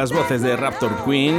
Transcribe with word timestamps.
las 0.00 0.12
voces 0.12 0.42
de 0.42 0.56
Raptor 0.56 0.92
Queen 1.04 1.34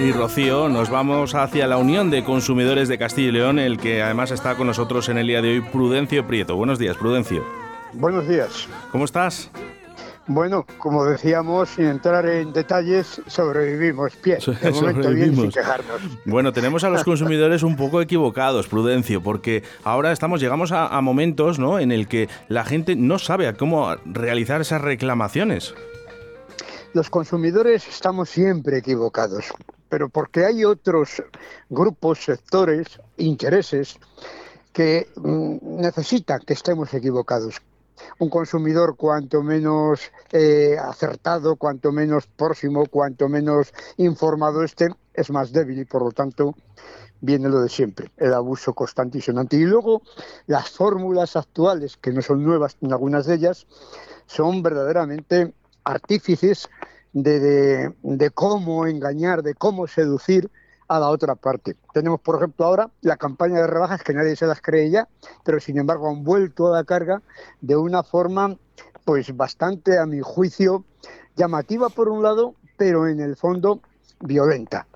y 0.00 0.10
Rocío 0.10 0.70
nos 0.70 0.88
vamos 0.88 1.34
hacia 1.34 1.66
la 1.66 1.76
Unión 1.76 2.10
de 2.10 2.24
Consumidores 2.24 2.88
de 2.88 2.96
Castilla 2.96 3.28
y 3.28 3.32
León, 3.32 3.58
el 3.58 3.76
que 3.76 4.00
además 4.00 4.30
está 4.30 4.54
con 4.54 4.68
nosotros 4.68 5.10
en 5.10 5.18
el 5.18 5.26
día 5.26 5.42
de 5.42 5.50
hoy, 5.50 5.60
Prudencio 5.60 6.26
Prieto. 6.26 6.56
Buenos 6.56 6.78
días, 6.78 6.96
Prudencio. 6.96 7.44
Buenos 7.92 8.26
días. 8.26 8.66
¿Cómo 8.90 9.04
estás? 9.04 9.50
Bueno, 10.26 10.64
como 10.78 11.04
decíamos, 11.04 11.68
sin 11.68 11.88
entrar 11.88 12.26
en 12.26 12.54
detalles, 12.54 13.20
sobrevivimos. 13.26 14.16
Pie, 14.16 14.38
de 14.62 14.70
momento 14.70 15.10
bien, 15.10 15.36
sin 15.36 15.50
quejarnos. 15.50 16.00
Bueno, 16.24 16.54
tenemos 16.54 16.84
a 16.84 16.88
los 16.88 17.04
consumidores 17.04 17.62
un 17.62 17.76
poco 17.76 18.00
equivocados, 18.00 18.66
Prudencio, 18.66 19.22
porque 19.22 19.62
ahora 19.84 20.10
estamos, 20.10 20.40
llegamos 20.40 20.72
a, 20.72 20.86
a 20.86 21.02
momentos 21.02 21.58
¿no? 21.58 21.78
en 21.78 21.92
el 21.92 22.08
que 22.08 22.30
la 22.48 22.64
gente 22.64 22.96
no 22.96 23.18
sabe 23.18 23.52
cómo 23.52 23.94
realizar 24.06 24.62
esas 24.62 24.80
reclamaciones. 24.80 25.74
Los 26.92 27.08
consumidores 27.08 27.86
estamos 27.86 28.30
siempre 28.30 28.78
equivocados, 28.78 29.52
pero 29.88 30.08
porque 30.08 30.44
hay 30.44 30.64
otros 30.64 31.22
grupos, 31.68 32.24
sectores, 32.24 33.00
intereses 33.16 33.96
que 34.72 35.08
mm, 35.14 35.80
necesitan 35.80 36.40
que 36.40 36.54
estemos 36.54 36.92
equivocados, 36.92 37.62
un 38.18 38.28
consumidor 38.28 38.96
cuanto 38.96 39.40
menos 39.40 40.00
eh, 40.32 40.76
acertado, 40.82 41.54
cuanto 41.54 41.92
menos 41.92 42.26
próximo, 42.26 42.84
cuanto 42.86 43.28
menos 43.28 43.72
informado 43.96 44.64
esté, 44.64 44.88
es 45.14 45.30
más 45.30 45.52
débil 45.52 45.78
y 45.78 45.84
por 45.84 46.02
lo 46.02 46.10
tanto 46.10 46.56
viene 47.20 47.48
lo 47.48 47.60
de 47.60 47.68
siempre, 47.68 48.10
el 48.16 48.34
abuso 48.34 48.74
constante 48.74 49.18
y 49.18 49.20
sonante. 49.20 49.56
Y 49.56 49.64
luego 49.64 50.02
las 50.48 50.70
fórmulas 50.70 51.36
actuales, 51.36 51.96
que 51.96 52.10
no 52.12 52.20
son 52.20 52.42
nuevas 52.42 52.76
en 52.80 52.92
algunas 52.92 53.26
de 53.26 53.34
ellas, 53.36 53.68
son 54.26 54.60
verdaderamente 54.62 55.52
artífices 55.90 56.68
de, 57.12 57.92
de 58.02 58.30
cómo 58.30 58.86
engañar, 58.86 59.42
de 59.42 59.54
cómo 59.54 59.86
seducir 59.86 60.50
a 60.90 60.98
la 60.98 61.08
otra 61.08 61.36
parte. 61.36 61.76
Tenemos, 61.94 62.20
por 62.20 62.36
ejemplo, 62.36 62.66
ahora 62.66 62.90
la 63.02 63.16
campaña 63.16 63.60
de 63.60 63.68
rebajas 63.68 64.02
que 64.02 64.12
nadie 64.12 64.34
se 64.34 64.46
las 64.46 64.60
cree 64.60 64.90
ya, 64.90 65.08
pero 65.44 65.60
sin 65.60 65.78
embargo 65.78 66.10
han 66.10 66.24
vuelto 66.24 66.66
a 66.66 66.78
la 66.78 66.84
carga 66.84 67.22
de 67.60 67.76
una 67.76 68.02
forma, 68.02 68.56
pues 69.04 69.36
bastante, 69.36 69.98
a 69.98 70.06
mi 70.06 70.20
juicio, 70.20 70.84
llamativa 71.36 71.90
por 71.90 72.08
un 72.08 72.24
lado, 72.24 72.56
pero 72.76 73.06
en 73.06 73.20
el 73.20 73.36
fondo 73.36 73.80
violenta. 74.18 74.88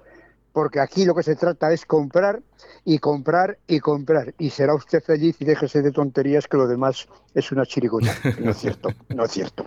Porque 0.53 0.81
aquí 0.81 1.05
lo 1.05 1.15
que 1.15 1.23
se 1.23 1.37
trata 1.37 1.73
es 1.73 1.87
comprar 1.87 2.43
y 2.85 2.99
comprar 2.99 3.59
y 3.69 3.79
comprar. 3.79 4.35
Y 4.37 4.51
será 4.51 4.75
usted 4.75 5.01
feliz 5.01 5.37
y 5.41 5.45
déjese 5.45 5.81
de 5.81 5.93
tonterías 5.93 6.49
que 6.49 6.57
lo 6.57 6.67
demás 6.67 7.07
es 7.35 7.53
una 7.53 7.67
chirigota. 7.67 8.13
No 8.41 8.51
es 8.51 8.59
cierto, 8.59 8.89
no 9.11 9.25
es 9.25 9.31
cierto 9.31 9.65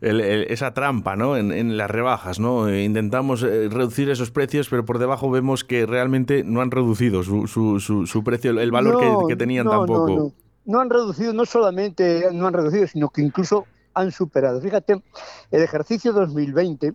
esa 0.00 0.74
trampa 0.74 1.16
¿no? 1.16 1.36
En, 1.36 1.76
las 1.76 1.90
rebajas. 1.90 2.38
¿no? 2.38 2.68
Eh, 2.68 2.84
intentamos 2.84 3.42
eh, 3.42 3.68
reducir 3.68 4.10
esos 4.10 4.30
precios, 4.30 4.68
pero 4.68 4.84
por 4.84 4.98
debajo 4.98 5.30
vemos 5.30 5.64
que 5.64 5.86
realmente 5.86 6.44
no 6.44 6.60
han 6.60 6.70
reducido 6.70 7.22
su, 7.22 7.46
su, 7.46 7.78
su, 7.80 8.24
precio, 8.24 8.58
el 8.58 8.70
valor 8.70 9.26
que, 9.28 9.36
tenían 9.36 9.68
tampoco. 9.68 10.08
No, 10.08 10.32
no, 10.64 10.80
han 10.80 10.90
reducido, 10.90 11.32
no 11.32 11.44
solamente 11.46 12.28
no 12.32 12.46
han 12.46 12.54
reducido, 12.54 12.86
sino 12.86 13.08
que 13.08 13.22
incluso 13.22 13.66
han 13.94 14.12
superado. 14.12 14.60
Fíjate, 14.60 15.02
el 15.50 15.62
ejercicio 15.62 16.12
2020, 16.12 16.94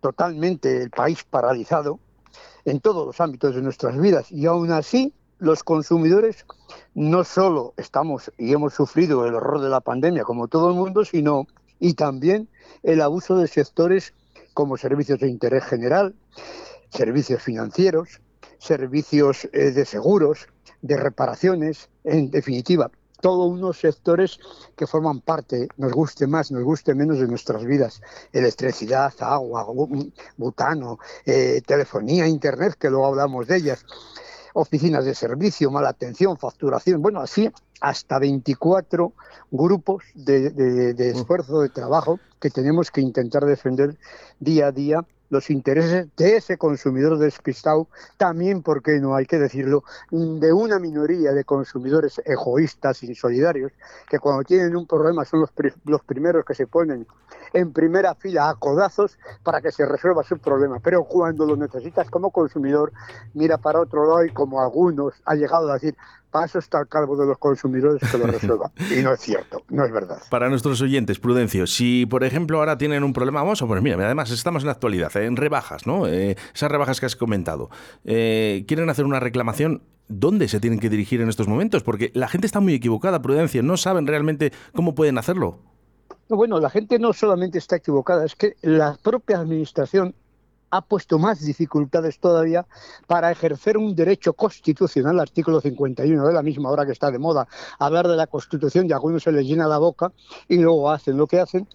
totalmente 0.00 0.82
el 0.82 0.90
país 0.90 1.24
paralizado 1.28 1.98
en 2.64 2.80
todos 2.80 3.06
los 3.06 3.20
ámbitos 3.20 3.54
de 3.54 3.62
nuestras 3.62 3.98
vidas, 3.98 4.30
y 4.30 4.46
aún 4.46 4.70
así 4.70 5.12
los 5.40 5.64
consumidores 5.64 6.46
no 6.94 7.24
solo 7.24 7.74
estamos 7.76 8.30
y 8.38 8.52
hemos 8.52 8.74
sufrido 8.74 9.26
el 9.26 9.34
horror 9.34 9.60
de 9.60 9.70
la 9.70 9.80
pandemia 9.80 10.22
como 10.22 10.48
todo 10.48 10.68
el 10.68 10.76
mundo, 10.76 11.04
sino 11.04 11.46
y 11.78 11.94
también 11.94 12.48
el 12.82 13.00
abuso 13.00 13.36
de 13.36 13.48
sectores 13.48 14.12
como 14.54 14.76
servicios 14.76 15.18
de 15.20 15.28
interés 15.28 15.64
general, 15.64 16.14
servicios 16.90 17.42
financieros, 17.42 18.20
servicios 18.58 19.48
eh, 19.52 19.70
de 19.70 19.84
seguros, 19.86 20.46
de 20.82 20.96
reparaciones, 20.96 21.88
en 22.04 22.30
definitiva, 22.30 22.90
todos 23.20 23.50
unos 23.50 23.78
sectores 23.78 24.38
que 24.76 24.86
forman 24.86 25.20
parte, 25.20 25.68
nos 25.76 25.92
guste 25.92 26.26
más, 26.26 26.50
nos 26.50 26.64
guste 26.64 26.94
menos 26.94 27.18
de 27.18 27.26
nuestras 27.26 27.64
vidas. 27.64 28.00
Electricidad, 28.32 29.12
agua, 29.20 29.66
butano, 30.36 30.98
eh, 31.26 31.62
telefonía, 31.66 32.26
internet, 32.26 32.76
que 32.78 32.90
luego 32.90 33.06
hablamos 33.06 33.46
de 33.46 33.56
ellas 33.56 33.84
oficinas 34.54 35.04
de 35.04 35.14
servicio, 35.14 35.70
mala 35.70 35.90
atención, 35.90 36.36
facturación, 36.36 37.02
bueno, 37.02 37.20
así 37.20 37.50
hasta 37.80 38.18
24 38.18 39.12
grupos 39.50 40.04
de, 40.14 40.50
de, 40.50 41.10
esfuerzo, 41.10 41.60
de 41.60 41.68
trabajo 41.70 42.20
que 42.40 42.50
tenemos 42.50 42.90
que 42.90 43.00
intentar 43.00 43.44
defender 43.44 43.96
día 44.38 44.66
a 44.66 44.72
día 44.72 45.04
los 45.30 45.48
intereses 45.48 46.08
de 46.16 46.36
ese 46.36 46.58
consumidor 46.58 47.18
despistado, 47.18 47.88
también, 48.16 48.62
porque 48.62 49.00
no 49.00 49.14
hay 49.14 49.26
que 49.26 49.38
decirlo, 49.38 49.84
de 50.10 50.52
una 50.52 50.78
minoría 50.78 51.32
de 51.32 51.44
consumidores 51.44 52.20
egoístas, 52.24 53.02
insolidarios, 53.02 53.72
que 54.08 54.18
cuando 54.18 54.44
tienen 54.44 54.76
un 54.76 54.86
problema 54.86 55.24
son 55.24 55.40
los, 55.40 55.50
los 55.84 56.02
primeros 56.02 56.44
que 56.44 56.54
se 56.54 56.66
ponen 56.66 57.06
en 57.52 57.72
primera 57.72 58.14
fila 58.14 58.50
a 58.50 58.54
codazos 58.54 59.18
para 59.42 59.60
que 59.60 59.72
se 59.72 59.86
resuelva 59.86 60.22
su 60.22 60.38
problema. 60.38 60.78
Pero 60.80 61.04
cuando 61.04 61.46
lo 61.46 61.56
necesitas 61.56 62.10
como 62.10 62.30
consumidor, 62.30 62.92
mira 63.34 63.58
para 63.58 63.80
otro 63.80 64.06
lado 64.06 64.24
y 64.24 64.32
como 64.32 64.60
algunos 64.60 65.14
ha 65.24 65.34
llegado 65.34 65.70
a 65.70 65.74
decir, 65.74 65.96
paso 66.30 66.58
está 66.58 66.78
al 66.78 66.88
cargo 66.88 67.16
de 67.16 67.26
los 67.26 67.38
consumidores 67.38 68.00
que 68.10 68.18
lo 68.18 68.26
resuelvan. 68.26 68.70
y 68.96 69.02
no 69.02 69.12
es 69.12 69.20
cierto, 69.20 69.62
no 69.68 69.84
es 69.84 69.92
verdad. 69.92 70.22
Para 70.30 70.48
nuestros 70.48 70.80
oyentes, 70.80 71.18
Prudencio, 71.18 71.66
si 71.66 72.06
por 72.06 72.24
ejemplo 72.24 72.58
ahora 72.58 72.78
tienen 72.78 73.04
un 73.04 73.12
problema, 73.12 73.42
vamos 73.42 73.60
a 73.62 73.66
poner, 73.66 73.82
mira, 73.82 73.96
además 73.96 74.30
estamos 74.30 74.62
en 74.62 74.66
la 74.66 74.72
actualidad, 74.72 75.10
en 75.24 75.36
rebajas, 75.36 75.86
¿no? 75.86 76.06
Eh, 76.06 76.36
esas 76.54 76.70
rebajas 76.70 77.00
que 77.00 77.06
has 77.06 77.16
comentado. 77.16 77.70
Eh, 78.04 78.64
quieren 78.66 78.90
hacer 78.90 79.04
una 79.04 79.20
reclamación, 79.20 79.82
¿dónde 80.08 80.48
se 80.48 80.60
tienen 80.60 80.80
que 80.80 80.88
dirigir 80.88 81.20
en 81.20 81.28
estos 81.28 81.48
momentos? 81.48 81.82
Porque 81.82 82.10
la 82.14 82.28
gente 82.28 82.46
está 82.46 82.60
muy 82.60 82.74
equivocada, 82.74 83.22
Prudencio, 83.22 83.62
no 83.62 83.76
saben 83.76 84.06
realmente 84.06 84.52
cómo 84.74 84.94
pueden 84.94 85.18
hacerlo. 85.18 85.58
Bueno, 86.28 86.60
la 86.60 86.70
gente 86.70 86.98
no 86.98 87.12
solamente 87.12 87.58
está 87.58 87.76
equivocada, 87.76 88.24
es 88.24 88.36
que 88.36 88.54
la 88.62 88.96
propia 89.02 89.38
administración 89.38 90.14
ha 90.70 90.82
puesto 90.82 91.18
más 91.18 91.40
dificultades 91.40 92.18
todavía 92.18 92.66
para 93.06 93.30
ejercer 93.30 93.76
un 93.76 93.94
derecho 93.94 94.32
constitucional, 94.32 95.18
artículo 95.18 95.60
51 95.60 96.26
de 96.26 96.32
la 96.32 96.42
misma 96.42 96.70
hora 96.70 96.86
que 96.86 96.92
está 96.92 97.10
de 97.10 97.18
moda 97.18 97.48
hablar 97.78 98.08
de 98.08 98.16
la 98.16 98.26
Constitución 98.26 98.86
y 98.88 98.92
a 98.92 98.96
algunos 98.96 99.24
se 99.24 99.32
les 99.32 99.46
llena 99.46 99.66
la 99.66 99.78
boca 99.78 100.12
y 100.48 100.58
luego 100.58 100.90
hacen 100.90 101.16
lo 101.16 101.26
que 101.26 101.40
hacen. 101.40 101.68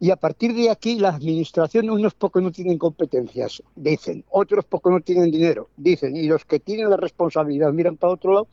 Y 0.00 0.10
a 0.10 0.16
partir 0.16 0.54
de 0.54 0.70
aquí 0.70 0.98
la 0.98 1.10
administración, 1.10 1.88
unos 1.88 2.14
pocos 2.14 2.42
no 2.42 2.50
tienen 2.50 2.78
competencias, 2.78 3.62
dicen, 3.76 4.24
otros 4.30 4.64
pocos 4.64 4.92
no 4.92 5.00
tienen 5.00 5.30
dinero, 5.30 5.68
dicen, 5.76 6.16
y 6.16 6.26
los 6.26 6.44
que 6.44 6.60
tienen 6.60 6.90
la 6.90 6.96
responsabilidad 6.96 7.72
miran 7.72 7.96
para 7.96 8.14
otro 8.14 8.32
lado, 8.32 8.48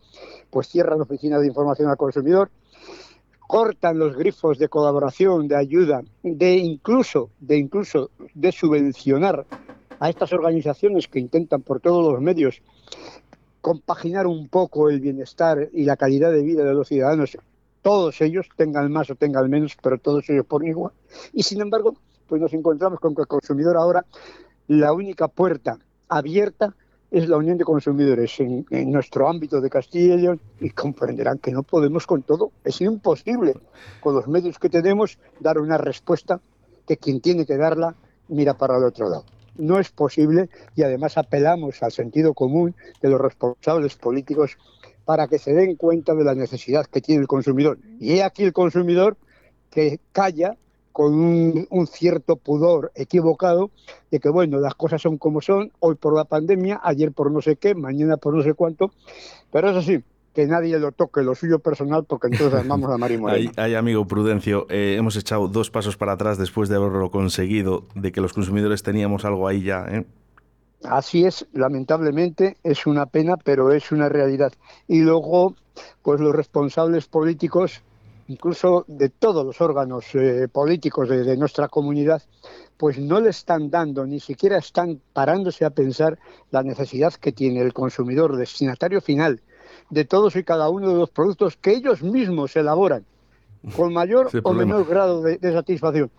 pues 0.50 0.68
cierran 0.68 1.02
oficinas 1.02 1.42
de 1.42 1.48
información 1.48 1.90
al 1.90 1.98
consumidor, 1.98 2.52
cortan 3.48 3.98
los 3.98 4.16
grifos 4.16 4.60
de 4.60 4.70
colaboración, 4.70 5.48
de 5.48 5.58
ayuda, 5.58 6.04
de 6.24 6.56
incluso, 6.56 7.32
de 7.40 7.58
incluso 7.58 8.12
de 8.34 8.52
subvencionar 8.52 9.46
a 10.00 10.10
estas 10.10 10.32
organizaciones 10.32 11.08
que 11.08 11.20
intentan 11.20 11.62
por 11.62 11.82
todos 11.82 12.14
los 12.14 12.22
medios 12.22 12.62
compaginar 13.62 14.26
un 14.26 14.48
poco 14.48 14.90
el 14.90 15.00
bienestar 15.00 15.70
y 15.74 15.84
la 15.84 15.96
calidad 15.96 16.32
de 16.32 16.42
vida 16.42 16.64
de 16.64 16.74
los 16.74 16.88
ciudadanos, 16.88 17.38
todos 17.82 18.22
ellos, 18.22 18.48
tengan 18.56 18.92
más 18.92 19.10
o 19.10 19.16
tengan 19.16 19.50
menos, 19.50 19.78
pero 19.82 19.98
todos 19.98 20.30
ellos 20.30 20.46
por 20.46 20.66
igual. 20.66 20.94
Y 21.34 21.44
sin 21.44 21.62
embargo, 21.62 21.96
pues 22.28 22.42
nos 22.42 22.54
encontramos 22.54 23.00
con 23.00 23.16
que 23.16 23.22
el 23.22 23.28
consumidor 23.28 23.78
ahora, 23.78 24.06
la 24.68 24.94
única 24.94 25.28
puerta 25.28 25.78
abierta 26.08 26.76
es 27.12 27.28
la 27.28 27.36
Unión 27.36 27.58
de 27.58 27.66
Consumidores 27.66 28.40
en, 28.40 28.66
nuestro 28.90 29.28
ámbito 29.28 29.60
de 29.60 29.70
Castilla 29.70 30.16
y 30.16 30.22
León 30.22 30.40
y 30.62 30.70
comprenderán 30.70 31.40
que 31.40 31.52
no 31.52 31.62
podemos 31.62 32.08
con 32.08 32.24
todo. 32.24 32.52
Es 32.64 32.80
imposible 32.80 33.56
con 34.00 34.16
los 34.16 34.28
medios 34.30 34.58
que 34.58 34.70
tenemos 34.70 35.20
dar 35.42 35.60
una 35.60 35.78
respuesta 35.78 36.40
que 36.88 36.96
quien 36.96 37.20
tiene 37.20 37.46
que 37.46 37.58
darla 37.58 37.96
mira 38.30 38.58
para 38.58 38.78
el 38.78 38.86
otro 38.86 39.10
lado. 39.10 39.26
No 39.58 39.78
es 39.78 39.92
posible 39.92 40.50
y 40.78 40.84
además 40.84 41.18
apelamos 41.18 41.84
al 41.84 41.92
sentido 41.92 42.34
común 42.34 42.76
de 43.02 43.10
los 43.10 43.20
responsables 43.20 43.96
políticos 43.98 44.58
para 45.06 45.28
que 45.28 45.40
se 45.40 45.54
den 45.54 45.76
cuenta 45.76 46.14
de 46.16 46.24
la 46.24 46.36
necesidad 46.36 46.86
que 46.86 47.02
tiene 47.02 47.22
el 47.22 47.28
consumidor. 47.28 47.78
Y 48.00 48.14
he 48.14 48.24
aquí 48.24 48.44
el 48.44 48.54
consumidor 48.54 49.18
que 49.70 50.00
calla 50.12 50.58
con 50.92 51.14
un, 51.14 51.88
cierto 51.88 52.36
pudor 52.36 52.92
equivocado 52.96 53.72
de 54.12 54.20
que, 54.20 54.30
bueno, 54.30 54.60
las 54.60 54.76
cosas 54.76 55.02
son 55.02 55.18
como 55.18 55.42
son, 55.42 55.72
hoy 55.80 55.96
por 55.96 56.16
la 56.16 56.26
pandemia, 56.26 56.80
ayer 56.84 57.12
por 57.12 57.32
no 57.32 57.42
sé 57.42 57.56
qué, 57.56 57.76
mañana 57.76 58.18
por 58.18 58.36
no 58.36 58.44
sé 58.44 58.54
cuánto, 58.54 58.92
pero 59.52 59.70
eso 59.70 59.82
sí, 59.82 60.04
que 60.34 60.46
nadie 60.48 60.80
lo 60.80 60.92
toque 60.92 61.24
lo 61.24 61.36
suyo 61.36 61.60
personal 61.60 62.06
porque 62.06 62.28
entonces 62.28 62.66
vamos 62.68 62.92
a 62.92 62.98
mar 62.98 63.12
y 63.12 63.52
Ay, 63.56 63.76
amigo 63.76 64.06
Prudencio, 64.06 64.68
eh, 64.70 64.96
hemos 64.98 65.16
echado 65.16 65.48
dos 65.48 65.70
pasos 65.72 65.98
para 65.98 66.14
atrás 66.14 66.38
después 66.38 66.70
de 66.70 66.76
haberlo 66.76 67.12
conseguido, 67.12 67.86
de 67.96 68.12
que 68.12 68.22
los 68.22 68.34
consumidores 68.34 68.84
teníamos 68.84 69.26
algo 69.26 69.48
ahí 69.48 69.64
ya. 69.64 69.86
¿eh? 69.90 70.06
Así 70.84 71.26
es, 71.26 71.46
lamentablemente 71.54 72.58
es 72.64 72.88
una 72.88 73.06
pena, 73.06 73.38
pero 73.38 73.72
es 73.72 73.92
una 73.92 74.10
realidad. 74.10 74.54
Y 74.88 75.02
luego, 75.02 75.56
pues 76.02 76.20
los 76.20 76.36
responsables 76.36 77.08
políticos 77.08 77.84
incluso 78.32 78.86
de 78.88 79.10
todos 79.10 79.46
los 79.46 79.60
órganos 79.60 80.06
eh, 80.16 80.48
políticos 80.52 81.10
de, 81.10 81.36
nuestra 81.36 81.68
comunidad, 81.68 82.22
pues 82.78 82.98
no 82.98 83.20
le 83.20 83.30
están 83.30 83.70
dando, 83.70 84.06
ni 84.06 84.20
siquiera 84.20 84.58
están 84.58 85.02
parándose 85.14 85.66
a 85.66 85.70
pensar 85.70 86.18
la 86.50 86.64
necesidad 86.64 87.14
que 87.14 87.34
tiene 87.34 87.62
el 87.62 87.74
consumidor 87.74 88.38
destinatario 88.38 89.02
final 89.02 89.42
de 89.90 90.06
todos 90.06 90.36
y 90.36 90.44
cada 90.44 90.70
uno 90.70 90.90
de 90.90 90.96
los 90.96 91.10
productos 91.10 91.58
que 91.58 91.72
ellos 91.72 92.02
mismos 92.02 92.56
elaboran, 92.56 93.06
con 93.76 93.94
mayor 93.94 94.30
o 94.44 94.54
menor 94.54 94.88
grado 94.88 95.22
de, 95.22 95.38
satisfacción. 95.52 96.10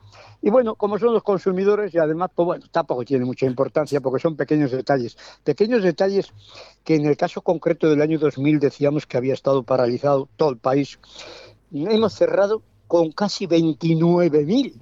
Y 0.43 0.51
bueno, 0.51 0.75
como 0.75 0.99
son 0.99 1.15
los 1.15 1.23
consumidores 1.23 1.95
y 1.95 1.99
además, 1.99 2.31
pues 2.35 2.45
bueno, 2.45 2.65
tampoco 2.71 3.05
tiene 3.05 3.25
mucha 3.25 3.47
importancia 3.47 4.01
porque 4.01 4.21
son 4.21 4.37
pequeños 4.37 4.73
detalles. 4.73 5.17
Pequeños 5.45 5.83
detalles 5.83 6.33
que 6.83 6.97
en 6.97 7.07
el 7.07 7.17
caso 7.17 7.43
concreto 7.43 7.89
del 7.89 8.03
año 8.03 8.19
2000 8.19 8.59
decíamos 8.59 9.07
que 9.07 9.17
había 9.17 9.35
estado 9.35 9.63
paralizado 9.63 10.29
todo 10.37 10.51
el 10.51 10.59
país 10.59 10.99
hemos 11.73 12.13
cerrado 12.15 12.63
con 12.87 13.13
casi 13.13 13.47
29.000 13.47 14.75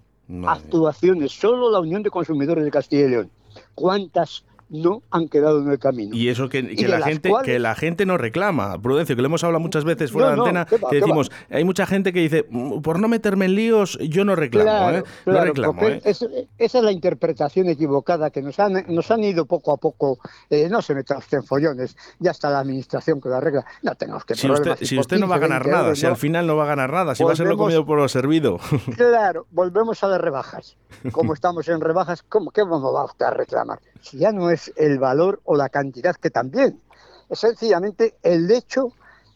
actuaciones, 0.47 1.33
solo 1.33 1.71
la 1.71 1.81
Unión 1.81 2.03
de 2.03 2.11
Consumidores 2.11 2.65
de 2.65 2.71
Castilla 2.71 3.07
y 3.07 3.11
León. 3.11 3.31
¿Cuántas 3.75 4.45
no 4.71 5.03
han 5.11 5.29
quedado 5.29 5.61
en 5.61 5.71
el 5.71 5.79
camino. 5.79 6.15
Y 6.15 6.29
eso 6.29 6.49
que, 6.49 6.63
la 6.63 7.03
gente 7.03 7.31
que 7.45 7.59
la 7.59 7.75
gente 7.75 8.07
no 8.07 8.17
reclama, 8.17 8.81
Prudencio, 8.81 9.17
que 9.17 9.23
lo 9.23 9.27
hemos 9.27 9.45
hablado 9.45 9.61
muchas 9.61 9.85
veces 9.85 10.13
fuera 10.13 10.29
de 10.29 10.41
antena, 10.41 10.65
que 10.65 10.97
decimos, 10.97 11.31
hay 11.51 11.65
mucha 11.65 11.87
gente 11.87 12.13
que 12.13 12.21
dice, 12.21 12.45
por 12.83 13.01
no 13.01 13.09
meterme 13.09 13.47
en 13.47 13.57
líos, 13.57 13.99
yo 13.99 14.25
no 14.25 14.37
reclamo, 14.37 14.91
¿eh? 14.91 15.05
no 15.27 15.45
reclamo 15.45 15.83
¿eh? 15.83 16.01
esa 16.05 16.27
es 16.57 16.85
la 16.85 16.93
interpretación 16.93 17.69
equivocada 17.69 18.31
que 18.31 18.43
nos 18.43 18.59
han, 18.61 18.85
nos 18.89 19.11
han 19.11 19.25
ido 19.25 19.45
poco 19.47 19.73
a 19.73 19.77
poco, 19.77 20.19
eh, 20.49 20.69
no 20.71 20.83
se 20.83 20.95
meta 20.95 21.19
usted 21.19 21.39
en 21.39 21.45
follones, 21.45 21.97
ya 22.21 22.31
está 22.31 22.49
la 22.51 22.61
administración 22.61 23.21
que 23.21 23.29
lo 23.29 23.37
arregla, 23.37 23.65
no 23.83 23.95
tenemos 23.97 24.25
que 24.25 24.37
Si 24.37 24.49
usted, 24.49 24.77
si 24.83 24.99
usted 24.99 25.19
no 25.19 25.29
va 25.29 25.37
a 25.37 25.41
ganar 25.41 25.67
nada, 25.67 25.95
si 25.97 26.07
al 26.07 26.17
final 26.17 26.47
no 26.47 26.57
va 26.57 26.65
a 26.65 26.69
ganar 26.69 26.93
nada, 26.93 27.15
si 27.15 27.25
va 27.25 27.33
a 27.33 27.37
ser 27.37 27.47
lo 27.47 27.57
comido 27.57 27.85
por 27.85 27.99
lo 27.99 28.09
servido. 28.09 28.59
Claro, 28.97 29.47
volvemos 29.51 30.03
a 30.05 30.09
las 30.09 30.21
rebajas. 30.21 30.77
Como 31.13 31.33
estamos 31.35 31.69
en 31.69 31.81
rebajas, 31.81 32.23
¿cómo, 32.23 32.51
¿qué 32.51 32.63
vamos 32.63 32.95
a 32.97 33.05
usted 33.05 33.27
a 33.27 33.31
reclamar? 33.31 33.81
Si 34.03 34.19
ya 34.19 34.33
no 34.33 34.51
es 34.51 34.73
el 34.77 34.99
valor 34.99 35.41
o 35.45 35.57
la 35.57 35.69
cantidad, 35.69 36.17
que 36.17 36.31
también 36.31 36.81
es 37.29 37.39
sencillamente 37.39 38.17
el 38.23 38.51
hecho 38.51 38.93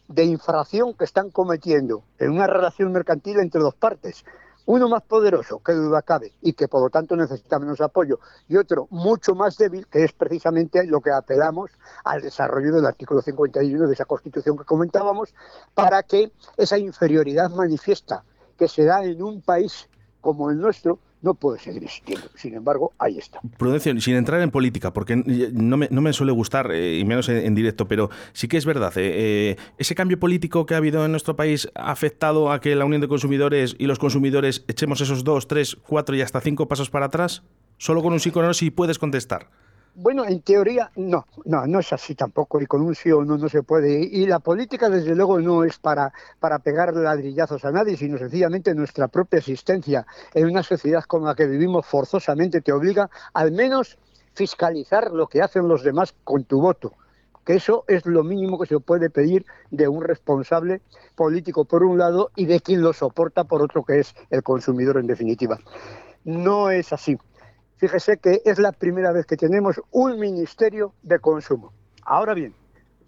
de 0.09 0.25
infracción 0.25 0.95
que 0.95 1.05
están 1.05 1.31
cometiendo 1.31 2.03
en 2.19 2.31
una 2.31 2.47
relación 2.47 2.93
mercantil 2.93 3.39
entre 3.41 3.61
dos 3.61 3.75
partes. 3.75 4.25
Uno 4.67 4.89
más 4.89 5.03
poderoso, 5.03 5.59
que 5.59 5.73
duda 5.73 6.01
cabe, 6.01 6.33
y 6.41 6.55
que 6.55 6.69
por 6.69 6.81
lo 6.81 6.89
tanto 6.89 7.17
necesita 7.17 7.59
menos 7.59 7.83
apoyo, 7.83 8.19
y 8.49 8.57
otro 8.57 8.87
mucho 8.91 9.35
más 9.35 9.59
débil, 9.59 9.87
que 9.89 10.05
es 10.05 10.13
precisamente 10.13 10.87
lo 10.87 11.03
que 11.03 11.11
apelamos 11.11 11.71
al 12.03 12.23
desarrollo 12.23 12.75
del 12.75 12.87
artículo 12.87 13.21
51 13.21 13.87
de 13.87 13.93
esa 13.93 14.07
Constitución 14.07 14.57
que 14.57 14.65
comentábamos, 14.65 15.35
para 15.75 16.03
que 16.03 16.33
esa 16.57 16.79
inferioridad 16.79 17.51
manifiesta 17.51 18.25
que 18.57 18.69
se 18.69 18.85
da 18.85 19.05
en 19.05 19.23
un 19.23 19.43
país 19.43 19.89
como 20.23 20.51
el 20.51 20.59
nuestro 20.59 20.99
no 21.25 21.35
puede 21.35 21.59
seguir 21.59 21.83
existiendo. 21.83 22.29
Sin 22.37 22.55
embargo, 22.55 22.93
ahí 22.99 23.19
está. 23.19 23.41
Prudencio, 23.57 23.99
sin 24.01 24.15
entrar 24.15 24.43
en 24.43 24.51
política, 24.51 24.93
porque 24.93 25.17
no 25.17 25.79
me, 25.79 25.89
no 25.91 26.03
me 26.03 26.13
suele 26.13 26.33
gustar, 26.33 26.71
eh, 26.71 26.99
y 26.99 27.05
menos 27.05 27.29
en, 27.31 27.55
directo, 27.55 27.89
pero 27.89 28.11
sí 28.35 28.47
que 28.47 28.59
es 28.59 28.67
verdad, 28.67 28.93
eh, 28.99 29.53
eh, 29.53 29.57
ese 29.79 29.95
cambio 29.95 30.21
político 30.21 30.67
que 30.67 30.75
ha 30.75 30.77
habido 30.77 31.05
en 31.05 31.11
nuestro 31.11 31.35
país 31.35 31.71
ha 31.75 31.91
afectado 31.91 32.53
a 32.53 32.61
que 32.61 32.77
la 32.77 32.85
Unión 32.85 33.01
de 33.01 33.09
Consumidores 33.09 33.75
y 33.79 33.87
los 33.87 33.99
consumidores 33.99 34.65
echemos 34.69 35.01
esos 35.01 35.25
dos, 35.25 35.49
tres, 35.49 35.77
cuatro 35.77 36.15
y 36.15 36.21
hasta 36.21 36.41
cinco 36.43 36.69
pasos 36.69 36.91
para 36.91 37.07
atrás. 37.07 37.43
Solo 37.79 38.03
con 38.03 38.13
un 38.13 38.21
sí 38.21 38.31
o 38.35 38.43
no, 38.43 38.53
si 38.53 38.71
puedes 38.71 38.99
contestar. 38.99 39.49
Bueno, 39.97 40.25
en 40.25 40.41
teoría 40.41 40.91
no, 40.97 41.25
no, 41.45 41.67
no 41.69 41.79
es 41.79 41.93
así 41.93 42.17
tampoco, 42.17 42.61
y 42.61 42.67
con 42.67 42.83
un 42.83 42.97
sí 42.97 43.13
o 43.13 43.25
no 43.25 43.39
no 43.39 43.49
se 43.49 43.63
puede. 43.63 44.01
Y 44.01 44.27
la 44.27 44.41
política, 44.41 44.91
desde 44.91 45.15
luego, 45.15 45.39
no 45.41 45.63
es 45.63 45.79
para, 45.79 46.13
para 46.41 46.59
pegar 46.59 46.95
ladrillazos 46.95 47.65
a 47.65 47.71
nadie, 47.71 47.97
sino 47.97 48.19
sencillamente 48.19 48.75
nuestra 48.75 49.07
propia 49.07 49.39
existencia 49.39 50.05
en 50.35 50.47
una 50.47 50.65
sociedad 50.65 51.05
con 51.05 51.25
la 51.25 51.37
que 51.37 51.47
vivimos 51.47 51.87
forzosamente 51.87 52.61
te 52.61 52.73
obliga 52.73 53.09
al 53.35 53.53
menos 53.53 53.97
fiscalizar 54.35 55.13
lo 55.13 55.29
que 55.29 55.43
hacen 55.43 55.69
los 55.69 55.85
demás 55.85 56.13
con 56.25 56.43
tu 56.43 56.61
voto 56.61 56.93
que 57.45 57.55
eso 57.55 57.85
es 57.89 58.07
lo 58.07 58.25
mínimo 58.25 58.59
que 58.59 58.67
se 58.67 58.81
puede 58.81 59.11
pedir 59.11 59.45
de 59.71 59.87
un 59.87 60.03
responsable 60.03 60.81
político 61.15 61.65
por 61.65 61.85
un 61.85 61.99
lado 61.99 62.31
y 62.37 62.47
de 62.47 62.61
quien 62.61 62.81
lo 62.81 62.93
soporta 62.93 63.45
por 63.45 63.63
otro, 63.63 63.85
que 63.85 64.01
es 64.01 64.15
el 64.31 64.43
consumidor 64.43 64.97
en 64.97 65.07
definitiva. 65.07 65.59
No 66.25 66.71
es 66.71 66.93
así. 66.93 67.19
Fíjese 67.85 68.17
que 68.17 68.41
es 68.47 68.59
la 68.59 68.73
primera 68.73 69.13
vez 69.13 69.27
que 69.27 69.37
tenemos 69.37 69.79
un 69.91 70.19
ministerio 70.19 70.95
de 71.03 71.19
consumo. 71.19 71.75
Ahora 72.07 72.33
bien, 72.33 72.55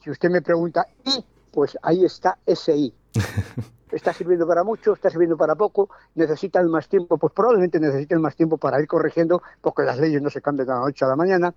si 0.04 0.10
usted 0.10 0.28
me 0.28 0.42
pregunta, 0.42 0.86
¿y? 1.02 1.24
Pues 1.50 1.78
ahí 1.80 2.04
está 2.04 2.36
ese 2.44 2.76
I. 2.76 2.94
¿Está 3.90 4.12
sirviendo 4.12 4.46
para 4.46 4.64
mucho? 4.64 4.92
¿Está 4.92 5.08
sirviendo 5.08 5.38
para 5.38 5.54
poco? 5.54 5.88
¿Necesitan 6.14 6.68
más 6.68 6.90
tiempo? 6.90 7.16
Pues 7.16 7.32
probablemente 7.32 7.80
necesiten 7.80 8.20
más 8.20 8.36
tiempo 8.36 8.58
para 8.58 8.78
ir 8.78 8.86
corrigiendo, 8.86 9.40
porque 9.62 9.82
las 9.82 9.98
leyes 9.98 10.20
no 10.20 10.28
se 10.28 10.42
cambian 10.42 10.66
de 10.66 10.74
la 10.74 10.80
noche 10.80 11.06
a 11.06 11.08
la 11.08 11.16
mañana, 11.16 11.54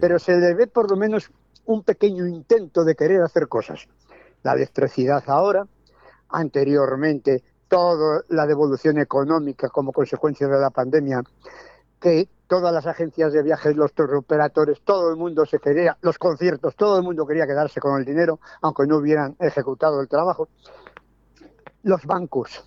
pero 0.00 0.20
se 0.20 0.38
le 0.38 0.54
ve 0.54 0.68
por 0.68 0.88
lo 0.88 0.96
menos 0.96 1.28
un 1.64 1.82
pequeño 1.82 2.24
intento 2.24 2.84
de 2.84 2.94
querer 2.94 3.20
hacer 3.22 3.48
cosas. 3.48 3.88
La 4.44 4.52
electricidad 4.52 5.24
ahora, 5.26 5.66
anteriormente 6.28 7.42
toda 7.66 8.22
la 8.28 8.46
devolución 8.46 8.98
económica 8.98 9.68
como 9.70 9.90
consecuencia 9.90 10.46
de 10.46 10.60
la 10.60 10.70
pandemia, 10.70 11.24
que 12.00 12.28
todas 12.50 12.74
las 12.74 12.84
agencias 12.84 13.32
de 13.32 13.44
viajes, 13.44 13.76
los 13.76 13.92
operadores, 13.96 14.80
todo 14.82 15.08
el 15.08 15.16
mundo 15.16 15.46
se 15.46 15.60
quería, 15.60 15.96
los 16.00 16.18
conciertos, 16.18 16.74
todo 16.74 16.96
el 16.96 17.04
mundo 17.04 17.24
quería 17.24 17.46
quedarse 17.46 17.78
con 17.78 17.96
el 17.96 18.04
dinero, 18.04 18.40
aunque 18.60 18.88
no 18.88 18.96
hubieran 18.96 19.36
ejecutado 19.38 20.00
el 20.00 20.08
trabajo. 20.08 20.48
Los 21.84 22.04
bancos, 22.04 22.64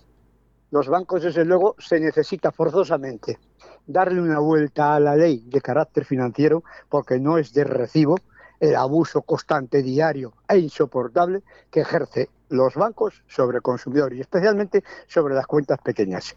los 0.70 0.88
bancos 0.88 1.22
desde 1.22 1.44
luego 1.44 1.76
se 1.78 2.00
necesita 2.00 2.50
forzosamente 2.50 3.38
darle 3.86 4.22
una 4.22 4.38
vuelta 4.38 4.94
a 4.94 5.00
la 5.00 5.16
ley 5.16 5.44
de 5.46 5.60
carácter 5.60 6.06
financiero 6.06 6.64
porque 6.88 7.20
no 7.20 7.36
es 7.36 7.52
de 7.52 7.64
recibo 7.64 8.16
el 8.60 8.76
abuso 8.76 9.20
constante, 9.20 9.82
diario 9.82 10.32
e 10.48 10.56
insoportable 10.56 11.42
que 11.70 11.80
ejerce 11.80 12.30
los 12.48 12.74
bancos 12.74 13.22
sobre 13.28 13.58
el 13.58 13.62
consumidor 13.62 14.14
y 14.14 14.22
especialmente 14.22 14.82
sobre 15.06 15.34
las 15.34 15.46
cuentas 15.46 15.78
pequeñas. 15.84 16.34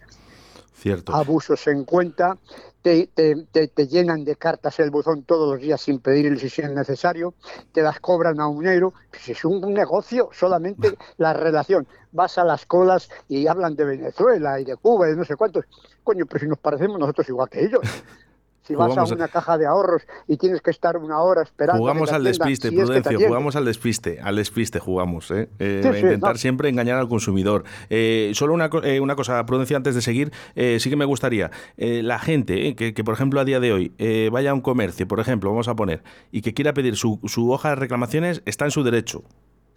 Cierto. 0.77 1.15
Abusos 1.15 1.65
en 1.67 1.85
cuenta, 1.85 2.37
te, 2.83 3.07
te, 3.07 3.87
llenan 3.87 4.23
de 4.23 4.35
cartas 4.35 4.79
el 4.79 4.91
buzón 4.91 5.23
todos 5.23 5.53
los 5.53 5.61
días 5.61 5.81
sin 5.81 5.99
pedir 5.99 6.39
si 6.39 6.61
es 6.61 6.71
necesario, 6.71 7.33
te 7.71 7.81
las 7.81 7.99
cobran 7.99 8.39
a 8.39 8.47
un 8.47 8.67
euro. 8.67 8.93
Si 9.11 9.31
es 9.31 9.43
un 9.43 9.73
negocio, 9.73 10.29
solamente 10.31 10.95
la 11.17 11.33
relación. 11.33 11.87
Vas 12.11 12.37
a 12.37 12.43
las 12.43 12.67
colas 12.67 13.09
y 13.27 13.47
hablan 13.47 13.75
de 13.75 13.85
Venezuela 13.85 14.59
y 14.59 14.65
de 14.65 14.75
Cuba 14.77 15.07
y 15.07 15.11
de 15.11 15.17
no 15.17 15.25
sé 15.25 15.35
cuántos. 15.35 15.65
Coño, 16.03 16.27
pero 16.27 16.39
si 16.41 16.47
nos 16.47 16.59
parecemos 16.59 16.99
nosotros 16.99 17.27
igual 17.27 17.49
que 17.49 17.65
ellos. 17.65 17.81
Si 18.67 18.75
vas 18.75 18.97
a 18.97 19.03
una 19.05 19.29
caja 19.29 19.57
de 19.57 19.65
ahorros 19.65 20.01
y 20.27 20.35
tienes 20.35 20.61
que 20.61 20.71
estar 20.71 20.97
una 20.97 21.21
hora 21.21 21.41
esperando. 21.41 21.79
Jugamos 21.79 22.11
al 22.11 22.25
despiste, 22.25 22.69
Prudencio, 22.69 23.17
jugamos 23.25 23.55
al 23.55 23.63
despiste, 23.63 24.19
al 24.21 24.35
despiste 24.35 24.79
jugamos. 24.79 25.31
¿eh? 25.31 25.47
eh 25.57 25.81
intentar 26.01 26.37
siempre 26.37 26.67
engañar 26.67 26.97
al 26.97 27.07
consumidor. 27.07 27.63
Eh, 27.89 28.31
solo 28.33 28.53
una, 28.53 28.69
eh, 28.83 28.99
una, 28.99 29.15
cosa, 29.15 29.45
Prudencio, 29.45 29.77
antes 29.77 29.95
de 29.95 30.01
seguir, 30.01 30.33
sí 30.55 30.89
que 30.89 30.97
me 30.97 31.05
gustaría, 31.05 31.49
la 31.77 32.19
gente 32.19 32.75
que, 32.75 32.93
que, 32.93 33.03
por 33.05 33.13
ejemplo, 33.13 33.39
a 33.39 33.45
día 33.45 33.61
de 33.61 33.71
hoy 33.71 34.29
vaya 34.31 34.51
a 34.51 34.53
un 34.53 34.61
comercio, 34.61 35.07
por 35.07 35.21
ejemplo, 35.21 35.49
vamos 35.49 35.69
a 35.69 35.75
poner, 35.75 36.03
y 36.31 36.41
que 36.41 36.53
quiera 36.53 36.73
pedir 36.73 36.97
su, 36.97 37.21
su 37.23 37.49
hoja 37.49 37.69
de 37.69 37.75
reclamaciones, 37.75 38.41
está 38.45 38.65
en 38.65 38.71
su 38.71 38.83
derecho. 38.83 39.23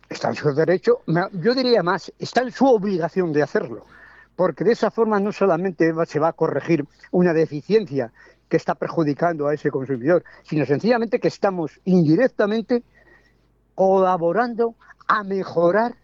Está 0.08 0.30
en 0.30 0.34
su 0.34 0.52
derecho, 0.52 1.02
yo 1.34 1.54
diría 1.54 1.84
más, 1.84 2.12
está 2.18 2.42
en 2.42 2.50
su 2.50 2.66
obligación 2.66 3.32
de 3.32 3.44
hacerlo 3.44 3.86
porque 4.40 4.64
de 4.64 4.72
esa 4.72 4.90
forma 4.90 5.20
no 5.20 5.32
solamente 5.32 5.92
se 6.06 6.18
va 6.18 6.28
a 6.28 6.32
corregir 6.32 6.86
una 7.10 7.34
deficiencia 7.34 8.10
que 8.50 8.58
está 8.58 8.74
perjudicando 8.74 9.46
a 9.46 9.54
ese 9.54 9.70
consumidor, 9.70 10.24
sino 10.42 10.66
sencillamente 10.66 11.20
que 11.20 11.28
estamos 11.28 11.80
indirectamente 11.84 12.82
colaborando 13.74 14.74
a 15.08 15.24
mejorar 15.24 15.94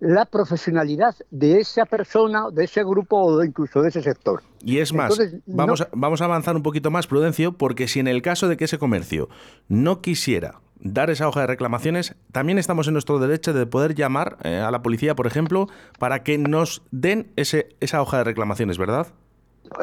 la 0.00 0.26
profesionalidad 0.26 1.14
de 1.30 1.60
esa 1.60 1.86
persona, 1.86 2.50
de 2.52 2.64
ese 2.64 2.84
grupo 2.84 3.16
o 3.16 3.42
incluso 3.42 3.80
de 3.80 3.88
ese 3.88 4.02
sector. 4.02 4.42
Y 4.60 4.78
es 4.78 4.92
más, 4.92 5.18
vamos, 5.46 5.80
a, 5.80 5.88
vamos 5.92 6.20
a 6.20 6.26
avanzar 6.26 6.56
un 6.56 6.62
poquito 6.62 6.90
más, 6.90 7.06
Prudencio, 7.06 7.52
porque 7.52 7.88
si 7.88 8.00
en 8.00 8.08
el 8.08 8.20
caso 8.20 8.48
de 8.48 8.56
que 8.56 8.64
ese 8.64 8.76
comercio 8.76 9.28
no 9.68 10.02
quisiera 10.02 10.60
dar 10.80 11.08
esa 11.08 11.26
hoja 11.28 11.40
de 11.42 11.46
reclamaciones, 11.46 12.14
también 12.32 12.58
estamos 12.58 12.86
en 12.88 12.92
nuestro 12.92 13.18
derecho 13.18 13.54
de 13.54 13.64
poder 13.64 13.94
llamar 13.94 14.36
eh, 14.42 14.58
a 14.58 14.70
la 14.70 14.82
policía, 14.82 15.14
por 15.14 15.26
ejemplo, 15.26 15.68
para 15.98 16.22
que 16.22 16.36
nos 16.36 16.82
den 16.90 17.32
ese, 17.36 17.74
esa 17.80 18.02
hoja 18.02 18.18
de 18.18 18.24
reclamaciones, 18.24 18.76
¿verdad? 18.76 19.06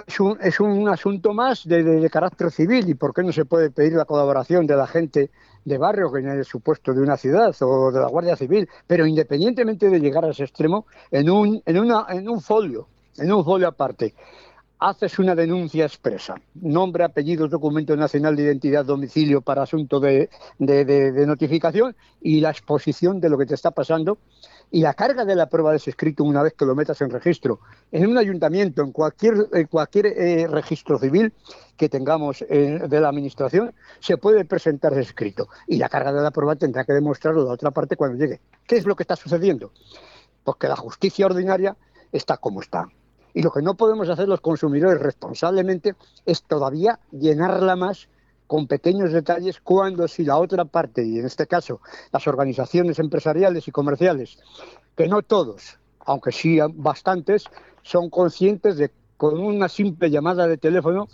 Es 0.07 0.19
un, 0.19 0.37
es 0.41 0.59
un 0.59 0.87
asunto 0.89 1.33
más 1.33 1.67
de, 1.67 2.09
carácter 2.09 2.51
civil. 2.51 2.89
Y 2.89 2.95
por 2.95 3.13
qué 3.13 3.23
no 3.23 3.31
se 3.31 3.45
puede 3.45 3.71
pedir 3.71 3.93
la 3.93 4.05
colaboración 4.05 4.67
de 4.67 4.75
la 4.75 4.87
gente 4.87 5.31
de 5.65 5.77
barrio, 5.77 6.11
que 6.11 6.19
en 6.19 6.29
el 6.29 6.45
supuesto 6.45 6.93
de 6.93 7.01
una 7.01 7.17
ciudad 7.17 7.55
o 7.61 7.91
de 7.91 7.99
la 7.99 8.07
Guardia 8.07 8.35
Civil, 8.35 8.67
pero 8.87 9.05
independientemente 9.05 9.89
de 9.89 9.99
llegar 9.99 10.25
a 10.25 10.31
ese 10.31 10.43
extremo, 10.43 10.85
en 11.11 11.29
un, 11.29 11.61
en 11.65 11.77
una, 11.77 12.05
en 12.09 12.27
un 12.27 12.41
folio, 12.41 12.87
en 13.17 13.31
un 13.31 13.45
folio 13.45 13.67
aparte, 13.67 14.15
haces 14.81 15.19
una 15.19 15.35
denuncia 15.35 15.85
expresa, 15.85 16.41
nombre, 16.55 17.03
apellidos, 17.03 17.51
documento 17.51 17.95
nacional 17.95 18.35
de 18.35 18.43
identidad, 18.43 18.83
domicilio 18.83 19.41
para 19.41 19.61
asunto 19.61 19.99
de, 19.99 20.27
notificación 21.27 21.95
y 22.19 22.41
la 22.41 22.49
exposición 22.49 23.21
de 23.21 23.29
lo 23.29 23.37
que 23.37 23.45
te 23.45 23.53
está 23.53 23.69
pasando 23.69 24.17
y 24.71 24.81
la 24.81 24.93
carga 24.93 25.25
de 25.25 25.35
la 25.35 25.47
prueba 25.47 25.71
de 25.71 25.77
ese 25.77 25.89
escrito 25.89 26.23
una 26.23 26.41
vez 26.41 26.53
que 26.53 26.65
lo 26.65 26.75
metas 26.75 27.01
en 27.01 27.09
registro, 27.09 27.59
en 27.91 28.07
un 28.07 28.17
ayuntamiento, 28.17 28.81
en 28.81 28.91
cualquier, 28.91 29.49
cualquier 29.69 30.07
eh, 30.07 30.47
registro 30.47 30.97
civil 30.97 31.33
que 31.75 31.89
tengamos 31.89 32.43
eh, 32.43 32.79
de 32.87 33.01
la 33.01 33.09
administración, 33.09 33.73
se 33.99 34.17
puede 34.17 34.45
presentar 34.45 34.93
ese 34.93 35.01
escrito 35.01 35.49
y 35.67 35.77
la 35.77 35.89
carga 35.89 36.13
de 36.13 36.21
la 36.21 36.31
prueba 36.31 36.55
tendrá 36.55 36.85
que 36.85 36.93
demostrarlo 36.93 37.43
la 37.43 37.51
otra 37.51 37.71
parte 37.71 37.97
cuando 37.97 38.17
llegue. 38.17 38.39
¿Qué 38.65 38.77
es 38.77 38.85
lo 38.85 38.95
que 38.95 39.03
está 39.03 39.17
sucediendo? 39.17 39.71
Porque 40.43 40.67
la 40.67 40.77
justicia 40.77 41.25
ordinaria 41.25 41.75
está 42.11 42.37
como 42.37 42.61
está. 42.61 42.87
Y 43.33 43.41
lo 43.41 43.51
que 43.51 43.61
no 43.61 43.75
podemos 43.75 44.09
hacer 44.09 44.27
los 44.27 44.41
consumidores 44.41 45.01
responsablemente 45.01 45.95
es 46.25 46.43
todavía 46.43 46.99
llenarla 47.11 47.75
más 47.75 48.09
con 48.51 48.67
pequeños 48.67 49.13
detalles 49.13 49.61
cuando 49.61 50.09
si 50.09 50.25
la 50.25 50.37
otra 50.37 50.65
parte, 50.65 51.05
y 51.05 51.19
en 51.19 51.25
este 51.25 51.47
caso 51.47 51.79
las 52.11 52.27
organizaciones 52.27 52.99
empresariales 52.99 53.65
y 53.69 53.71
comerciales, 53.71 54.39
que 54.97 55.07
no 55.07 55.21
todos, 55.21 55.79
aunque 56.01 56.33
sí 56.33 56.59
bastantes, 56.73 57.45
son 57.81 58.09
conscientes 58.09 58.75
de 58.75 58.91
con 59.15 59.39
una 59.39 59.69
simple 59.69 60.09
llamada 60.09 60.47
de 60.47 60.57
teléfono 60.57 61.07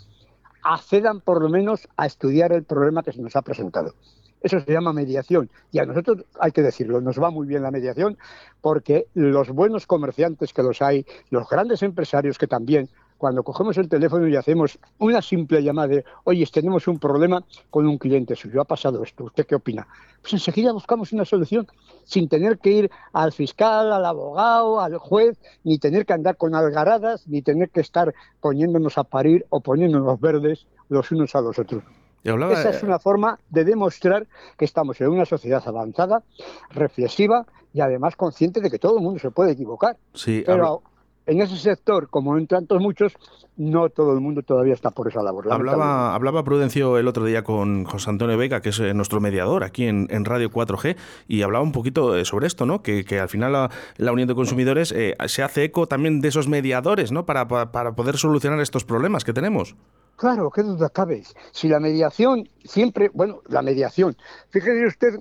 accedan 0.64 1.20
por 1.20 1.40
lo 1.40 1.48
menos 1.48 1.86
a 1.96 2.06
estudiar 2.06 2.50
el 2.50 2.64
problema 2.64 3.04
que 3.04 3.12
se 3.12 3.22
nos 3.22 3.36
ha 3.36 3.42
presentado. 3.42 3.94
Eso 4.40 4.58
se 4.58 4.72
llama 4.72 4.92
mediación. 4.92 5.48
Y 5.70 5.78
a 5.78 5.86
nosotros, 5.86 6.24
hay 6.40 6.50
que 6.50 6.62
decirlo, 6.62 7.00
nos 7.00 7.22
va 7.22 7.30
muy 7.30 7.46
bien 7.46 7.62
la 7.62 7.70
mediación 7.70 8.18
porque 8.60 9.06
los 9.14 9.50
buenos 9.50 9.86
comerciantes 9.86 10.52
que 10.52 10.64
los 10.64 10.82
hay, 10.82 11.06
los 11.30 11.48
grandes 11.48 11.84
empresarios 11.84 12.36
que 12.36 12.48
también, 12.48 12.88
cuando 13.18 13.42
cogemos 13.42 13.76
el 13.76 13.88
teléfono 13.88 14.26
y 14.28 14.36
hacemos 14.36 14.78
una 14.98 15.20
simple 15.20 15.62
llamada 15.62 15.88
de, 15.88 16.04
oye, 16.24 16.46
tenemos 16.52 16.86
un 16.86 16.98
problema 16.98 17.42
con 17.68 17.86
un 17.86 17.98
cliente 17.98 18.36
suyo, 18.36 18.60
ha 18.60 18.64
pasado 18.64 19.02
esto, 19.02 19.24
¿usted 19.24 19.44
qué 19.44 19.56
opina? 19.56 19.86
Pues 20.22 20.32
enseguida 20.32 20.72
buscamos 20.72 21.12
una 21.12 21.24
solución 21.24 21.66
sin 22.04 22.28
tener 22.28 22.58
que 22.58 22.70
ir 22.70 22.90
al 23.12 23.32
fiscal, 23.32 23.92
al 23.92 24.04
abogado, 24.04 24.80
al 24.80 24.96
juez, 24.98 25.36
ni 25.64 25.78
tener 25.78 26.06
que 26.06 26.12
andar 26.12 26.36
con 26.36 26.54
algaradas, 26.54 27.26
ni 27.26 27.42
tener 27.42 27.70
que 27.70 27.80
estar 27.80 28.14
poniéndonos 28.40 28.96
a 28.96 29.04
parir 29.04 29.44
o 29.50 29.60
poniéndonos 29.60 30.20
verdes 30.20 30.66
los 30.88 31.10
unos 31.10 31.34
a 31.34 31.40
los 31.40 31.58
otros. 31.58 31.82
Esa 32.24 32.70
es 32.70 32.82
una 32.82 32.98
forma 32.98 33.38
de 33.48 33.64
demostrar 33.64 34.26
que 34.56 34.64
estamos 34.64 35.00
en 35.00 35.08
una 35.08 35.24
sociedad 35.24 35.62
avanzada, 35.66 36.22
reflexiva 36.70 37.46
y 37.72 37.80
además 37.80 38.16
consciente 38.16 38.60
de 38.60 38.70
que 38.70 38.78
todo 38.78 38.98
el 38.98 39.04
mundo 39.04 39.18
se 39.18 39.30
puede 39.30 39.52
equivocar. 39.52 39.96
Sí, 40.14 40.42
Pero 40.44 40.82
en 41.28 41.42
ese 41.42 41.56
sector, 41.56 42.08
como 42.08 42.38
en 42.38 42.46
tantos 42.46 42.80
muchos, 42.80 43.12
no 43.56 43.90
todo 43.90 44.14
el 44.14 44.20
mundo 44.20 44.42
todavía 44.42 44.72
está 44.72 44.90
por 44.90 45.08
esa 45.08 45.22
labor. 45.22 45.52
Hablaba, 45.52 46.14
hablaba 46.14 46.42
Prudencio 46.42 46.96
el 46.96 47.06
otro 47.06 47.24
día 47.24 47.44
con 47.44 47.84
José 47.84 48.10
Antonio 48.10 48.38
Vega, 48.38 48.62
que 48.62 48.70
es 48.70 48.80
eh, 48.80 48.94
nuestro 48.94 49.20
mediador 49.20 49.62
aquí 49.62 49.84
en, 49.84 50.24
Radio 50.24 50.50
4G, 50.50 50.96
y 51.28 51.42
hablaba 51.42 51.62
un 51.62 51.72
poquito 51.72 52.16
eh, 52.16 52.24
sobre 52.24 52.46
esto, 52.46 52.64
¿no? 52.64 52.82
Que, 52.82 53.04
al 53.20 53.28
final 53.28 53.70
la, 53.96 54.12
Unión 54.12 54.26
de 54.26 54.34
Consumidores 54.34 54.90
eh, 54.92 55.16
se 55.26 55.42
hace 55.42 55.64
eco 55.64 55.86
también 55.86 56.20
de 56.20 56.28
esos 56.28 56.48
mediadores, 56.48 57.12
¿no? 57.12 57.26
Para, 57.26 57.46
para 57.46 57.92
poder 57.92 58.16
solucionar 58.16 58.60
estos 58.60 58.84
problemas 58.84 59.24
que 59.24 59.34
tenemos. 59.34 59.76
Claro, 60.16 60.50
qué 60.50 60.62
duda 60.62 60.88
cabe. 60.88 61.22
Si 61.52 61.68
la 61.68 61.78
mediación 61.78 62.48
siempre, 62.64 63.10
bueno, 63.12 63.42
la 63.48 63.62
mediación. 63.62 64.16
Fíjese 64.48 64.86
usted 64.86 65.20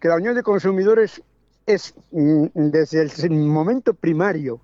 que 0.00 0.08
la 0.08 0.16
Unión 0.16 0.36
de 0.36 0.42
Consumidores 0.42 1.20
es 1.66 1.94
mm, 2.12 2.46
desde 2.54 3.26
el 3.26 3.32
momento 3.32 3.92
primario 3.92 4.60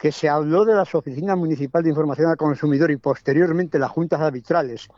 que 0.00 0.12
se 0.12 0.28
habló 0.28 0.64
de 0.64 0.74
las 0.74 0.94
oficinas 0.94 1.36
municipales 1.36 1.84
de 1.84 1.90
información 1.90 2.30
al 2.30 2.36
consumidor 2.36 2.90
y 2.90 2.96
posteriormente 2.96 3.78
las 3.78 3.90
juntas 3.90 4.20
arbitrales, 4.20 4.88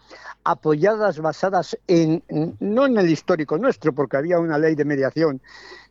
apoyadas 0.44 1.18
basadas 1.18 1.76
en, 1.88 2.23
no 2.61 2.87
en 2.87 2.97
el 2.97 3.11
histórico 3.11 3.59
nuestro, 3.59 3.92
porque 3.92 4.16
había 4.16 4.38
una 4.38 4.59
ley 4.59 4.76
de 4.76 4.85
mediación 4.85 5.40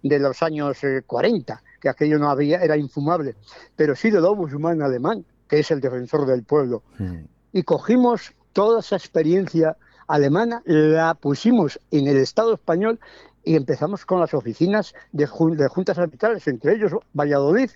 de 0.02 0.20
los 0.20 0.42
años 0.42 0.78
40, 1.06 1.54
eh, 1.54 1.58
que 1.82 1.90
aquello 1.90 2.18
no 2.18 2.30
había, 2.30 2.64
era 2.64 2.78
infumable, 2.78 3.36
pero 3.76 3.96
sí 3.96 4.10
del 4.10 4.24
Ombudsman 4.24 4.82
alemán, 4.82 5.26
que 5.48 5.60
es 5.60 5.72
el 5.72 5.82
defensor 5.82 6.26
del 6.26 6.44
pueblo. 6.44 6.84
Mm 6.98 7.26
y 7.54 7.64
cogimos 7.64 8.34
toda 8.54 8.80
esa 8.80 8.96
experiencia 8.96 9.78
alemana, 10.08 10.62
la 10.66 11.14
pusimos 11.14 11.80
en 11.92 12.08
el 12.08 12.18
Estado 12.18 12.54
español 12.54 13.00
y 13.44 13.56
empezamos 13.56 14.06
con 14.06 14.20
las 14.20 14.34
oficinas 14.34 14.94
de, 15.12 15.26
juntas 15.26 15.98
arbitrales, 15.98 16.48
entre 16.48 16.76
ellos 16.76 16.94
Valladolid. 17.14 17.70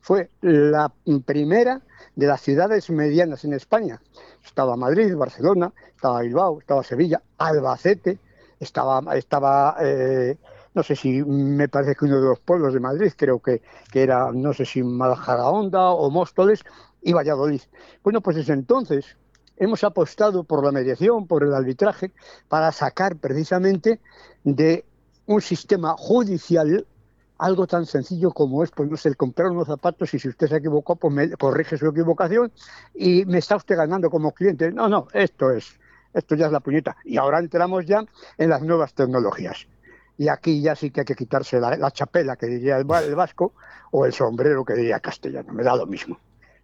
Fue 0.00 0.30
la 0.40 0.92
primera 1.24 1.80
de 2.16 2.26
las 2.26 2.40
ciudades 2.40 2.88
medianas 2.90 3.44
en 3.44 3.52
España. 3.52 4.00
Estaba 4.44 4.76
Madrid, 4.76 5.14
Barcelona, 5.16 5.72
estaba 5.94 6.22
Bilbao, 6.22 6.60
estaba 6.60 6.82
Sevilla, 6.82 7.22
Albacete, 7.38 8.18
estaba, 8.58 9.16
estaba 9.16 9.76
eh, 9.80 10.36
no 10.74 10.82
sé 10.82 10.96
si 10.96 11.22
me 11.24 11.68
parece 11.68 11.94
que 11.94 12.04
uno 12.04 12.20
de 12.20 12.28
los 12.28 12.40
pueblos 12.40 12.72
de 12.72 12.80
Madrid, 12.80 13.12
creo 13.16 13.40
que, 13.40 13.62
que 13.92 14.02
era, 14.02 14.30
no 14.32 14.52
sé 14.52 14.64
si 14.64 14.82
Majadahonda 14.82 15.90
o 15.90 16.10
Móstoles, 16.10 16.64
y 17.02 17.12
Valladolid. 17.12 17.62
Bueno, 18.02 18.20
pues 18.20 18.36
desde 18.36 18.52
entonces 18.52 19.16
hemos 19.56 19.84
apostado 19.84 20.44
por 20.44 20.64
la 20.64 20.72
mediación, 20.72 21.26
por 21.26 21.42
el 21.42 21.54
arbitraje, 21.54 22.12
para 22.48 22.72
sacar 22.72 23.16
precisamente 23.16 24.00
de 24.44 24.84
un 25.26 25.40
sistema 25.40 25.94
judicial 25.96 26.86
algo 27.38 27.66
tan 27.66 27.86
sencillo 27.86 28.32
como 28.32 28.62
es, 28.62 28.70
pues 28.70 28.90
no 28.90 28.96
sé, 28.96 29.14
comprar 29.14 29.50
unos 29.50 29.68
zapatos 29.68 30.12
y 30.14 30.18
si 30.18 30.28
usted 30.28 30.48
se 30.48 30.56
equivocó, 30.56 30.96
pues 30.96 31.14
me 31.14 31.30
corrige 31.32 31.78
su 31.78 31.86
equivocación 31.86 32.52
y 32.94 33.24
me 33.26 33.38
está 33.38 33.56
usted 33.56 33.76
ganando 33.76 34.10
como 34.10 34.32
cliente. 34.32 34.70
No, 34.72 34.88
no, 34.88 35.08
esto 35.12 35.50
es, 35.50 35.78
esto 36.12 36.34
ya 36.34 36.46
es 36.46 36.52
la 36.52 36.60
puñeta. 36.60 36.96
Y 37.04 37.16
ahora 37.16 37.38
entramos 37.38 37.86
ya 37.86 38.04
en 38.36 38.50
las 38.50 38.62
nuevas 38.62 38.92
tecnologías. 38.94 39.66
Y 40.16 40.28
aquí 40.28 40.60
ya 40.60 40.74
sí 40.74 40.90
que 40.90 41.00
hay 41.00 41.06
que 41.06 41.14
quitarse 41.14 41.60
la, 41.60 41.90
chapela, 41.92 42.36
que 42.36 42.46
diría 42.46 42.76
el, 42.76 42.86
el 43.04 43.14
vasco, 43.14 43.52
o 43.92 44.04
el 44.04 44.12
sombrero, 44.12 44.64
que 44.64 44.74
diría 44.74 44.98
castellano. 44.98 45.52
Me 45.52 45.62
da 45.62 45.76
lo 45.76 45.86
mismo 45.86 46.18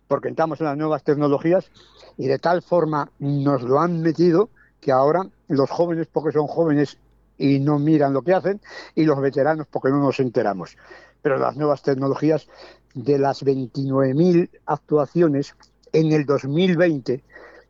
porque 0.08 0.28
entramos 0.28 0.60
en 0.60 0.66
las 0.66 0.76
nuevas 0.76 1.02
tecnologías 1.02 1.70
y 2.16 2.26
de 2.26 2.38
tal 2.38 2.62
forma 2.62 3.10
nos 3.18 3.62
lo 3.62 3.80
han 3.80 4.02
metido 4.02 4.50
que 4.80 4.92
ahora 4.92 5.26
los 5.48 5.70
jóvenes, 5.70 6.08
porque 6.12 6.32
son 6.32 6.46
jóvenes 6.46 6.98
y 7.38 7.58
no 7.60 7.78
miran 7.78 8.12
lo 8.12 8.22
que 8.22 8.34
hacen, 8.34 8.60
y 8.94 9.04
los 9.04 9.20
veteranos, 9.20 9.66
porque 9.70 9.90
no 9.90 9.98
nos 9.98 10.20
enteramos. 10.20 10.76
Pero 11.22 11.38
las 11.38 11.56
nuevas 11.56 11.82
tecnologías, 11.82 12.48
de 12.94 13.18
las 13.18 13.44
29.000 13.44 14.50
actuaciones 14.66 15.54
en 15.92 16.12
el 16.12 16.26
2020, 16.26 17.22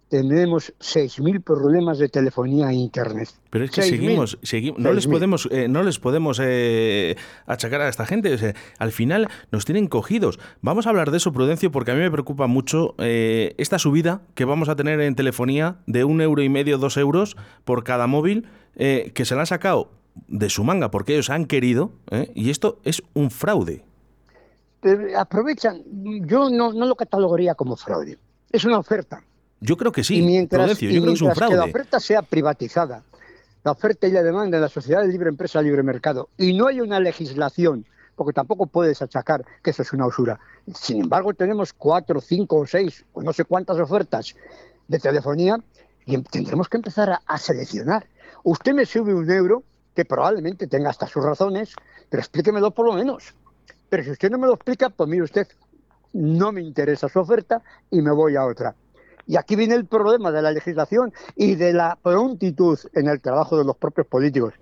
tenemos 0.08 0.72
6.000 0.78 1.42
problemas 1.42 1.98
de 1.98 2.08
telefonía 2.08 2.70
e 2.70 2.74
internet. 2.74 3.28
Pero 3.50 3.64
es 3.64 3.70
que 3.70 3.82
seguimos, 3.82 4.38
seguimos 4.42 4.78
no, 4.78 4.92
les 4.92 5.08
podemos, 5.08 5.48
eh, 5.50 5.66
no 5.66 5.82
les 5.82 5.98
podemos 5.98 6.40
eh, 6.42 7.16
achacar 7.46 7.80
a 7.80 7.88
esta 7.88 8.06
gente. 8.06 8.54
al 8.78 8.92
final 8.92 9.28
nos 9.50 9.64
tienen 9.64 9.88
cogidos. 9.88 10.38
Vamos 10.60 10.86
a 10.86 10.90
hablar 10.90 11.10
de 11.10 11.16
eso, 11.16 11.32
Prudencio, 11.32 11.72
porque 11.72 11.90
a 11.90 11.94
mí 11.94 12.00
me 12.00 12.10
preocupa 12.10 12.46
mucho 12.46 12.94
eh, 12.98 13.54
esta 13.58 13.78
subida 13.78 14.22
que 14.34 14.44
vamos 14.44 14.68
a 14.68 14.76
tener 14.76 15.00
en 15.00 15.16
telefonía 15.16 15.78
de 15.86 16.04
un 16.04 16.20
euro 16.20 16.42
y 16.42 16.48
medio, 16.48 16.78
dos 16.78 16.96
euros 16.96 17.36
por 17.64 17.82
cada 17.82 18.06
móvil, 18.06 18.46
que 18.76 19.24
se 19.24 19.34
la 19.34 19.42
han 19.42 19.46
sacado 19.46 19.90
de 20.28 20.48
su 20.50 20.64
manga 20.64 20.90
porque 20.90 21.14
ellos 21.14 21.30
han 21.30 21.46
querido, 21.46 21.92
y 22.34 22.50
esto 22.50 22.80
es 22.84 23.02
un 23.14 23.30
fraude. 23.30 23.84
aprovechan, 25.16 25.82
yo 26.26 26.50
no, 26.50 26.72
no 26.72 26.86
lo 26.86 26.94
catalogaría 26.94 27.54
como 27.54 27.76
fraude, 27.76 28.18
es 28.50 28.64
una 28.64 28.78
oferta 28.78 29.22
yo 29.64 29.78
creo 29.78 29.92
que 29.92 30.04
sí. 30.04 30.20
mientras, 30.20 30.78
que 30.78 30.90
la 30.90 31.64
oferta 31.64 31.98
sea 31.98 32.20
privatizada, 32.20 33.02
la 33.62 33.70
oferta 33.70 34.06
y 34.06 34.10
la 34.10 34.22
demanda 34.22 34.58
en 34.58 34.62
la 34.62 34.68
sociedad 34.68 35.00
de 35.00 35.08
libre 35.08 35.30
empresa, 35.30 35.62
libre 35.62 35.82
mercado, 35.82 36.28
y 36.36 36.52
no 36.52 36.66
hay 36.66 36.82
una 36.82 37.00
legislación, 37.00 37.86
porque 38.14 38.34
tampoco 38.34 38.66
puedes 38.66 39.00
achacar 39.00 39.42
que 39.62 39.70
eso 39.70 39.80
es 39.80 39.92
una 39.94 40.06
usura. 40.06 40.38
Sin 40.74 41.00
embargo, 41.00 41.32
tenemos 41.32 41.72
cuatro, 41.72 42.20
cinco 42.20 42.58
o 42.58 42.66
seis, 42.66 43.06
o 43.14 43.22
no 43.22 43.32
sé 43.32 43.46
cuántas 43.46 43.78
ofertas 43.78 44.34
de 44.86 44.98
telefonía, 44.98 45.58
y 46.04 46.14
em, 46.14 46.22
tendremos 46.24 46.68
que 46.68 46.76
empezar 46.76 47.18
a, 47.24 47.38
seleccionar. 47.38 48.06
Usted 48.44 48.74
me 48.74 48.84
sube 48.84 49.14
un 49.14 49.30
euro, 49.30 49.64
que 49.94 50.04
probablemente 50.04 50.66
tenga 50.66 50.90
hasta 50.90 51.06
sus 51.06 51.24
razones, 51.24 51.74
pero 52.10 52.20
explíquemelo 52.20 52.72
por 52.72 52.86
lo 52.86 52.92
menos. 52.92 53.34
Pero 53.88 54.04
si 54.04 54.10
usted 54.10 54.30
no 54.30 54.36
me 54.36 54.46
lo 54.46 54.52
explica, 54.52 54.90
pues 54.90 55.08
mire 55.08 55.22
usted, 55.22 55.48
no 56.12 56.52
me 56.52 56.60
interesa 56.60 57.08
su 57.08 57.20
oferta 57.20 57.62
y 57.90 58.02
me 58.02 58.12
voy 58.12 58.36
a 58.36 58.44
otra. 58.44 58.74
Y 59.26 59.36
aquí 59.36 59.56
viene 59.56 59.74
el 59.74 59.86
problema 59.86 60.30
de 60.30 60.42
la 60.42 60.52
legislación 60.52 61.14
y 61.36 61.54
de 61.54 61.72
la 61.72 61.96
prontitud 62.02 62.78
en 62.92 63.08
el 63.08 63.22
trabajo 63.22 63.56
de 63.56 63.64
los 63.64 63.78
propios 63.78 64.06
políticos. 64.06 64.52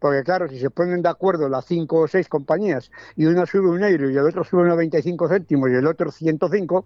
Porque 0.00 0.24
claro, 0.24 0.48
si 0.48 0.58
se 0.58 0.70
ponen 0.70 1.00
de 1.00 1.08
acuerdo 1.08 1.48
las 1.48 1.66
cinco 1.66 2.00
o 2.00 2.08
seis 2.08 2.26
compañías 2.26 2.90
y 3.14 3.26
una 3.26 3.46
sube 3.46 3.68
un 3.68 3.84
euro 3.84 4.10
y 4.10 4.16
el 4.16 4.26
otro 4.26 4.42
sube 4.42 4.66
95 4.66 5.28
céntimos 5.28 5.70
y 5.70 5.74
el 5.74 5.86
otro 5.86 6.10
105, 6.10 6.84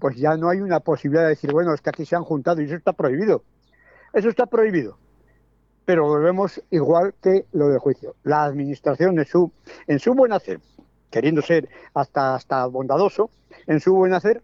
pues 0.00 0.16
ya 0.16 0.36
no 0.36 0.48
hay 0.48 0.60
una 0.60 0.80
posibilidad 0.80 1.22
de 1.22 1.28
decir, 1.28 1.52
bueno, 1.52 1.72
es 1.72 1.80
que 1.82 1.90
aquí 1.90 2.04
se 2.04 2.16
han 2.16 2.24
juntado 2.24 2.60
y 2.60 2.64
eso 2.64 2.74
está 2.74 2.94
prohibido. 2.94 3.44
Eso 4.12 4.28
está 4.28 4.46
prohibido. 4.46 4.98
Pero 5.84 6.06
volvemos 6.06 6.62
igual 6.70 7.14
que 7.22 7.46
lo 7.52 7.68
del 7.68 7.78
juicio. 7.78 8.14
La 8.22 8.44
administración 8.44 9.18
en 9.18 9.26
su, 9.26 9.52
en 9.86 9.98
su 9.98 10.14
buen 10.14 10.32
hacer, 10.32 10.60
queriendo 11.10 11.42
ser 11.42 11.68
hasta, 11.92 12.34
hasta 12.34 12.66
bondadoso, 12.66 13.30
en 13.66 13.80
su 13.80 13.94
buen 13.94 14.14
hacer, 14.14 14.42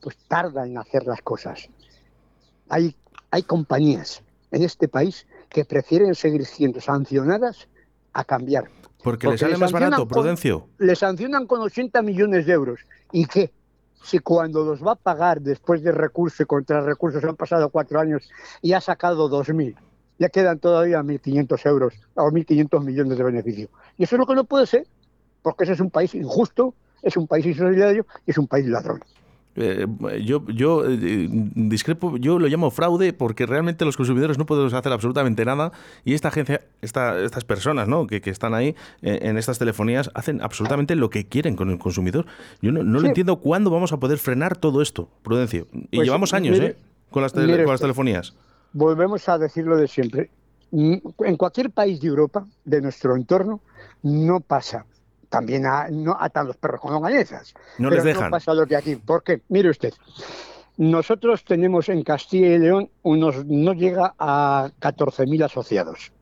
pues 0.00 0.16
tarda 0.28 0.66
en 0.66 0.78
hacer 0.78 1.06
las 1.06 1.22
cosas. 1.22 1.68
Hay, 2.68 2.94
hay 3.30 3.42
compañías 3.42 4.22
en 4.50 4.62
este 4.62 4.88
país 4.88 5.26
que 5.48 5.64
prefieren 5.64 6.14
seguir 6.14 6.44
siendo 6.46 6.80
sancionadas 6.80 7.68
a 8.12 8.24
cambiar. 8.24 8.68
Porque, 9.02 9.28
les 9.28 9.40
sale 9.40 9.56
más 9.56 9.72
barato, 9.72 10.06
Prudencio. 10.06 10.68
le 10.78 10.96
sancionan 10.96 11.46
con 11.46 11.60
80 11.60 12.02
millones 12.02 12.46
de 12.46 12.52
euros. 12.52 12.80
¿Y 13.12 13.26
qué? 13.26 13.52
Si 14.02 14.18
cuando 14.18 14.64
los 14.64 14.84
va 14.84 14.92
a 14.92 14.96
pagar 14.96 15.40
después 15.40 15.82
de 15.82 15.92
recurso 15.92 16.42
y 16.42 16.46
contra 16.46 16.80
recursos 16.80 17.22
han 17.24 17.36
pasado 17.36 17.68
cuatro 17.70 18.00
años 18.00 18.28
y 18.62 18.72
ha 18.72 18.80
sacado 18.80 19.30
2.000, 19.30 19.76
le 20.18 20.30
quedan 20.30 20.58
todavía 20.58 21.02
1.500 21.02 21.66
euros 21.66 21.94
o 22.14 22.30
1.500 22.30 22.84
millones 22.84 23.16
de 23.16 23.24
beneficio. 23.24 23.68
Y 23.96 24.04
eso 24.04 24.16
es 24.16 24.18
lo 24.20 24.26
que 24.26 24.34
no 24.34 24.44
puede 24.44 24.66
ser, 24.66 24.86
porque 25.42 25.64
ese 25.64 25.72
es 25.72 25.80
un 25.80 25.90
país 25.90 26.14
injusto, 26.14 26.74
es 27.02 27.16
un 27.16 27.26
país 27.26 27.46
insolidario 27.46 28.06
y 28.26 28.30
es 28.32 28.38
un 28.38 28.46
país 28.46 28.66
ladrón. 28.66 29.00
Eh, 29.60 29.86
yo 30.24 30.46
yo 30.46 30.84
eh, 30.88 31.28
discrepo, 31.28 32.16
yo 32.16 32.38
lo 32.38 32.46
llamo 32.46 32.70
fraude 32.70 33.12
porque 33.12 33.44
realmente 33.44 33.84
los 33.84 33.96
consumidores 33.96 34.38
no 34.38 34.46
podemos 34.46 34.72
hacer 34.72 34.92
absolutamente 34.92 35.44
nada 35.44 35.72
y 36.04 36.14
esta 36.14 36.28
agencia, 36.28 36.60
esta, 36.80 37.20
estas 37.20 37.44
personas 37.44 37.88
¿no? 37.88 38.06
que, 38.06 38.22
están 38.26 38.54
ahí 38.54 38.76
eh, 39.02 39.18
en 39.22 39.36
estas 39.36 39.58
telefonías 39.58 40.12
hacen 40.14 40.42
absolutamente 40.42 40.94
lo 40.94 41.10
que 41.10 41.26
quieren 41.26 41.56
con 41.56 41.70
el 41.70 41.78
consumidor. 41.78 42.26
Yo 42.62 42.70
no, 42.70 42.82
lo 42.84 43.04
entiendo 43.04 43.36
cuándo 43.36 43.70
vamos 43.70 43.92
a 43.92 43.96
poder 43.98 44.18
frenar 44.18 44.56
todo 44.56 44.80
esto, 44.80 45.08
Prudencio. 45.22 45.66
Y 45.72 45.96
pues, 45.96 46.06
llevamos 46.06 46.34
años 46.34 46.60
con, 47.10 47.22
las 47.22 47.32
con 47.32 47.42
las 47.42 47.80
telefonías. 47.80 48.34
Volvemos 48.72 49.28
a 49.28 49.38
decirlo 49.38 49.76
de 49.76 49.88
siempre. 49.88 50.30
En 50.70 51.36
cualquier 51.36 51.70
país 51.70 52.00
de 52.00 52.08
Europa, 52.08 52.46
de 52.64 52.80
nuestro 52.80 53.16
entorno, 53.16 53.60
no 54.02 54.40
pasa 54.40 54.84
también 55.28 55.64
no 55.90 56.16
atan 56.18 56.46
los 56.46 56.56
perros 56.56 56.80
con 56.80 56.92
longanizas. 56.92 57.54
No 57.78 57.90
les 57.90 58.04
dejan. 58.04 58.24
No 58.24 58.30
pasa 58.30 58.54
lo 58.54 58.66
que 58.66 58.76
aquí. 58.76 58.96
¿Por 58.96 59.22
qué? 59.22 59.42
Mire 59.48 59.70
usted. 59.70 59.92
Nosotros 60.76 61.44
tenemos 61.44 61.88
en 61.88 62.02
Castilla 62.02 62.54
y 62.54 62.58
León 62.58 62.90
unos, 63.02 63.44
no 63.46 63.72
llega 63.72 64.14
a 64.18 64.70
14.000 64.80 65.44
asociados. 65.44 66.12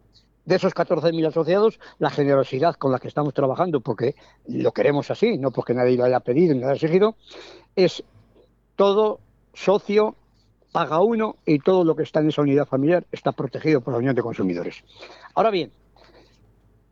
De 0.46 0.56
esos 0.56 0.74
14.000 0.74 1.28
asociados, 1.28 1.78
la 1.98 2.08
generosidad 2.08 2.74
con 2.76 2.90
la 2.90 2.98
que 2.98 3.08
estamos 3.08 3.34
trabajando, 3.34 3.80
porque 3.80 4.14
lo 4.46 4.72
queremos 4.72 5.10
así, 5.10 5.36
no 5.36 5.50
porque 5.50 5.74
nadie 5.74 5.96
lo 5.96 6.04
haya 6.04 6.20
pedido 6.20 6.54
ni 6.54 6.60
lo 6.60 6.68
haya 6.68 6.76
exigido, 6.76 7.16
es 7.74 8.02
todo 8.76 9.20
socio 9.52 10.14
paga 10.76 11.00
uno 11.00 11.36
y 11.46 11.58
todo 11.58 11.84
lo 11.84 11.96
que 11.96 12.02
está 12.02 12.20
en 12.20 12.28
esa 12.28 12.42
unidad 12.42 12.66
familiar 12.66 13.06
está 13.10 13.32
protegido 13.32 13.80
por 13.80 13.94
la 13.94 13.98
Unión 13.98 14.14
de 14.14 14.20
Consumidores. 14.20 14.84
Ahora 15.34 15.48
bien, 15.48 15.72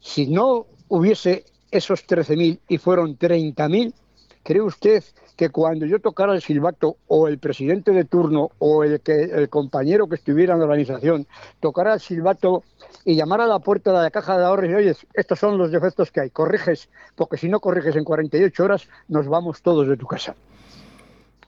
si 0.00 0.26
no 0.26 0.64
hubiese 0.88 1.44
esos 1.70 2.06
13.000 2.06 2.60
y 2.66 2.78
fueron 2.78 3.18
30.000, 3.18 3.92
¿cree 4.42 4.62
usted 4.62 5.04
que 5.36 5.50
cuando 5.50 5.84
yo 5.84 5.98
tocara 5.98 6.32
el 6.32 6.40
silbato 6.40 6.96
o 7.08 7.28
el 7.28 7.38
presidente 7.38 7.90
de 7.90 8.06
turno 8.06 8.52
o 8.58 8.84
el, 8.84 9.02
que, 9.02 9.24
el 9.24 9.50
compañero 9.50 10.08
que 10.08 10.14
estuviera 10.14 10.54
en 10.54 10.60
la 10.60 10.64
organización 10.64 11.26
tocara 11.60 11.92
el 11.92 12.00
silbato 12.00 12.62
y 13.04 13.16
llamara 13.16 13.44
a 13.44 13.48
la 13.48 13.58
puerta 13.58 13.92
de 13.92 14.02
la 14.02 14.10
caja 14.10 14.38
de 14.38 14.46
ahorros 14.46 14.70
y 14.70 14.74
oye, 14.76 14.96
estos 15.12 15.38
son 15.38 15.58
los 15.58 15.70
defectos 15.70 16.10
que 16.10 16.20
hay, 16.20 16.30
corriges, 16.30 16.88
porque 17.16 17.36
si 17.36 17.50
no 17.50 17.60
corriges 17.60 17.96
en 17.96 18.04
48 18.04 18.64
horas 18.64 18.88
nos 19.08 19.28
vamos 19.28 19.60
todos 19.60 19.86
de 19.86 19.98
tu 19.98 20.06
casa? 20.06 20.34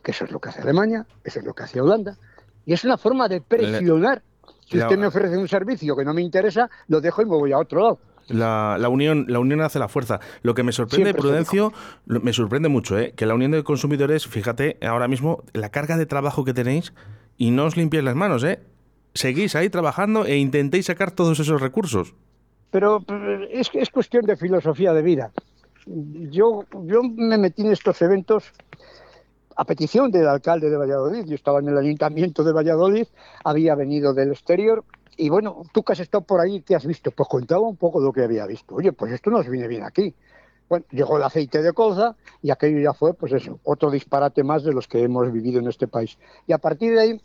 Que 0.07 0.13
eso 0.13 0.25
es 0.25 0.31
lo 0.31 0.39
que 0.39 0.51
hace 0.51 0.63
Alemania, 0.63 1.05
eso 1.25 1.41
es 1.41 1.45
lo 1.45 1.53
que 1.53 1.65
hace 1.65 1.81
Holanda, 1.81 2.17
y 2.65 2.73
es 2.73 2.85
una 2.85 2.97
forma 2.97 3.27
de 3.27 3.41
presionar. 3.41 4.23
Si 4.65 4.79
usted 4.79 4.97
me 4.97 5.09
ofrece 5.09 5.37
un 5.37 5.49
servicio 5.49 5.97
que 5.97 6.05
no 6.05 6.15
me 6.15 6.23
interesa, 6.23 6.71
lo 6.87 7.01
dejo 7.01 7.23
y 7.23 7.25
me 7.25 7.33
voy 7.33 7.51
a 7.51 7.59
otro 7.59 7.81
lado. 7.81 7.99
La, 8.29 8.77
la, 8.79 8.89
unión, 8.89 9.25
la 9.27 9.41
unión 9.41 9.63
hace 9.63 9.81
la 9.81 9.89
fuerza. 9.89 10.21
Lo 10.43 10.55
que 10.55 10.63
me 10.63 10.71
sorprende, 10.71 11.13
Prudencio, 11.13 11.73
me 12.05 12.33
sorprende 12.33 12.69
mucho, 12.69 12.97
¿eh? 12.97 13.15
que 13.17 13.27
la 13.27 13.35
unión 13.35 13.51
de 13.51 13.65
consumidores, 13.65 14.29
fíjate, 14.29 14.79
ahora 14.81 15.09
mismo, 15.09 15.43
la 15.53 15.71
carga 15.71 15.97
de 15.97 16.07
trabajo 16.07 16.45
que 16.45 16.55
tenéis 16.55 16.93
y 17.37 17.51
no 17.51 17.65
os 17.65 17.77
limpiáis 17.77 18.05
las 18.05 18.15
manos, 18.15 18.45
¿eh? 18.45 18.61
Seguís 19.13 19.57
ahí 19.57 19.71
trabajando 19.71 20.25
e 20.25 20.37
intentéis 20.37 20.87
sacar 20.87 21.11
todos 21.11 21.41
esos 21.41 21.61
recursos. 21.61 22.15
Pero 22.71 23.05
es, 23.51 23.71
es 23.75 23.91
cuestión 23.91 24.25
de 24.25 24.37
filosofía 24.37 24.93
de 24.93 25.03
vida. 25.03 25.33
Yo, 25.85 26.65
yo 26.85 27.03
me 27.03 27.39
metí 27.39 27.63
en 27.63 27.73
estos 27.73 28.01
eventos 28.03 28.53
a 29.57 29.65
petición 29.65 30.11
del 30.11 30.29
alcalde 30.29 30.71
de 30.71 30.77
Valladolid. 30.77 31.25
Yo 31.25 31.35
estaba 31.35 31.61
en 31.61 31.69
el 31.69 31.79
ayuntamiento 31.79 32.45
de 32.45 32.53
Valladolid, 32.53 33.07
había 33.45 33.75
venido 33.75 34.13
del 34.15 34.31
exterior 34.31 34.85
y 35.17 35.31
bueno, 35.31 35.63
tú 35.73 35.83
que 35.83 35.95
has 35.95 36.01
estado 36.01 36.23
por 36.23 36.41
ahí, 36.41 36.61
¿qué 36.61 36.75
has 36.75 36.87
visto? 36.87 37.11
Pues 37.11 37.29
contaba 37.29 37.63
un 37.63 37.77
poco 37.77 38.01
lo 38.01 38.13
que 38.13 38.23
había 38.23 38.47
visto. 38.47 38.75
Oye, 38.75 38.93
pues 38.93 39.13
esto 39.13 39.31
nos 39.31 39.49
viene 39.49 39.67
bien 39.67 39.83
aquí. 39.83 40.15
Bueno, 40.69 40.85
llegó 40.91 41.17
el 41.17 41.23
aceite 41.23 41.63
de 41.63 41.73
colza 41.73 42.17
y 42.43 42.51
aquello 42.51 42.81
ya 42.81 42.93
fue, 42.93 43.15
pues 43.15 43.33
eso, 43.33 43.59
otro 43.65 43.91
disparate 43.91 44.43
más 44.43 44.63
de 44.63 44.73
los 44.73 44.89
que 44.89 45.03
hemos 45.03 45.33
vivido 45.33 45.61
en 45.61 45.69
este 45.69 45.87
país. 45.87 46.19
Y 46.47 46.53
a 46.53 46.59
partir 46.59 46.95
de 46.95 47.01
ahí, 47.01 47.21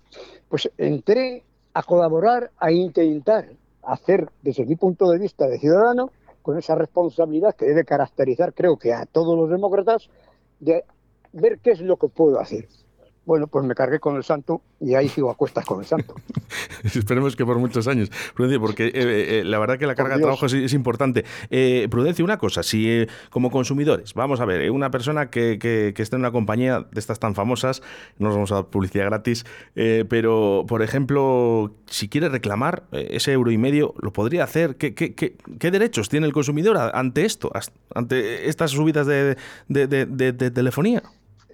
pues 0.48 0.72
entré 0.78 1.44
a 1.74 1.84
colaborar, 1.84 2.52
a 2.58 2.72
intentar 2.72 3.50
hacer, 3.84 4.30
desde 4.42 4.66
mi 4.66 4.76
punto 4.76 5.10
de 5.10 5.18
vista 5.18 5.48
de 5.48 5.60
ciudadano, 5.60 6.12
con 6.42 6.58
esa 6.58 6.76
responsabilidad 6.76 7.56
que 7.56 7.66
debe 7.66 7.84
caracterizar, 7.84 8.54
creo 8.54 8.78
que 8.78 8.94
a 8.94 9.06
todos 9.06 9.38
los 9.38 9.50
demócratas, 9.50 10.10
de 10.60 10.86
ver 11.34 11.60
qué 11.60 11.72
es 11.72 11.82
lo 11.82 11.98
que 11.98 12.08
puedo 12.08 12.40
hacer. 12.40 12.68
Bueno, 13.24 13.46
pues 13.46 13.64
me 13.66 13.76
cargué 13.76 14.00
con 14.00 14.16
el 14.16 14.24
santo 14.24 14.64
y 14.80 14.96
ahí 14.96 15.08
sigo 15.08 15.30
a 15.30 15.36
cuestas 15.36 15.64
con 15.64 15.80
el 15.80 15.86
santo. 15.86 16.16
Esperemos 16.84 17.36
que 17.36 17.46
por 17.46 17.60
muchos 17.60 17.88
años, 17.88 18.10
Prudencia, 18.34 18.60
porque 18.60 18.88
eh, 18.88 18.92
eh, 18.96 19.44
la 19.46 19.60
verdad 19.60 19.78
que 19.78 19.86
la 19.86 19.94
carga 19.94 20.16
de 20.16 20.22
trabajo 20.24 20.48
es, 20.48 20.74
importante. 20.74 21.24
Eh, 21.52 21.88
Prudencia, 21.92 22.26
una 22.26 22.40
cosa, 22.40 22.64
si 22.64 23.06
como 23.30 23.52
consumidores, 23.52 24.16
vamos 24.16 24.40
a 24.40 24.46
ver, 24.46 24.72
una 24.72 24.90
persona 24.90 25.30
que, 25.30 25.60
que, 25.60 25.94
que, 25.96 26.02
está 26.02 26.16
en 26.16 26.24
una 26.24 26.32
compañía 26.32 26.88
de 26.92 27.00
estas 27.00 27.20
tan 27.20 27.36
famosas, 27.36 27.84
no 28.18 28.30
nos 28.30 28.36
vamos 28.36 28.52
a 28.52 28.56
dar 28.56 28.66
publicidad 28.66 29.06
gratis, 29.06 29.46
pero 29.76 30.66
por 30.68 30.82
ejemplo, 30.82 31.76
si 31.86 32.10
quiere 32.10 32.28
reclamar 32.28 32.84
ese 32.92 33.34
euro 33.34 33.52
y 33.52 33.58
medio, 33.60 33.94
¿lo 34.00 34.12
podría 34.12 34.44
hacer? 34.46 34.78
¿Qué, 34.78 34.96
qué, 34.96 35.14
qué 35.14 35.72
derechos 35.72 36.10
tiene 36.10 36.26
el 36.26 36.34
consumidor 36.34 36.78
ante 36.94 37.26
esto, 37.26 37.52
ante 37.94 38.50
estas 38.50 38.72
subidas 38.72 39.06
de, 39.06 39.38
de 39.70 40.52
telefonía? 40.52 41.04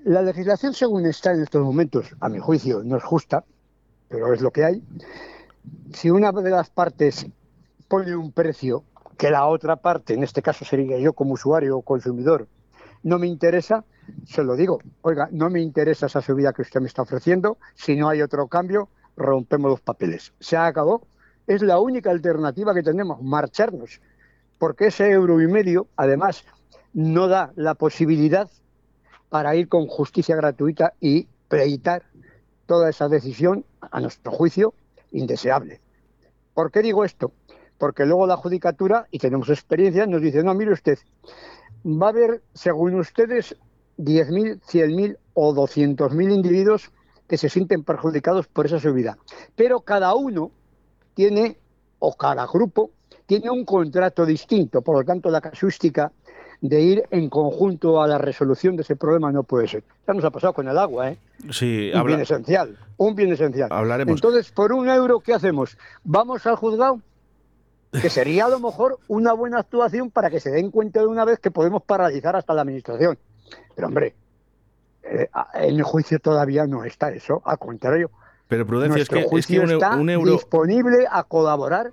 La 0.07 0.21
legislación 0.21 0.73
según 0.73 1.05
está 1.05 1.33
en 1.33 1.43
estos 1.43 1.61
momentos, 1.61 2.15
a 2.21 2.29
mi 2.29 2.39
juicio, 2.39 2.81
no 2.81 2.95
es 2.95 3.03
justa, 3.03 3.43
pero 4.07 4.31
es 4.31 4.39
lo 4.39 4.51
que 4.51 4.63
hay. 4.63 4.81
Si 5.91 6.09
una 6.09 6.31
de 6.31 6.49
las 6.49 6.69
partes 6.69 7.27
pone 7.89 8.15
un 8.15 8.31
precio 8.31 8.85
que 9.17 9.29
la 9.29 9.45
otra 9.47 9.75
parte, 9.75 10.13
en 10.13 10.23
este 10.23 10.41
caso 10.41 10.63
sería 10.63 10.97
yo 10.97 11.11
como 11.11 11.33
usuario 11.33 11.79
o 11.79 11.81
consumidor, 11.81 12.47
no 13.03 13.19
me 13.19 13.27
interesa, 13.27 13.83
se 14.25 14.45
lo 14.45 14.55
digo, 14.55 14.79
oiga, 15.01 15.27
no 15.33 15.49
me 15.49 15.59
interesa 15.59 16.05
esa 16.05 16.21
subida 16.21 16.53
que 16.53 16.61
usted 16.61 16.79
me 16.79 16.87
está 16.87 17.01
ofreciendo, 17.01 17.57
si 17.75 17.97
no 17.97 18.07
hay 18.07 18.21
otro 18.21 18.47
cambio, 18.47 18.87
rompemos 19.17 19.71
los 19.71 19.81
papeles. 19.81 20.31
Se 20.39 20.55
acabó, 20.55 21.05
es 21.47 21.61
la 21.61 21.81
única 21.81 22.11
alternativa 22.11 22.73
que 22.73 22.81
tenemos, 22.81 23.21
marcharnos, 23.21 23.99
porque 24.57 24.87
ese 24.87 25.11
euro 25.11 25.41
y 25.41 25.47
medio, 25.47 25.89
además, 25.97 26.45
no 26.93 27.27
da 27.27 27.51
la 27.57 27.75
posibilidad 27.75 28.49
para 29.29 29.55
ir 29.55 29.67
con 29.67 29.87
justicia 29.87 30.35
gratuita 30.35 30.93
y 30.99 31.27
pleitar 31.47 32.03
toda 32.65 32.89
esa 32.89 33.07
decisión, 33.07 33.65
a 33.79 34.01
nuestro 34.01 34.31
juicio, 34.31 34.73
indeseable. 35.11 35.79
¿Por 36.53 36.71
qué 36.71 36.81
digo 36.81 37.05
esto? 37.05 37.31
Porque 37.77 38.05
luego 38.05 38.27
la 38.27 38.37
judicatura, 38.37 39.07
y 39.11 39.19
tenemos 39.19 39.49
experiencia, 39.49 40.05
nos 40.05 40.21
dice, 40.21 40.43
no, 40.43 40.53
mire 40.53 40.73
usted, 40.73 40.97
va 41.85 42.07
a 42.07 42.09
haber, 42.09 42.41
según 42.53 42.95
ustedes, 42.99 43.55
10.000, 43.97 44.61
100.000 44.61 45.17
o 45.33 45.53
200.000 45.53 46.31
individuos 46.33 46.91
que 47.27 47.37
se 47.37 47.49
sienten 47.49 47.83
perjudicados 47.83 48.47
por 48.47 48.65
esa 48.65 48.79
subida. 48.79 49.17
Pero 49.55 49.81
cada 49.81 50.13
uno 50.15 50.51
tiene, 51.13 51.57
o 51.99 52.15
cada 52.15 52.45
grupo, 52.47 52.91
tiene 53.25 53.49
un 53.49 53.65
contrato 53.65 54.25
distinto. 54.25 54.81
Por 54.81 54.97
lo 54.97 55.03
tanto, 55.03 55.29
la 55.29 55.41
casuística 55.41 56.11
de 56.61 56.81
ir 56.81 57.03
en 57.11 57.29
conjunto 57.29 58.01
a 58.01 58.07
la 58.07 58.17
resolución 58.17 58.75
de 58.75 58.81
ese 58.81 58.95
problema 58.95 59.31
no 59.31 59.43
puede 59.43 59.67
ser. 59.67 59.83
Ya 60.07 60.13
nos 60.13 60.23
ha 60.25 60.31
pasado 60.31 60.53
con 60.53 60.67
el 60.67 60.77
agua, 60.77 61.11
¿eh? 61.11 61.17
Sí, 61.51 61.91
un 61.93 62.05
bien 62.05 62.21
esencial, 62.21 62.77
un 62.97 63.15
bien 63.15 63.31
esencial. 63.31 63.69
Hablaremos. 63.71 64.15
Entonces, 64.15 64.51
por 64.51 64.73
un 64.73 64.89
euro, 64.89 65.19
¿qué 65.19 65.33
hacemos? 65.33 65.77
¿Vamos 66.03 66.45
al 66.47 66.55
juzgado? 66.55 66.99
Que 67.91 68.09
sería 68.09 68.45
a 68.45 68.49
lo 68.49 68.59
mejor 68.59 68.99
una 69.07 69.33
buena 69.33 69.59
actuación 69.59 70.11
para 70.11 70.29
que 70.29 70.39
se 70.39 70.51
den 70.51 70.71
cuenta 70.71 70.99
de 70.99 71.07
una 71.07 71.25
vez 71.25 71.39
que 71.39 71.51
podemos 71.51 71.83
paralizar 71.83 72.35
hasta 72.35 72.53
la 72.53 72.61
administración. 72.61 73.17
Pero 73.75 73.87
hombre, 73.87 74.15
eh, 75.03 75.29
en 75.53 75.75
el 75.75 75.83
juicio 75.83 76.19
todavía 76.19 76.65
no 76.65 76.83
está 76.83 77.11
eso, 77.11 77.41
al 77.45 77.57
contrario. 77.57 78.11
Pero 78.47 78.65
prudencia, 78.65 79.01
es 79.01 79.09
que, 79.09 79.23
juicio 79.23 79.63
es 79.63 79.69
que 79.69 79.73
está 79.75 79.95
un 79.95 80.09
euro... 80.09 80.31
disponible 80.31 81.05
a 81.09 81.23
colaborar 81.23 81.91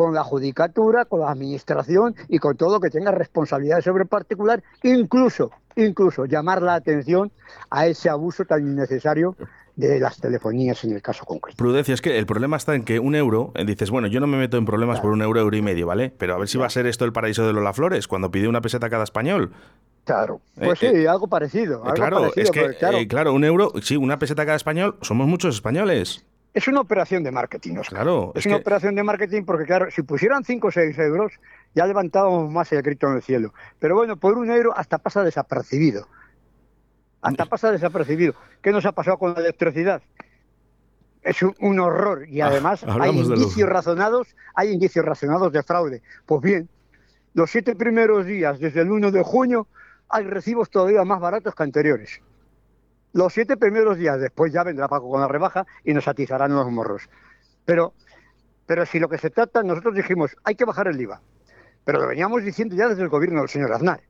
con 0.00 0.14
la 0.14 0.24
judicatura, 0.24 1.04
con 1.04 1.20
la 1.20 1.30
administración 1.30 2.16
y 2.26 2.38
con 2.38 2.56
todo 2.56 2.76
lo 2.76 2.80
que 2.80 2.88
tenga 2.88 3.10
responsabilidad 3.10 3.82
sobre 3.82 4.04
el 4.04 4.08
particular, 4.08 4.62
incluso, 4.82 5.50
incluso 5.76 6.24
llamar 6.24 6.62
la 6.62 6.72
atención 6.72 7.30
a 7.68 7.86
ese 7.86 8.08
abuso 8.08 8.46
tan 8.46 8.66
innecesario 8.66 9.36
de 9.76 10.00
las 10.00 10.18
telefonías 10.18 10.82
en 10.84 10.92
el 10.92 11.02
caso 11.02 11.26
concreto. 11.26 11.58
Prudencia, 11.58 11.92
es 11.92 12.00
que 12.00 12.16
el 12.16 12.24
problema 12.24 12.56
está 12.56 12.74
en 12.74 12.84
que 12.84 12.98
un 12.98 13.14
euro, 13.14 13.52
eh, 13.54 13.66
dices, 13.66 13.90
bueno, 13.90 14.08
yo 14.08 14.20
no 14.20 14.26
me 14.26 14.38
meto 14.38 14.56
en 14.56 14.64
problemas 14.64 15.00
por 15.00 15.10
un 15.10 15.20
euro, 15.20 15.38
euro 15.38 15.54
y 15.54 15.60
medio, 15.60 15.86
¿vale? 15.86 16.10
Pero 16.16 16.34
a 16.34 16.38
ver 16.38 16.48
si 16.48 16.56
va 16.56 16.64
a 16.64 16.70
ser 16.70 16.86
esto 16.86 17.04
el 17.04 17.12
paraíso 17.12 17.46
de 17.46 17.52
Lola 17.52 17.74
Flores, 17.74 18.08
cuando 18.08 18.30
pide 18.30 18.48
una 18.48 18.62
peseta 18.62 18.88
cada 18.88 19.04
español. 19.04 19.52
Claro, 20.04 20.40
pues 20.54 20.78
sí, 20.78 21.06
algo 21.06 21.28
parecido. 21.28 21.82
claro, 21.94 22.32
es 22.34 22.50
que, 22.50 23.06
claro. 23.06 23.34
un 23.34 23.44
euro, 23.44 23.72
sí, 23.82 23.98
una 23.98 24.18
peseta 24.18 24.46
cada 24.46 24.56
español, 24.56 24.96
somos 25.02 25.28
muchos 25.28 25.56
españoles. 25.56 26.24
Es 26.52 26.66
una 26.66 26.80
operación 26.80 27.22
de 27.22 27.30
marketing, 27.30 27.76
Claro. 27.88 28.32
Es, 28.34 28.44
una 28.46 28.56
operación 28.56 28.96
de 28.96 29.04
marketing 29.04 29.44
porque, 29.44 29.64
claro, 29.64 29.90
si 29.90 30.02
pusieran 30.02 30.44
5 30.44 30.66
o 30.66 30.70
6 30.70 30.98
euros, 30.98 31.32
ya 31.74 31.86
levantábamos 31.86 32.50
más 32.50 32.72
el 32.72 32.82
grito 32.82 33.06
en 33.06 33.14
el 33.14 33.22
cielo. 33.22 33.54
Pero 33.78 33.94
bueno, 33.94 34.16
por 34.16 34.36
un 34.36 34.50
euro 34.50 34.76
hasta 34.76 34.98
pasa 34.98 35.22
desapercibido. 35.22 36.08
Hasta 37.22 37.46
pasa 37.46 37.70
desapercibido. 37.70 38.34
¿Qué 38.62 38.72
nos 38.72 38.84
ha 38.84 38.92
pasado 38.92 39.18
con 39.18 39.34
la 39.34 39.40
electricidad? 39.40 40.02
Es 41.22 41.42
un, 41.42 41.78
horror 41.78 42.26
y 42.28 42.40
ah, 42.40 42.46
además 42.46 42.82
hay 42.84 43.16
indicios 43.16 43.68
razonados, 43.68 44.34
hay 44.54 44.72
indicios 44.72 45.04
razonados 45.04 45.52
de 45.52 45.62
fraude. 45.62 46.02
Pues 46.24 46.40
bien, 46.40 46.68
los 47.34 47.50
siete 47.50 47.76
primeros 47.76 48.26
días, 48.26 48.58
desde 48.58 48.80
el 48.80 48.90
1 48.90 49.10
de 49.12 49.22
junio, 49.22 49.68
hay 50.08 50.24
recibos 50.24 50.70
todavía 50.70 51.04
más 51.04 51.20
baratos 51.20 51.54
que 51.54 51.62
anteriores. 51.62 52.20
Los 53.12 53.32
siete 53.32 53.56
primeros 53.56 53.98
días, 53.98 54.20
después 54.20 54.52
ya 54.52 54.62
vendrá 54.62 54.88
Paco 54.88 55.10
con 55.10 55.20
la 55.20 55.28
rebaja 55.28 55.66
y 55.84 55.94
nos 55.94 56.06
atizarán 56.06 56.54
los 56.54 56.70
morros. 56.70 57.08
Pero, 57.64 57.92
pero 58.66 58.86
si 58.86 58.98
lo 58.98 59.08
que 59.08 59.18
se 59.18 59.30
trata, 59.30 59.62
nosotros 59.62 59.94
dijimos, 59.94 60.36
hay 60.44 60.54
que 60.54 60.64
bajar 60.64 60.88
el 60.88 61.00
IVA. 61.00 61.20
Pero 61.84 62.00
lo 62.00 62.08
veníamos 62.08 62.44
diciendo 62.44 62.76
ya 62.76 62.88
desde 62.88 63.02
el 63.02 63.08
gobierno 63.08 63.40
del 63.40 63.48
señor 63.48 63.72
Aznar 63.72 64.00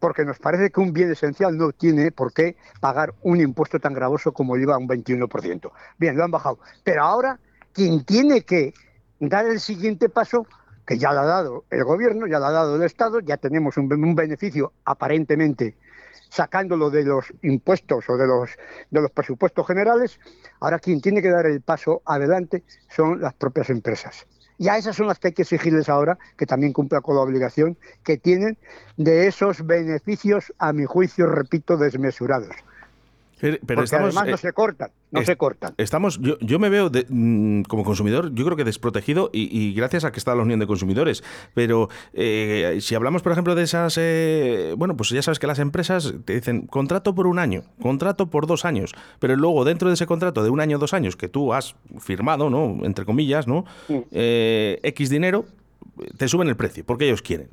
porque 0.00 0.24
nos 0.24 0.38
parece 0.38 0.70
que 0.70 0.80
un 0.80 0.92
bien 0.92 1.12
esencial 1.12 1.56
no 1.56 1.70
tiene 1.72 2.10
por 2.10 2.32
qué 2.32 2.56
pagar 2.80 3.14
un 3.22 3.40
impuesto 3.40 3.78
tan 3.78 3.92
gravoso 3.92 4.32
como 4.32 4.56
el 4.56 4.62
IVA, 4.62 4.78
un 4.78 4.88
21%. 4.88 5.70
Bien, 5.98 6.16
lo 6.16 6.24
han 6.24 6.30
bajado. 6.30 6.58
Pero 6.82 7.04
ahora, 7.04 7.38
quien 7.72 8.04
tiene 8.04 8.40
que 8.40 8.72
dar 9.20 9.46
el 9.46 9.60
siguiente 9.60 10.08
paso, 10.08 10.46
que 10.86 10.98
ya 10.98 11.12
lo 11.12 11.20
ha 11.20 11.26
dado 11.26 11.64
el 11.70 11.84
gobierno, 11.84 12.26
ya 12.26 12.40
lo 12.40 12.46
ha 12.46 12.50
dado 12.50 12.76
el 12.76 12.82
Estado, 12.82 13.20
ya 13.20 13.36
tenemos 13.36 13.76
un, 13.76 14.16
beneficio 14.16 14.72
aparentemente 14.84 15.76
sacándolo 16.28 16.90
de 16.90 17.04
los 17.04 17.32
impuestos 17.42 18.08
o 18.08 18.16
de 18.16 18.26
los, 18.26 18.50
de 18.90 19.00
los 19.00 19.10
presupuestos 19.10 19.66
generales, 19.66 20.20
ahora 20.60 20.78
quien 20.78 21.00
tiene 21.00 21.22
que 21.22 21.30
dar 21.30 21.46
el 21.46 21.60
paso 21.60 22.02
adelante 22.04 22.62
son 22.88 23.20
las 23.20 23.34
propias 23.34 23.70
empresas. 23.70 24.26
Y 24.58 24.68
a 24.68 24.76
esas 24.76 24.94
son 24.94 25.06
las 25.06 25.18
que 25.18 25.28
hay 25.28 25.32
que 25.32 25.42
exigirles 25.42 25.88
ahora 25.88 26.18
que 26.36 26.44
también 26.44 26.74
cumpla 26.74 27.00
con 27.00 27.16
la 27.16 27.22
obligación 27.22 27.78
que 28.04 28.18
tienen 28.18 28.58
de 28.98 29.26
esos 29.26 29.64
beneficios, 29.64 30.52
a 30.58 30.74
mi 30.74 30.84
juicio, 30.84 31.26
repito, 31.26 31.78
desmesurados. 31.78 32.54
Pero 33.40 33.82
estamos, 33.82 34.16
además 34.16 34.28
no 34.28 34.34
eh, 34.34 34.38
se 34.38 34.52
cortan, 34.52 34.90
no 35.10 35.24
se 35.24 35.36
cortan. 35.36 35.74
Estamos, 35.78 36.20
yo, 36.20 36.38
yo 36.40 36.58
me 36.58 36.68
veo 36.68 36.90
mm, 36.90 37.62
como 37.62 37.84
consumidor, 37.84 38.34
yo 38.34 38.44
creo 38.44 38.56
que 38.56 38.64
desprotegido 38.64 39.30
y, 39.32 39.72
gracias 39.74 40.04
a 40.04 40.12
que 40.12 40.18
está 40.18 40.34
la 40.34 40.42
Unión 40.42 40.60
de 40.60 40.66
Consumidores. 40.66 41.24
Pero 41.54 41.88
eh, 42.12 42.78
si 42.80 42.94
hablamos, 42.94 43.22
por 43.22 43.32
ejemplo, 43.32 43.54
de 43.54 43.62
esas, 43.62 43.96
eh, 43.98 44.74
bueno, 44.76 44.96
pues 44.96 45.10
ya 45.10 45.22
sabes 45.22 45.38
que 45.38 45.46
las 45.46 45.58
empresas 45.58 46.12
te 46.24 46.34
dicen 46.34 46.66
contrato 46.66 47.14
por 47.14 47.26
un 47.26 47.38
año, 47.38 47.62
contrato 47.80 48.28
por 48.28 48.46
dos 48.46 48.64
años, 48.64 48.92
pero 49.18 49.36
luego 49.36 49.64
dentro 49.64 49.88
de 49.88 49.94
ese 49.94 50.06
contrato 50.06 50.42
de 50.42 50.50
un 50.50 50.60
año 50.60 50.76
o 50.76 50.80
dos 50.80 50.92
años 50.92 51.16
que 51.16 51.28
tú 51.28 51.54
has 51.54 51.76
firmado, 51.98 52.50
¿no? 52.50 52.84
Entre 52.84 53.04
comillas, 53.04 53.46
¿no? 53.46 53.64
X 53.88 55.10
dinero, 55.10 55.46
te 56.16 56.28
suben 56.28 56.48
el 56.48 56.56
precio 56.56 56.84
porque 56.84 57.06
ellos 57.06 57.22
quieren. 57.22 57.48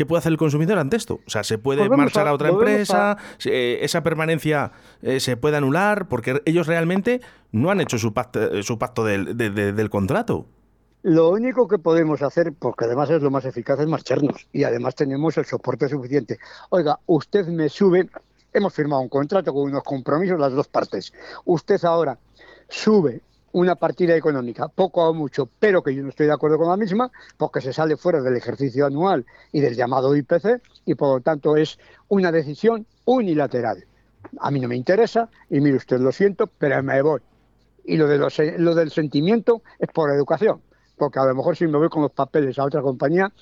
¿Qué 0.00 0.06
puede 0.06 0.20
hacer 0.20 0.32
el 0.32 0.38
consumidor 0.38 0.78
ante 0.78 0.96
esto? 0.96 1.20
O 1.26 1.28
sea, 1.28 1.44
¿se 1.44 1.58
puede 1.58 1.86
marchar 1.90 2.26
a, 2.26 2.32
otra 2.32 2.48
empresa? 2.48 3.18
Eh, 3.44 3.80
¿Esa 3.82 4.02
permanencia 4.02 4.72
eh, 5.02 5.20
se 5.20 5.36
puede 5.36 5.58
anular? 5.58 6.08
Porque 6.08 6.40
ellos 6.46 6.66
realmente 6.66 7.20
no 7.52 7.70
han 7.70 7.82
hecho 7.82 7.98
su 7.98 8.14
pacto, 8.14 8.62
su 8.62 8.78
pacto 8.78 9.04
del, 9.04 9.36
del 9.36 9.90
contrato. 9.90 10.46
Lo 11.02 11.28
único 11.28 11.68
que 11.68 11.76
podemos 11.76 12.22
hacer, 12.22 12.54
porque 12.58 12.86
además 12.86 13.10
es 13.10 13.20
lo 13.20 13.30
más 13.30 13.44
eficaz, 13.44 13.78
es 13.78 13.88
marcharnos. 13.88 14.48
Y 14.54 14.64
además 14.64 14.94
tenemos 14.94 15.36
el 15.36 15.44
soporte 15.44 15.86
suficiente. 15.86 16.38
Oiga, 16.70 16.98
usted 17.04 17.46
me 17.48 17.68
sube, 17.68 18.08
hemos 18.54 18.72
firmado 18.72 19.02
un 19.02 19.10
contrato 19.10 19.52
con 19.52 19.64
unos 19.64 19.82
compromisos 19.82 20.40
las 20.40 20.54
dos 20.54 20.68
partes. 20.68 21.12
Usted 21.44 21.84
ahora 21.84 22.18
sube 22.70 23.20
una 23.52 23.74
partida 23.74 24.14
económica, 24.14 24.68
poco 24.68 25.08
o 25.08 25.14
mucho, 25.14 25.48
pero 25.58 25.82
que 25.82 25.94
yo 25.94 26.02
no 26.02 26.10
estoy 26.10 26.26
de 26.26 26.32
acuerdo 26.32 26.58
con 26.58 26.68
la 26.68 26.76
misma, 26.76 27.10
porque 27.36 27.60
se 27.60 27.72
sale 27.72 27.96
fuera 27.96 28.20
del 28.20 28.36
ejercicio 28.36 28.86
anual 28.86 29.26
y 29.52 29.60
del 29.60 29.74
llamado 29.74 30.14
IPC, 30.14 30.62
y 30.84 30.94
por 30.94 31.16
lo 31.16 31.20
tanto 31.20 31.56
es 31.56 31.78
una 32.08 32.30
decisión 32.30 32.86
unilateral. 33.04 33.84
A 34.38 34.50
mí 34.50 34.60
no 34.60 34.68
me 34.68 34.76
interesa, 34.76 35.28
y 35.48 35.60
mire 35.60 35.76
usted, 35.76 35.98
lo 35.98 36.12
siento, 36.12 36.46
pero 36.46 36.82
me 36.82 37.02
voy. 37.02 37.20
Y 37.84 37.96
lo, 37.96 38.06
de 38.06 38.18
lo 38.58 38.74
del 38.74 38.90
sentimiento 38.90 39.62
es 39.78 39.88
por 39.88 40.10
educación, 40.10 40.60
porque 40.96 41.18
a 41.18 41.24
lo 41.24 41.34
mejor 41.34 41.56
si 41.56 41.66
me 41.66 41.78
voy 41.78 41.88
con 41.88 42.02
los 42.02 42.12
papeles 42.12 42.58
a 42.58 42.64
otra 42.64 42.82
compañía, 42.82 43.32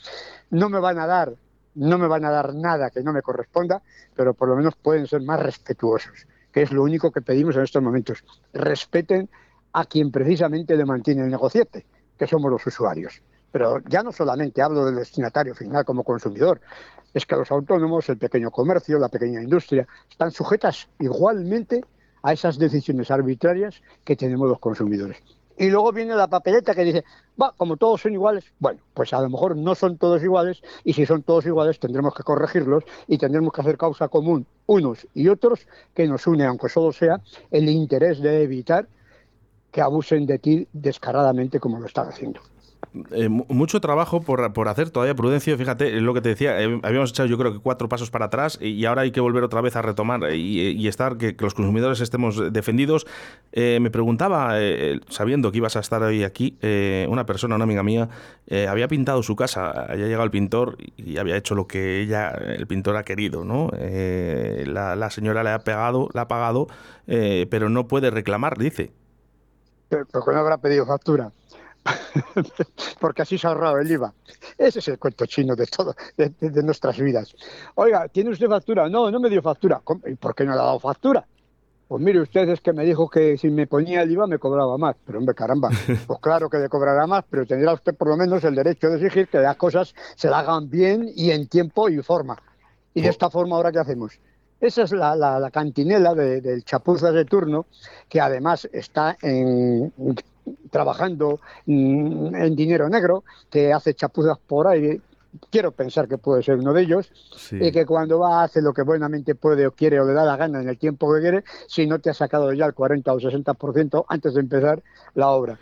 no 0.50 0.68
me 0.70 0.78
van 0.78 0.98
a 0.98 1.06
dar, 1.06 1.34
no 1.74 1.98
me 1.98 2.06
van 2.06 2.24
a 2.24 2.30
dar 2.30 2.54
nada 2.54 2.90
que 2.90 3.02
no 3.02 3.12
me 3.12 3.20
corresponda, 3.20 3.82
pero 4.14 4.32
por 4.32 4.48
lo 4.48 4.56
menos 4.56 4.74
pueden 4.76 5.06
ser 5.06 5.22
más 5.22 5.40
respetuosos, 5.40 6.26
que 6.52 6.62
es 6.62 6.72
lo 6.72 6.82
único 6.82 7.10
que 7.10 7.20
pedimos 7.20 7.56
en 7.56 7.64
estos 7.64 7.82
momentos. 7.82 8.24
Respeten 8.54 9.28
a 9.72 9.84
quien 9.84 10.10
precisamente 10.10 10.76
le 10.76 10.84
mantiene 10.84 11.22
el 11.22 11.30
negociete, 11.30 11.86
que 12.18 12.26
somos 12.26 12.50
los 12.50 12.66
usuarios. 12.66 13.22
Pero 13.50 13.80
ya 13.88 14.02
no 14.02 14.12
solamente 14.12 14.62
hablo 14.62 14.84
del 14.84 14.96
destinatario 14.96 15.54
final 15.54 15.84
como 15.84 16.04
consumidor, 16.04 16.60
es 17.14 17.24
que 17.24 17.36
los 17.36 17.50
autónomos, 17.50 18.08
el 18.08 18.18
pequeño 18.18 18.50
comercio, 18.50 18.98
la 18.98 19.08
pequeña 19.08 19.42
industria, 19.42 19.86
están 20.10 20.30
sujetas 20.30 20.88
igualmente 20.98 21.84
a 22.22 22.32
esas 22.32 22.58
decisiones 22.58 23.10
arbitrarias 23.10 23.82
que 24.04 24.16
tenemos 24.16 24.48
los 24.48 24.58
consumidores. 24.58 25.22
Y 25.60 25.70
luego 25.70 25.92
viene 25.92 26.14
la 26.14 26.28
papeleta 26.28 26.72
que 26.72 26.84
dice, 26.84 27.04
va, 27.40 27.52
como 27.56 27.76
todos 27.76 28.02
son 28.02 28.12
iguales, 28.12 28.44
bueno, 28.60 28.80
pues 28.94 29.12
a 29.12 29.20
lo 29.20 29.28
mejor 29.28 29.56
no 29.56 29.74
son 29.74 29.98
todos 29.98 30.22
iguales 30.22 30.62
y 30.84 30.92
si 30.92 31.04
son 31.04 31.24
todos 31.24 31.46
iguales 31.46 31.80
tendremos 31.80 32.14
que 32.14 32.22
corregirlos 32.22 32.84
y 33.08 33.18
tendremos 33.18 33.52
que 33.52 33.62
hacer 33.62 33.76
causa 33.76 34.06
común 34.06 34.46
unos 34.66 35.08
y 35.14 35.28
otros 35.28 35.66
que 35.94 36.06
nos 36.06 36.28
une, 36.28 36.44
aunque 36.44 36.68
solo 36.68 36.92
sea 36.92 37.20
el 37.50 37.68
interés 37.68 38.20
de 38.20 38.44
evitar 38.44 38.86
abusen 39.80 40.26
de 40.26 40.38
ti 40.38 40.68
descaradamente 40.72 41.60
como 41.60 41.80
lo 41.80 41.86
están 41.86 42.08
haciendo. 42.08 42.40
Eh, 43.12 43.28
mucho 43.28 43.80
trabajo 43.80 44.20
por, 44.22 44.52
por, 44.52 44.68
hacer 44.68 44.90
todavía, 44.90 45.14
Prudencio. 45.14 45.56
Fíjate, 45.58 45.96
es 45.96 46.02
lo 46.02 46.14
que 46.14 46.20
te 46.20 46.30
decía. 46.30 46.60
Eh, 46.62 46.80
habíamos 46.82 47.10
echado, 47.10 47.28
yo 47.28 47.36
creo 47.36 47.52
que 47.52 47.58
cuatro 47.58 47.88
pasos 47.88 48.10
para 48.10 48.26
atrás 48.26 48.58
y 48.60 48.84
ahora 48.86 49.02
hay 49.02 49.10
que 49.10 49.20
volver 49.20 49.44
otra 49.44 49.60
vez 49.60 49.76
a 49.76 49.82
retomar 49.82 50.32
y, 50.34 50.86
estar, 50.88 51.16
que, 51.16 51.36
los 51.38 51.54
consumidores 51.54 52.00
estemos 52.00 52.52
defendidos. 52.52 53.06
Eh, 53.52 53.78
me 53.80 53.90
preguntaba, 53.90 54.54
sabiendo 55.08 55.52
que 55.52 55.58
ibas 55.58 55.76
a 55.76 55.80
estar 55.80 56.02
hoy 56.02 56.24
aquí, 56.24 56.58
una 57.08 57.26
persona, 57.26 57.56
una 57.56 57.64
amiga 57.64 57.82
mía, 57.82 58.08
había 58.68 58.88
pintado 58.88 59.22
su 59.22 59.36
casa. 59.36 59.70
Había 59.70 60.06
llegado 60.06 60.24
el 60.24 60.30
pintor 60.30 60.78
y 60.96 61.18
había 61.18 61.36
hecho 61.36 61.54
lo 61.54 61.66
que 61.66 62.00
ella, 62.00 62.30
el 62.30 62.66
pintor, 62.66 62.96
ha 62.96 63.04
querido. 63.04 63.44
¿no? 63.44 63.70
La, 63.70 64.96
la, 64.96 65.10
señora 65.10 65.42
le 65.42 65.50
ha 65.50 65.60
pegado, 65.60 66.08
la 66.14 66.22
ha 66.22 66.28
pagado, 66.28 66.68
pero 67.06 67.68
no 67.68 67.86
puede 67.86 68.10
reclamar, 68.10 68.56
dice 68.56 68.92
porque 69.88 70.32
no 70.32 70.38
habrá 70.38 70.58
pedido 70.58 70.86
factura. 70.86 71.32
porque 73.00 73.22
así 73.22 73.38
se 73.38 73.46
ha 73.46 73.50
ahorrado 73.50 73.78
el 73.78 73.90
IVA. 73.90 74.12
Ese 74.56 74.80
es 74.80 74.88
el 74.88 74.98
cuento 74.98 75.26
chino 75.26 75.56
de 75.56 75.66
todo, 75.66 75.94
de, 76.16 76.62
nuestras 76.62 76.98
vidas. 76.98 77.34
Oiga, 77.74 78.08
¿tiene 78.08 78.30
usted 78.30 78.48
factura? 78.48 78.88
No, 78.88 79.10
no 79.10 79.20
me 79.20 79.30
dio 79.30 79.42
factura. 79.42 79.80
¿Y 80.06 80.14
por 80.14 80.34
qué 80.34 80.44
no 80.44 80.52
le 80.52 80.60
ha 80.60 80.64
dado 80.64 80.80
factura? 80.80 81.26
Pues 81.86 82.02
mire 82.02 82.20
usted, 82.20 82.46
es 82.50 82.60
que 82.60 82.74
me 82.74 82.84
dijo 82.84 83.08
que 83.08 83.38
si 83.38 83.48
me 83.48 83.66
ponía 83.66 84.02
el 84.02 84.10
IVA 84.10 84.26
me 84.26 84.38
cobraba 84.38 84.76
más. 84.76 84.96
Pero 85.06 85.18
hombre, 85.18 85.34
caramba, 85.34 85.70
pues 86.06 86.20
claro 86.20 86.50
que 86.50 86.58
le 86.58 86.68
cobrará 86.68 87.06
más, 87.06 87.24
pero 87.30 87.46
tendrá 87.46 87.72
usted 87.72 87.94
por 87.94 88.08
lo 88.08 88.16
menos 88.16 88.44
el 88.44 88.54
derecho 88.54 88.88
de 88.90 88.96
exigir 88.96 89.28
que 89.28 89.38
las 89.38 89.56
cosas 89.56 89.94
se 90.14 90.28
la 90.28 90.40
hagan 90.40 90.68
bien 90.68 91.10
y 91.14 91.30
en 91.30 91.48
tiempo 91.48 91.88
y 91.88 92.02
forma. 92.02 92.36
Y 92.92 93.00
de 93.00 93.08
esta 93.08 93.30
forma, 93.30 93.56
¿ahora 93.56 93.72
qué 93.72 93.78
hacemos? 93.78 94.18
Esa 94.60 94.82
es 94.82 94.92
la, 94.92 95.50
cantinela 95.52 96.14
del 96.14 96.64
chapuzas 96.64 97.14
de 97.14 97.24
turno, 97.24 97.66
que 98.08 98.20
además 98.20 98.68
está 98.72 99.16
trabajando 100.70 101.40
mm, 101.66 102.34
en 102.34 102.56
dinero 102.56 102.88
negro, 102.88 103.24
que 103.50 103.72
hace 103.72 103.94
chapuzas 103.94 104.38
por 104.38 104.66
ahí. 104.66 105.00
Quiero 105.50 105.72
pensar 105.72 106.08
que 106.08 106.18
puede 106.18 106.42
ser 106.42 106.56
uno 106.56 106.72
de 106.72 106.82
ellos, 106.82 107.12
y 107.52 107.70
que 107.70 107.86
cuando 107.86 108.18
va 108.18 108.42
hace 108.42 108.60
lo 108.62 108.72
que 108.72 108.82
buenamente 108.82 109.34
puede 109.34 109.66
o 109.66 109.72
quiere 109.72 110.00
o 110.00 110.06
le 110.06 110.14
da 110.14 110.24
la 110.24 110.36
gana 110.36 110.60
en 110.60 110.68
el 110.68 110.78
tiempo 110.78 111.12
que 111.14 111.20
quiere, 111.20 111.44
si 111.68 111.86
no 111.86 111.98
te 112.00 112.10
ha 112.10 112.14
sacado 112.14 112.52
ya 112.52 112.64
el 112.64 112.74
40 112.74 113.12
o 113.12 113.20
60% 113.20 114.06
antes 114.08 114.34
de 114.34 114.40
empezar 114.40 114.82
la 115.14 115.28
obra 115.28 115.58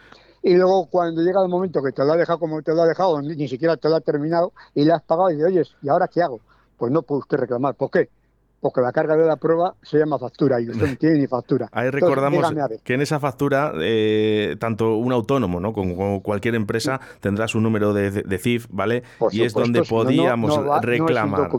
y 0.47 0.55
luego 0.55 0.87
cuando 0.87 1.23
llega 1.23 1.43
el 1.43 1.49
momento 1.49 1.83
que 1.83 1.91
te 1.91 2.05
lo 2.05 2.13
ha 2.13 2.17
dejado 2.17 2.39
como 2.39 2.63
te 2.63 2.73
lo 2.73 2.83
ha 2.83 2.87
dejado, 2.87 3.21
ni, 3.21 3.49
siquiera 3.49 3.77
te 3.77 3.89
lo 3.89 3.97
ha 3.97 4.01
terminado 4.01 4.53
y 4.77 4.85
le 4.85 4.93
has 4.93 5.03
pagado 5.03 5.29
y 5.31 5.35
dices, 5.35 5.49
oye, 5.49 5.63
¿y 5.83 5.89
ahora 5.89 6.07
qué 6.07 6.23
hago? 6.23 6.39
Pues 6.79 6.93
no 6.93 7.03
puede 7.03 7.23
usted 7.23 7.39
reclamar. 7.39 7.75
¿Por 7.75 7.91
qué? 7.91 8.09
Porque 8.61 8.81
la 8.81 8.93
carga 8.93 9.17
de 9.17 9.27
la 9.27 9.37
prueba 9.37 9.75
se 9.83 9.99
llama 9.99 10.19
factura 10.19 10.61
y 10.61 10.69
usted 10.69 10.87
no 10.87 10.97
tiene 11.01 11.19
ni 11.19 11.27
factura. 11.27 11.69
Ahí 11.73 11.91
recordamos 11.91 12.53
que 12.83 12.95
en 12.95 13.01
esa 13.01 13.21
factura, 13.21 13.73
eh, 13.81 14.57
tanto 14.59 14.97
un 14.97 15.13
autónomo 15.13 15.61
¿no? 15.61 15.73
como, 15.73 16.23
cualquier 16.23 16.55
empresa 16.55 17.01
tendrá 17.21 17.49
su 17.49 17.61
número 17.61 17.93
de, 17.93 18.39
CIF, 18.39 18.67
¿vale? 18.71 19.03
y 19.31 19.43
es 19.43 19.53
donde 19.53 19.83
podíamos 19.83 20.59
reclamar. 20.83 21.51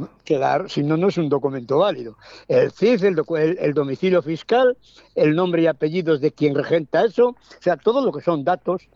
si 0.67 0.83
no, 0.83 0.97
no 0.97 1.07
es 1.07 1.17
un 1.17 1.29
documento 1.29 1.79
válido. 1.79 2.17
El 2.47 2.71
CIF, 2.71 3.03
el, 3.03 3.73
domicilio 3.73 4.21
fiscal, 4.21 4.77
el 5.15 5.35
nombre 5.35 5.63
y 5.63 5.67
apellidos 5.67 6.21
de 6.21 6.31
quien 6.31 6.55
regenta 6.55 7.05
eso, 7.05 7.29
o 7.29 7.61
sea, 7.61 7.77
todo 7.77 8.03
lo 8.03 8.11
que 8.11 8.21
son 8.21 8.43
datos 8.43 8.87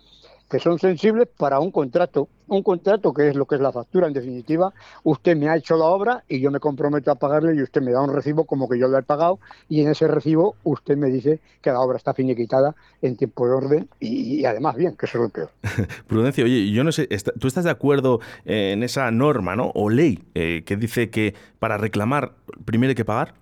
que 0.51 0.59
son 0.59 0.77
sensibles 0.77 1.29
para 1.37 1.59
un 1.61 1.71
contrato. 1.71 2.27
Un 2.49 2.61
contrato 2.61 3.13
que 3.13 3.29
es 3.29 3.35
lo 3.37 3.45
que 3.45 3.55
es 3.55 3.61
la 3.61 3.71
factura, 3.71 4.07
en 4.07 4.13
definitiva. 4.13 4.73
Usted 5.03 5.37
me 5.37 5.47
ha 5.47 5.55
hecho 5.55 5.77
la 5.77 5.85
obra 5.85 6.25
y 6.27 6.41
yo 6.41 6.51
me 6.51 6.59
comprometo 6.59 7.09
a 7.09 7.15
pagarle 7.15 7.55
y 7.55 7.61
usted 7.61 7.81
me 7.81 7.93
da 7.93 8.01
un 8.01 8.13
recibo 8.13 8.43
como 8.43 8.67
que 8.67 8.77
yo 8.77 8.89
lo 8.89 8.97
he 8.97 9.01
pagado 9.01 9.39
y 9.69 9.81
en 9.81 9.89
ese 9.89 10.09
recibo 10.09 10.55
usted 10.65 10.97
me 10.97 11.07
dice 11.07 11.39
que 11.61 11.71
la 11.71 11.79
obra 11.79 11.95
está 11.95 12.13
finiquitada 12.13 12.75
en 13.01 13.15
tiempo 13.15 13.47
de 13.47 13.53
orden 13.53 13.89
y, 14.01 14.43
además 14.43 14.75
bien, 14.75 14.97
que 14.97 15.05
eso 15.05 15.19
es 15.19 15.23
lo 15.23 15.29
peor. 15.29 15.49
Prudencio, 16.07 16.43
oye, 16.43 16.69
yo 16.69 16.83
no 16.83 16.91
sé, 16.91 17.07
¿tú 17.39 17.47
estás 17.47 17.63
de 17.63 17.71
acuerdo 17.71 18.19
en 18.43 18.83
esa 18.83 19.09
norma 19.09 19.55
¿no? 19.55 19.71
o 19.73 19.89
ley 19.89 20.21
eh, 20.35 20.63
que 20.65 20.75
dice 20.75 21.09
que 21.09 21.33
para 21.59 21.77
reclamar 21.77 22.33
primero 22.65 22.89
hay 22.89 22.95
que 22.95 23.05
pagar? 23.05 23.35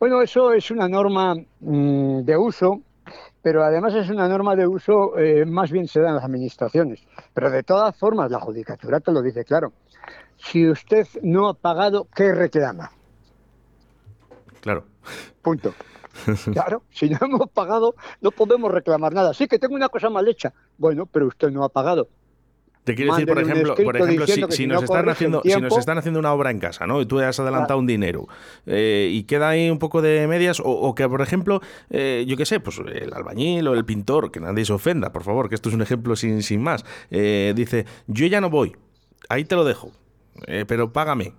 Bueno, 0.00 0.22
eso 0.22 0.54
es 0.54 0.70
una 0.70 0.88
norma 0.88 1.34
mm, 1.60 2.22
de 2.22 2.36
uso 2.38 2.80
pero 3.42 3.64
además 3.64 3.94
es 3.94 4.08
una 4.08 4.28
norma 4.28 4.56
de 4.56 4.66
uso, 4.66 5.18
eh, 5.18 5.44
más 5.44 5.70
bien 5.70 5.88
se 5.88 6.00
da 6.00 6.10
en 6.10 6.14
las 6.14 6.24
administraciones. 6.24 7.00
Pero 7.34 7.50
de 7.50 7.62
todas 7.62 7.96
formas, 7.96 8.30
la 8.30 8.40
judicatura 8.40 9.00
te 9.00 9.12
lo 9.12 9.20
dice 9.20 9.44
claro. 9.44 9.72
Si 10.36 10.68
usted 10.68 11.06
no 11.22 11.48
ha 11.48 11.54
pagado, 11.54 12.06
¿qué 12.14 12.32
reclama? 12.32 12.90
Claro. 14.60 14.84
Punto. 15.42 15.74
Claro, 16.52 16.82
si 16.90 17.08
no 17.08 17.18
hemos 17.22 17.50
pagado, 17.50 17.94
no 18.20 18.30
podemos 18.30 18.70
reclamar 18.70 19.14
nada. 19.14 19.32
Sí 19.32 19.48
que 19.48 19.58
tengo 19.58 19.74
una 19.74 19.88
cosa 19.88 20.10
mal 20.10 20.28
hecha. 20.28 20.52
Bueno, 20.76 21.06
pero 21.06 21.26
usted 21.26 21.50
no 21.50 21.64
ha 21.64 21.70
pagado. 21.70 22.08
Te 22.84 22.96
quiero 22.96 23.14
decir, 23.14 23.28
por 23.28 23.38
ejemplo, 23.38 23.74
por 23.76 23.96
ejemplo 23.96 24.26
si, 24.26 24.66
nos 24.66 24.82
están 24.82 25.08
haciendo, 25.08 25.40
si 25.44 25.60
nos 25.60 25.78
están 25.78 25.98
haciendo 25.98 26.18
una 26.18 26.32
obra 26.32 26.50
en 26.50 26.58
casa, 26.58 26.84
¿no? 26.86 27.00
Y 27.00 27.06
tú 27.06 27.20
has 27.20 27.38
adelantado 27.38 27.78
un 27.78 27.86
dinero 27.86 28.26
eh, 28.66 29.08
y 29.12 29.22
queda 29.22 29.50
ahí 29.50 29.70
un 29.70 29.78
poco 29.78 30.02
de 30.02 30.26
medias, 30.26 30.60
o, 30.64 30.92
que, 30.94 31.08
por 31.08 31.22
ejemplo, 31.22 31.60
eh, 31.90 32.24
yo 32.26 32.36
qué 32.36 32.44
sé, 32.44 32.58
pues 32.58 32.78
el 32.78 33.12
albañil 33.14 33.68
o 33.68 33.74
el 33.74 33.84
pintor, 33.84 34.32
que 34.32 34.40
nadie 34.40 34.64
se 34.64 34.72
ofenda, 34.72 35.12
por 35.12 35.22
favor, 35.22 35.48
que 35.48 35.54
esto 35.54 35.68
es 35.68 35.76
un 35.76 35.82
ejemplo 35.82 36.16
sin, 36.16 36.42
sin 36.42 36.60
más, 36.60 36.84
eh, 37.10 37.52
dice, 37.54 37.86
yo 38.08 38.26
ya 38.26 38.40
no 38.40 38.50
voy, 38.50 38.76
ahí 39.28 39.44
te 39.44 39.54
lo 39.54 39.64
dejo, 39.64 39.92
pero 40.66 40.92
págame. 40.92 41.34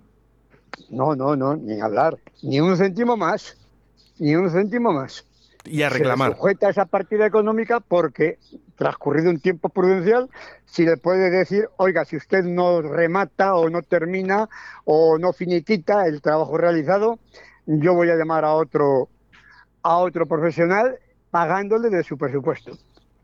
No, 0.88 1.14
no, 1.14 1.36
no, 1.36 1.56
ni 1.56 1.78
hablar, 1.78 2.16
ni 2.42 2.60
un 2.60 2.74
céntimo 2.76 3.18
más, 3.18 3.58
ni 4.18 4.34
un 4.34 4.50
céntimo 4.50 4.92
más 4.92 5.26
y 5.64 5.82
a 5.82 5.88
reclamar. 5.88 6.32
Se 6.32 6.38
sujeta 6.38 6.70
esa 6.70 6.86
partida 6.86 7.26
económica 7.26 7.80
porque, 7.80 8.38
transcurrido 8.76 9.30
un 9.30 9.40
tiempo 9.40 9.68
prudencial, 9.68 10.28
si 10.64 10.84
le 10.84 10.96
puede 10.96 11.30
decir, 11.30 11.68
oiga, 11.76 12.04
si 12.04 12.16
usted 12.16 12.44
no 12.44 12.82
remata 12.82 13.54
o 13.54 13.70
no 13.70 13.82
termina 13.82 14.48
o 14.84 15.18
no 15.18 15.32
finiquita 15.32 16.06
el 16.06 16.20
trabajo 16.20 16.56
realizado, 16.58 17.18
yo 17.66 17.94
voy 17.94 18.10
a 18.10 18.16
llamar 18.16 18.44
a 18.44 18.54
otro, 18.54 19.08
a 19.82 19.98
otro 19.98 20.26
profesional 20.26 20.98
pagándole 21.30 21.90
de 21.90 22.02
su 22.04 22.16
presupuesto. 22.16 22.72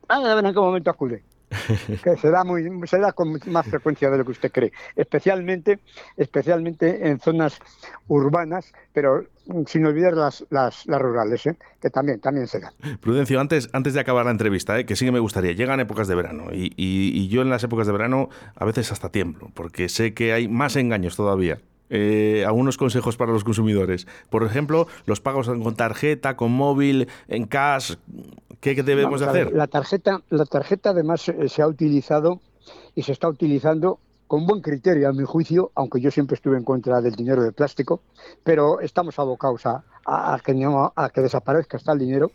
A 0.08 0.20
ver 0.20 0.44
en 0.44 0.52
qué 0.52 0.60
momento 0.60 0.90
acude. 0.90 1.24
que 2.04 2.16
se 2.16 2.30
da, 2.30 2.44
muy, 2.44 2.68
se 2.86 2.98
da 2.98 3.12
con 3.12 3.38
más 3.46 3.66
frecuencia 3.66 4.10
de 4.10 4.18
lo 4.18 4.24
que 4.24 4.32
usted 4.32 4.52
cree, 4.52 4.72
especialmente, 4.96 5.80
especialmente 6.16 7.08
en 7.08 7.18
zonas 7.18 7.58
urbanas, 8.08 8.72
pero 8.92 9.24
sin 9.66 9.84
olvidar 9.86 10.14
las, 10.14 10.44
las, 10.50 10.86
rurales, 10.86 11.46
¿eh? 11.46 11.56
que 11.80 11.90
también, 11.90 12.20
también 12.20 12.46
se 12.46 12.60
dan. 12.60 12.72
Prudencio, 13.00 13.40
antes, 13.40 13.68
antes 13.72 13.94
de 13.94 14.00
acabar 14.00 14.24
la 14.24 14.30
entrevista, 14.30 14.78
¿eh? 14.78 14.86
que 14.86 14.94
sí 14.94 15.04
que 15.04 15.12
me 15.12 15.18
gustaría, 15.18 15.52
llegan 15.52 15.80
épocas 15.80 16.06
de 16.08 16.14
verano 16.14 16.46
y, 16.52 16.72
y, 16.76 17.28
yo 17.28 17.42
en 17.42 17.50
las 17.50 17.64
épocas 17.64 17.86
de 17.86 17.92
verano 17.92 18.28
a 18.54 18.64
veces 18.64 18.92
hasta 18.92 19.10
tiemblo, 19.10 19.50
porque 19.54 19.88
sé 19.88 20.14
que 20.14 20.32
hay 20.32 20.48
más 20.48 20.76
engaños 20.76 21.16
todavía. 21.16 21.58
Eh, 21.92 22.44
algunos 22.46 22.78
consejos 22.78 23.16
para 23.16 23.32
los 23.32 23.42
consumidores. 23.42 24.06
Por 24.30 24.44
ejemplo, 24.44 24.86
los 25.06 25.20
pagos 25.20 25.48
con 25.48 25.74
tarjeta, 25.74 26.36
con 26.36 26.52
móvil, 26.52 27.08
en 27.26 27.46
cash. 27.46 27.96
¿Qué 28.60 28.80
debemos 28.82 29.22
hacer? 29.22 29.52
La 29.52 29.66
tarjeta, 29.66 30.22
la 30.30 30.44
tarjeta 30.44 30.90
además 30.90 31.28
eh, 31.28 31.48
se 31.48 31.62
ha 31.62 31.66
utilizado 31.66 32.40
y 32.94 33.02
se 33.02 33.10
está 33.10 33.28
utilizando 33.28 33.98
con 34.28 34.46
buen 34.46 34.60
criterio, 34.60 35.08
a 35.08 35.12
mi 35.12 35.24
juicio, 35.24 35.72
aunque 35.74 36.00
yo 36.00 36.12
siempre 36.12 36.36
estuve 36.36 36.56
en 36.56 36.62
contra 36.62 37.00
del 37.00 37.16
dinero 37.16 37.42
de 37.42 37.50
plástico, 37.50 38.00
pero 38.44 38.78
estamos 38.78 39.18
abocados 39.18 39.66
a, 39.66 39.82
que, 40.44 40.52
a 40.94 41.10
que 41.12 41.20
desaparezca 41.20 41.78
hasta 41.78 41.92
el 41.92 41.98
dinero 41.98 42.30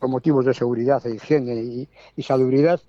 por 0.00 0.10
motivos 0.10 0.44
de 0.44 0.54
seguridad, 0.54 1.00
de 1.04 1.14
higiene 1.14 1.54
y, 1.54 1.88
y 2.16 2.22
salubridad. 2.24 2.80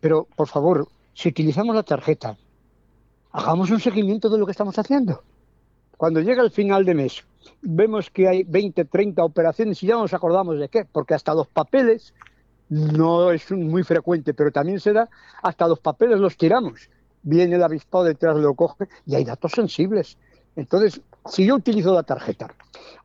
Pero, 0.00 0.26
por 0.36 0.48
favor, 0.48 0.88
si 1.12 1.28
utilizamos 1.28 1.76
la 1.76 1.82
tarjeta, 1.82 2.38
hagamos 3.30 3.70
un 3.70 3.80
seguimiento 3.80 4.30
de 4.30 4.38
lo 4.38 4.46
que 4.46 4.52
estamos 4.52 4.78
haciendo. 4.78 5.22
Cuando 5.98 6.20
llega 6.20 6.42
el 6.42 6.50
final 6.50 6.86
de 6.86 6.94
mes, 6.94 7.24
vemos 7.60 8.08
que 8.08 8.26
hay 8.26 8.44
20, 8.44 8.86
30 8.86 9.22
operaciones 9.22 9.82
y 9.82 9.88
ya 9.88 9.96
no 9.96 10.02
nos 10.02 10.14
acordamos 10.14 10.58
de 10.58 10.70
qué, 10.70 10.86
porque 10.86 11.12
hasta 11.12 11.34
los 11.34 11.46
papeles, 11.48 12.14
no 12.70 13.30
es 13.32 13.50
muy 13.50 13.82
frecuente, 13.82 14.32
pero 14.32 14.50
también 14.50 14.80
se 14.80 14.94
da, 14.94 15.10
hasta 15.42 15.68
los 15.68 15.80
papeles 15.80 16.18
los 16.18 16.38
tiramos 16.38 16.88
viene 17.22 17.56
el 17.56 17.62
avispado 17.62 18.04
detrás, 18.04 18.36
lo 18.36 18.54
coge 18.54 18.88
y 19.06 19.14
hay 19.14 19.24
datos 19.24 19.52
sensibles. 19.52 20.16
Entonces, 20.56 21.00
si 21.26 21.46
yo 21.46 21.56
utilizo 21.56 21.94
la 21.94 22.02
tarjeta, 22.02 22.48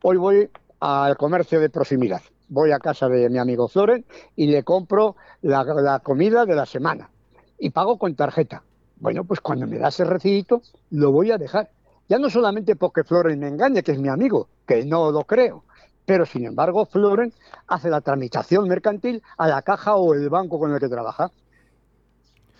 hoy 0.02 0.16
voy 0.16 0.50
al 0.80 1.16
comercio 1.16 1.60
de 1.60 1.70
proximidad, 1.70 2.22
voy 2.48 2.72
a 2.72 2.78
casa 2.78 3.08
de 3.08 3.28
mi 3.28 3.38
amigo 3.38 3.68
Floren 3.68 4.04
y 4.36 4.46
le 4.46 4.62
compro 4.64 5.16
la, 5.42 6.00
comida 6.00 6.46
de 6.46 6.54
la 6.54 6.66
semana 6.66 7.10
y 7.58 7.70
pago 7.70 7.98
con 7.98 8.14
tarjeta. 8.14 8.62
Bueno, 8.96 9.24
pues 9.24 9.40
cuando 9.40 9.66
me 9.66 9.78
da 9.78 9.88
ese 9.88 10.04
recibito, 10.04 10.62
lo 10.90 11.12
voy 11.12 11.30
a 11.30 11.38
dejar. 11.38 11.70
Ya 12.08 12.18
no 12.18 12.28
solamente 12.28 12.76
porque 12.76 13.04
Floren 13.04 13.38
me 13.38 13.48
engañe, 13.48 13.82
que 13.82 13.92
es 13.92 13.98
mi 13.98 14.08
amigo, 14.08 14.48
que 14.66 14.84
no 14.84 15.10
lo 15.10 15.24
creo, 15.24 15.64
pero 16.04 16.26
sin 16.26 16.44
embargo 16.44 16.84
Floren 16.84 17.32
hace 17.66 17.88
la 17.88 18.00
tramitación 18.00 18.68
mercantil 18.68 19.22
a 19.38 19.48
la 19.48 19.62
caja 19.62 19.96
o 19.96 20.14
el 20.14 20.28
banco 20.28 20.58
con 20.58 20.72
el 20.72 20.80
que 20.80 20.88
trabaja. 20.88 21.30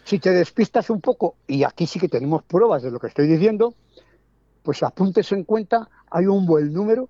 Si 0.04 0.18
te 0.18 0.30
despistas 0.30 0.90
un 0.90 1.00
poco, 1.00 1.36
y 1.46 1.64
aquí 1.64 1.86
sí 1.86 1.98
que 1.98 2.08
tenemos 2.08 2.42
pruebas 2.42 2.82
de 2.82 2.90
lo 2.90 2.98
que 2.98 3.06
estoy 3.06 3.26
diciendo, 3.26 3.74
pues 4.62 4.82
apuntes 4.82 5.30
en 5.32 5.44
cuenta, 5.44 5.88
hay 6.10 6.26
un 6.26 6.46
buen 6.46 6.72
número, 6.72 7.08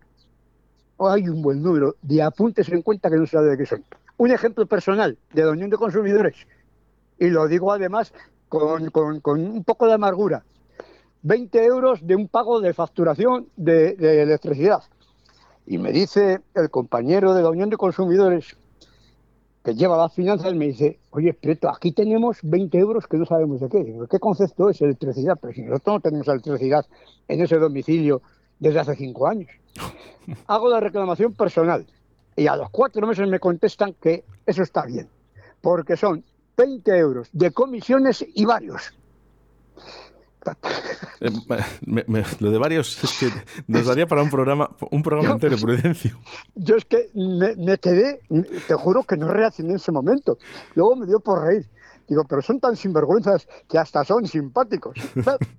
o 0.96 1.08
hay 1.08 1.28
un 1.28 1.42
buen 1.42 1.62
número 1.62 1.96
de 2.02 2.22
apuntes 2.22 2.68
en 2.68 2.82
cuenta 2.82 3.10
que 3.10 3.16
no 3.16 3.26
se 3.26 3.32
sabe 3.32 3.50
de 3.50 3.58
qué 3.58 3.66
son. 3.66 3.84
Un 4.16 4.30
ejemplo 4.30 4.66
personal 4.66 5.18
de 5.32 5.44
la 5.44 5.50
Unión 5.50 5.70
de 5.70 5.76
Consumidores, 5.76 6.34
y 7.18 7.28
lo 7.28 7.46
digo 7.48 7.72
además 7.72 8.12
con, 8.48 8.90
un 9.40 9.64
poco 9.64 9.86
de 9.86 9.94
amargura. 9.94 10.44
20 11.24 11.64
euros 11.64 12.06
de 12.06 12.14
un 12.14 12.28
pago 12.28 12.60
de 12.60 12.72
facturación 12.74 13.48
de, 13.56 13.94
de 13.94 14.22
electricidad. 14.22 14.82
Y 15.66 15.78
me 15.78 15.90
dice 15.90 16.42
el 16.54 16.70
compañero 16.70 17.34
de 17.34 17.42
la 17.42 17.48
Unión 17.48 17.70
de 17.70 17.78
Consumidores, 17.78 18.56
que 19.64 19.74
lleva 19.74 19.96
las 19.96 20.12
finanzas 20.12 20.54
me 20.54 20.66
dice, 20.66 20.98
oye, 21.10 21.32
Preto, 21.32 21.70
aquí 21.70 21.92
tenemos 21.92 22.38
20 22.42 22.78
euros 22.78 23.06
que 23.06 23.16
no 23.16 23.24
sabemos 23.24 23.60
de 23.60 23.70
qué. 23.70 23.98
¿Qué 24.10 24.20
concepto 24.20 24.68
es 24.68 24.82
electricidad? 24.82 25.38
Pero 25.40 25.54
si 25.54 25.62
nosotros 25.62 25.94
no 25.94 26.00
tenemos 26.00 26.28
electricidad 26.28 26.84
en 27.26 27.40
ese 27.40 27.56
domicilio 27.56 28.20
desde 28.58 28.80
hace 28.80 28.94
cinco 28.94 29.26
años. 29.26 29.50
Hago 30.46 30.68
la 30.68 30.80
reclamación 30.80 31.32
personal 31.32 31.86
y 32.36 32.46
a 32.46 32.56
los 32.56 32.68
cuatro 32.68 33.06
meses 33.06 33.26
me 33.26 33.40
contestan 33.40 33.94
que 33.94 34.24
eso 34.44 34.62
está 34.62 34.84
bien, 34.84 35.08
porque 35.62 35.96
son 35.96 36.22
20 36.58 36.98
euros 36.98 37.30
de 37.32 37.50
comisiones 37.50 38.22
y 38.34 38.44
varios. 38.44 38.92
Eh, 41.20 41.30
lo 42.40 42.50
de 42.50 42.58
varios 42.58 43.02
es 43.02 43.18
que 43.18 43.30
nos 43.66 43.86
daría 43.86 44.06
para 44.06 44.22
un 44.22 44.30
programa, 44.30 44.70
un 44.90 45.02
programa 45.02 45.34
entero, 45.34 45.56
Prudencio. 45.56 46.18
Yo 46.54 46.76
es 46.76 46.84
que 46.84 47.10
me, 47.14 47.78
quedé, 47.78 48.20
te 48.66 48.74
juro 48.74 49.04
que 49.04 49.16
no 49.16 49.28
reaccioné 49.28 49.70
en 49.70 49.76
ese 49.76 49.92
momento. 49.92 50.38
Luego 50.74 50.96
me 50.96 51.06
dio 51.06 51.20
por 51.20 51.42
reír. 51.42 51.68
Digo, 52.06 52.24
pero 52.24 52.42
son 52.42 52.60
tan 52.60 52.76
sinvergüenzas 52.76 53.48
que 53.66 53.78
hasta 53.78 54.04
son 54.04 54.26
simpáticos. 54.26 54.98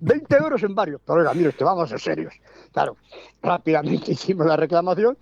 20 0.00 0.36
euros 0.36 0.62
en 0.62 0.74
varios. 0.74 1.00
Pero 1.04 1.18
oiga, 1.18 1.34
mire, 1.34 1.52
vamos 1.60 1.84
a 1.84 1.88
ser 1.88 2.00
serios. 2.00 2.34
Claro, 2.72 2.96
rápidamente 3.42 4.12
hicimos 4.12 4.46
la 4.46 4.56
reclamación 4.56 5.18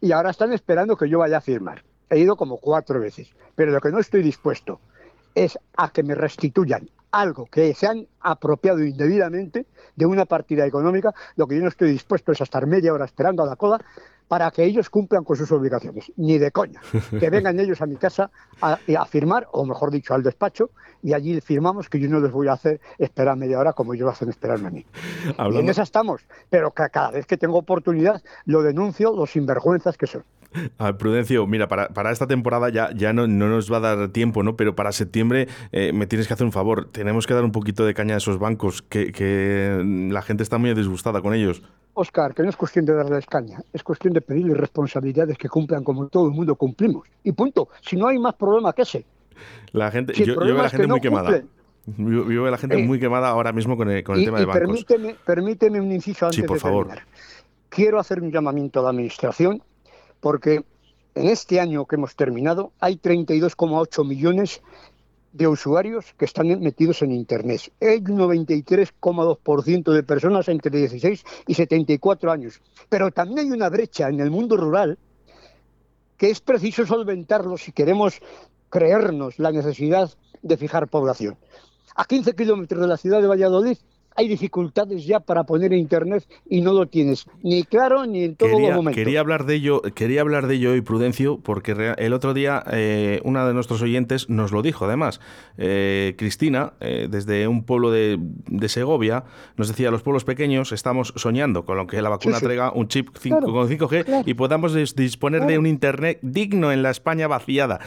y 0.00 0.12
ahora 0.12 0.30
están 0.30 0.52
esperando 0.52 0.96
que 0.96 1.08
yo 1.08 1.18
vaya 1.18 1.38
a 1.38 1.40
firmar. 1.40 1.82
He 2.10 2.18
ido 2.20 2.36
como 2.36 2.58
cuatro 2.58 3.00
veces. 3.00 3.28
Pero 3.56 3.72
lo 3.72 3.80
que 3.80 3.90
no 3.90 3.98
estoy 3.98 4.22
dispuesto 4.22 4.80
es 5.34 5.58
a 5.76 5.90
que 5.90 6.04
me 6.04 6.14
restituyan 6.14 6.88
algo 7.10 7.46
que 7.46 7.74
se 7.74 7.86
han 7.86 8.06
apropiado 8.20 8.84
indebidamente 8.84 9.66
de 9.96 10.06
una 10.06 10.24
partida 10.24 10.66
económica, 10.66 11.14
lo 11.36 11.46
que 11.46 11.56
yo 11.56 11.62
no 11.62 11.68
estoy 11.68 11.90
dispuesto 11.90 12.32
es 12.32 12.40
a 12.40 12.44
estar 12.44 12.66
media 12.66 12.92
hora 12.92 13.04
esperando 13.04 13.42
a 13.42 13.46
la 13.46 13.56
cola 13.56 13.80
para 14.28 14.50
que 14.50 14.62
ellos 14.62 14.90
cumplan 14.90 15.24
con 15.24 15.36
sus 15.36 15.50
obligaciones. 15.50 16.12
Ni 16.16 16.38
de 16.38 16.52
coña. 16.52 16.80
Que 17.18 17.30
vengan 17.30 17.58
ellos 17.58 17.80
a 17.80 17.86
mi 17.86 17.96
casa 17.96 18.30
a, 18.60 18.78
a, 18.98 19.06
firmar, 19.06 19.48
o 19.52 19.64
mejor 19.64 19.90
dicho, 19.90 20.14
al 20.14 20.22
despacho, 20.22 20.70
y 21.02 21.14
allí 21.14 21.40
firmamos 21.40 21.88
que 21.88 21.98
yo 21.98 22.08
no 22.08 22.20
les 22.20 22.30
voy 22.30 22.48
a 22.48 22.52
hacer 22.52 22.80
esperar 22.98 23.36
media 23.36 23.58
hora 23.58 23.72
como 23.72 23.94
ellos 23.94 24.10
hacen 24.10 24.28
esperarme 24.28 24.68
a 24.68 24.70
mí. 24.70 24.86
Y 25.50 25.58
en 25.58 25.68
esa 25.68 25.82
estamos. 25.82 26.22
Pero 26.50 26.72
que 26.72 26.88
cada 26.90 27.10
vez 27.10 27.26
que 27.26 27.36
tengo 27.36 27.56
oportunidad 27.56 28.22
lo 28.44 28.62
denuncio 28.62 29.12
los 29.12 29.30
sinvergüenzas 29.30 29.96
que 29.96 30.06
son. 30.06 30.24
A 30.78 30.92
Prudencio, 30.94 31.46
mira, 31.46 31.68
para, 31.68 31.88
para, 31.88 32.10
esta 32.10 32.26
temporada 32.26 32.68
ya, 32.70 32.90
ya 32.94 33.12
no, 33.12 33.26
no, 33.26 33.48
nos 33.48 33.70
va 33.72 33.78
a 33.78 33.80
dar 33.80 34.08
tiempo, 34.08 34.42
¿no? 34.42 34.56
Pero 34.56 34.74
para 34.74 34.92
septiembre 34.92 35.48
eh, 35.72 35.92
me 35.92 36.06
tienes 36.06 36.26
que 36.26 36.34
hacer 36.34 36.46
un 36.46 36.52
favor. 36.52 36.86
Tenemos 36.90 37.26
que 37.26 37.34
dar 37.34 37.44
un 37.44 37.52
poquito 37.52 37.84
de 37.84 37.94
caña 37.94 38.14
a 38.14 38.18
esos 38.18 38.38
bancos, 38.38 38.82
que, 38.82 39.12
que 39.12 39.82
la 40.10 40.22
gente 40.22 40.42
está 40.42 40.58
muy 40.58 40.72
disgustada 40.74 41.20
con 41.20 41.34
ellos. 41.34 41.62
Oscar, 41.94 42.34
que 42.34 42.42
no 42.42 42.48
es 42.48 42.56
cuestión 42.56 42.84
de 42.84 42.94
darles 42.94 43.26
caña, 43.26 43.58
es 43.72 43.82
cuestión 43.82 44.14
de 44.14 44.20
pedirles 44.20 44.56
responsabilidades 44.56 45.36
que 45.36 45.48
cumplan 45.48 45.82
como 45.82 46.06
todo 46.08 46.26
el 46.26 46.32
mundo 46.32 46.54
cumplimos. 46.54 47.08
Y 47.24 47.32
punto. 47.32 47.68
Si 47.82 47.96
no 47.96 48.06
hay 48.06 48.18
más 48.18 48.34
problema 48.34 48.72
que 48.72 48.82
ese. 48.82 49.04
La 49.72 49.90
gente, 49.90 50.12
yo, 50.12 50.38
veo 50.38 50.58
a 50.58 50.62
la 50.62 50.70
gente 50.70 50.86
muy 50.86 51.00
quemada. 51.00 51.42
Yo, 51.96 52.24
veo 52.24 52.46
a 52.46 52.50
la 52.50 52.58
gente 52.58 52.78
muy 52.78 53.00
quemada 53.00 53.28
ahora 53.28 53.52
mismo 53.52 53.76
con 53.76 53.90
el, 53.90 54.04
tema 54.04 54.38
de 54.38 54.44
bancos. 54.44 54.60
Permíteme, 54.60 55.16
permíteme 55.24 55.80
un 55.80 55.90
inciso 55.90 56.26
antes 56.26 56.40
sí, 56.40 56.42
por 56.42 56.56
de 56.56 56.60
favor. 56.60 56.86
terminar. 56.86 57.08
Quiero 57.68 57.98
hacer 57.98 58.22
un 58.22 58.30
llamamiento 58.30 58.80
a 58.80 58.84
la 58.84 58.90
Administración 58.90 59.62
porque 60.20 60.64
en 61.14 61.28
este 61.28 61.60
año 61.60 61.86
que 61.86 61.96
hemos 61.96 62.14
terminado 62.16 62.72
hay 62.80 62.96
32,8 62.96 64.06
millones 64.06 64.62
de 65.32 65.46
usuarios 65.46 66.14
que 66.16 66.24
están 66.24 66.48
metidos 66.60 67.02
en 67.02 67.12
Internet. 67.12 67.72
Hay 67.80 67.98
un 67.98 68.18
93,2% 68.18 69.92
de 69.92 70.02
personas 70.02 70.48
entre 70.48 70.76
16 70.78 71.24
y 71.46 71.54
74 71.54 72.32
años. 72.32 72.60
Pero 72.88 73.10
también 73.10 73.38
hay 73.38 73.50
una 73.50 73.68
brecha 73.68 74.08
en 74.08 74.20
el 74.20 74.30
mundo 74.30 74.56
rural 74.56 74.98
que 76.16 76.30
es 76.30 76.40
preciso 76.40 76.84
solventarlo 76.84 77.56
si 77.56 77.72
queremos 77.72 78.20
creernos 78.70 79.38
la 79.38 79.52
necesidad 79.52 80.10
de 80.42 80.56
fijar 80.56 80.88
población. 80.88 81.36
A 81.94 82.04
15 82.04 82.34
kilómetros 82.34 82.80
de 82.80 82.86
la 82.88 82.96
ciudad 82.96 83.20
de 83.20 83.28
Valladolid 83.28 83.78
hay 84.18 84.26
dificultades 84.26 85.06
ya 85.06 85.20
para 85.20 85.44
poner 85.44 85.72
internet 85.72 86.26
y 86.50 86.60
no 86.60 86.72
lo 86.72 86.86
tienes 86.86 87.26
ni 87.44 87.62
claro 87.62 88.04
ni 88.04 88.24
en 88.24 88.34
todo 88.34 88.58
momento. 88.58 88.90
Quería 88.90 89.20
hablar 89.20 89.46
de 89.46 89.54
ello, 89.54 89.80
quería 89.94 90.22
hablar 90.22 90.48
de 90.48 90.56
ello 90.56 90.72
hoy, 90.72 90.80
Prudencio, 90.80 91.38
porque 91.38 91.94
el 91.96 92.12
otro 92.12 92.34
día 92.34 92.64
eh, 92.72 93.20
una 93.22 93.46
de 93.46 93.54
nuestros 93.54 93.80
oyentes 93.80 94.28
nos 94.28 94.50
lo 94.50 94.62
dijo, 94.62 94.86
además. 94.86 95.20
Eh, 95.56 96.16
Cristina, 96.18 96.72
eh, 96.80 97.06
desde 97.08 97.46
un 97.46 97.62
pueblo 97.62 97.92
de, 97.92 98.18
Segovia, 98.66 99.22
nos 99.56 99.68
decía, 99.68 99.92
los 99.92 100.02
pueblos 100.02 100.24
pequeños 100.24 100.72
estamos 100.72 101.12
soñando 101.14 101.64
con 101.64 101.76
lo 101.76 101.86
que 101.86 102.02
la 102.02 102.08
vacuna 102.08 102.40
traiga 102.40 102.72
un 102.72 102.88
chip 102.88 103.10
5, 103.16 103.40
con 103.40 103.68
5G 103.68 104.24
y 104.26 104.34
podamos 104.34 104.74
disponer 104.96 105.46
de 105.46 105.58
un 105.58 105.66
internet 105.66 106.18
digno 106.22 106.72
en 106.72 106.82
la 106.82 106.90
España 106.90 107.28
vaciada. 107.28 107.78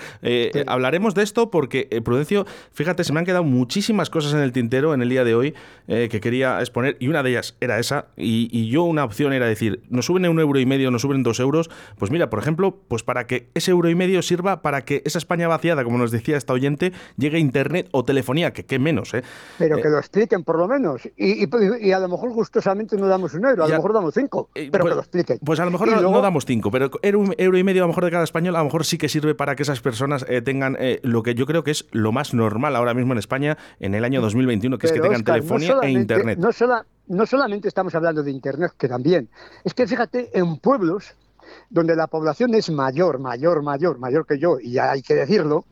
Hablaremos 0.66 1.14
de 1.14 1.24
esto 1.24 1.52
porque, 1.52 2.02
Prudencio, 2.06 2.46
fíjate, 2.72 3.04
se 3.04 3.12
me 3.12 3.20
han 3.20 3.26
quedado 3.26 3.44
muchísimas 3.44 4.10
cosas 4.10 4.34
en 4.34 4.40
el 4.40 4.54
tintero 4.54 4.94
en 4.94 5.02
el 5.02 5.10
día 5.10 5.26
de 5.26 5.36
hoy 5.36 5.54
que 5.88 6.21
quería 6.22 6.60
exponer 6.60 6.98
y 7.00 7.08
una 7.08 7.24
de 7.24 7.32
ellas 7.32 7.56
era 7.60 7.80
esa 7.80 8.06
y, 8.16 8.70
yo 8.72 8.84
una 8.84 9.04
opción 9.04 9.34
era 9.34 9.48
decir, 9.48 9.84
nos 9.90 10.06
suben 10.06 10.28
un 10.28 10.40
euro 10.40 10.60
y 10.60 10.66
medio, 10.66 10.92
nos 10.92 11.02
suben 11.02 11.24
dos 11.24 11.40
euros, 11.40 11.70
pues 11.98 12.12
mira, 12.12 12.30
por 12.30 12.40
ejemplo, 12.40 12.78
pues 12.88 13.04
para 13.04 13.28
que 13.28 13.50
ese 13.54 13.72
euro 13.72 13.90
y 13.90 13.96
medio 13.96 14.22
sirva 14.22 14.62
para 14.62 14.86
que 14.86 15.02
esa 15.06 15.18
España 15.18 15.48
vaciada, 15.48 15.84
como 15.84 15.98
nos 15.98 16.12
decía 16.12 16.38
esta 16.38 16.54
oyente, 16.54 16.94
llegue 17.18 17.38
a 17.38 17.40
internet 17.40 17.90
o 17.92 18.06
telefonía, 18.06 18.54
que 18.54 18.66
qué 18.66 18.80
menos, 18.80 19.14
¿eh? 19.14 19.24
Pero 19.58 19.78
eh, 19.78 19.82
que 19.82 19.90
lo 19.90 19.98
expliquen 19.98 20.44
por 20.44 20.58
lo 20.58 20.68
menos 20.68 21.02
y, 21.18 21.44
a 21.92 22.00
lo 22.00 22.08
mejor 22.08 22.32
gustosamente 22.32 22.96
no 22.96 23.08
damos 23.08 23.34
un 23.34 23.46
euro, 23.46 23.66
a 23.66 23.68
lo 23.68 23.76
mejor 23.76 23.94
damos 23.94 24.14
cinco, 24.14 24.50
eh, 24.56 24.70
pero 24.72 24.84
pues, 24.84 24.92
que 24.92 24.96
lo 24.96 25.02
expliquen. 25.02 25.40
Pues 25.44 25.60
a 25.60 25.66
lo 25.66 25.72
mejor 25.72 26.02
no, 26.02 26.22
damos 26.22 26.46
cinco, 26.46 26.72
pero 26.72 26.92
un 27.18 27.36
euro 27.38 27.58
y 27.58 27.64
medio 27.64 27.84
a 27.84 27.86
lo 27.86 27.90
mejor 27.90 28.06
de 28.06 28.12
cada 28.12 28.24
español 28.24 28.56
a 28.56 28.60
lo 28.60 28.66
mejor 28.66 28.86
sí 28.86 28.98
que 28.98 29.10
sirve 29.10 29.36
para 29.36 29.56
que 29.56 29.64
esas 29.64 29.82
personas 29.82 30.26
eh, 30.30 30.42
tengan 30.42 30.78
lo 31.04 31.24
que 31.24 31.36
yo 31.36 31.46
creo 31.46 31.64
que 31.64 31.72
es 31.72 31.86
lo 31.92 32.12
más 32.12 32.34
normal 32.34 32.76
ahora 32.76 32.94
mismo 32.94 33.14
en 33.14 33.20
España 33.20 33.58
en 33.80 33.96
el 33.96 34.04
año 34.04 34.22
2021, 34.22 34.78
que 34.78 34.88
es 34.88 34.94
que 34.94 35.00
tengan 35.00 35.24
telefonía 35.24 35.78
e 35.82 35.92
internet. 36.02 36.40
No, 36.40 36.50
no 37.08 37.26
solamente 37.26 37.68
estamos 37.68 37.94
hablando 37.96 38.24
de 38.24 38.32
Internet, 38.32 38.74
que 38.78 38.88
también, 38.88 39.30
es 39.64 39.74
que 39.74 39.88
fíjate, 39.88 40.38
en 40.38 40.58
pueblos 40.58 41.16
donde 41.70 41.96
la 41.96 42.08
población 42.08 42.54
es 42.54 42.70
mayor, 42.70 43.20
mayor, 43.20 43.62
mayor, 43.64 44.00
mayor 44.00 44.26
que 44.26 44.40
yo, 44.40 44.60
y 44.60 44.78
hay 44.78 45.02
que 45.02 45.16
decirlo, 45.16 45.66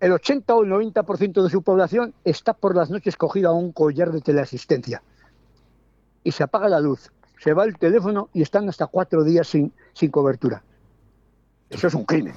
el 0.00 0.12
80 0.12 0.54
o 0.54 0.64
el 0.64 0.70
90% 0.70 1.42
de 1.42 1.50
su 1.50 1.62
población 1.62 2.14
está 2.24 2.52
por 2.52 2.76
las 2.76 2.90
noches 2.90 3.16
cogido 3.16 3.50
a 3.50 3.54
un 3.54 3.72
collar 3.72 4.12
de 4.12 4.20
teleasistencia. 4.20 5.02
Y 6.22 6.32
se 6.32 6.42
apaga 6.42 6.68
la 6.68 6.80
luz, 6.80 7.10
se 7.38 7.52
va 7.52 7.64
el 7.64 7.78
teléfono 7.78 8.28
y 8.32 8.42
están 8.42 8.68
hasta 8.68 8.86
cuatro 8.86 9.24
días 9.24 9.48
sin, 9.48 9.72
sin 9.94 10.10
cobertura. 10.10 10.62
Eso 11.70 11.86
es 11.86 11.94
un 11.94 12.04
crimen. 12.04 12.34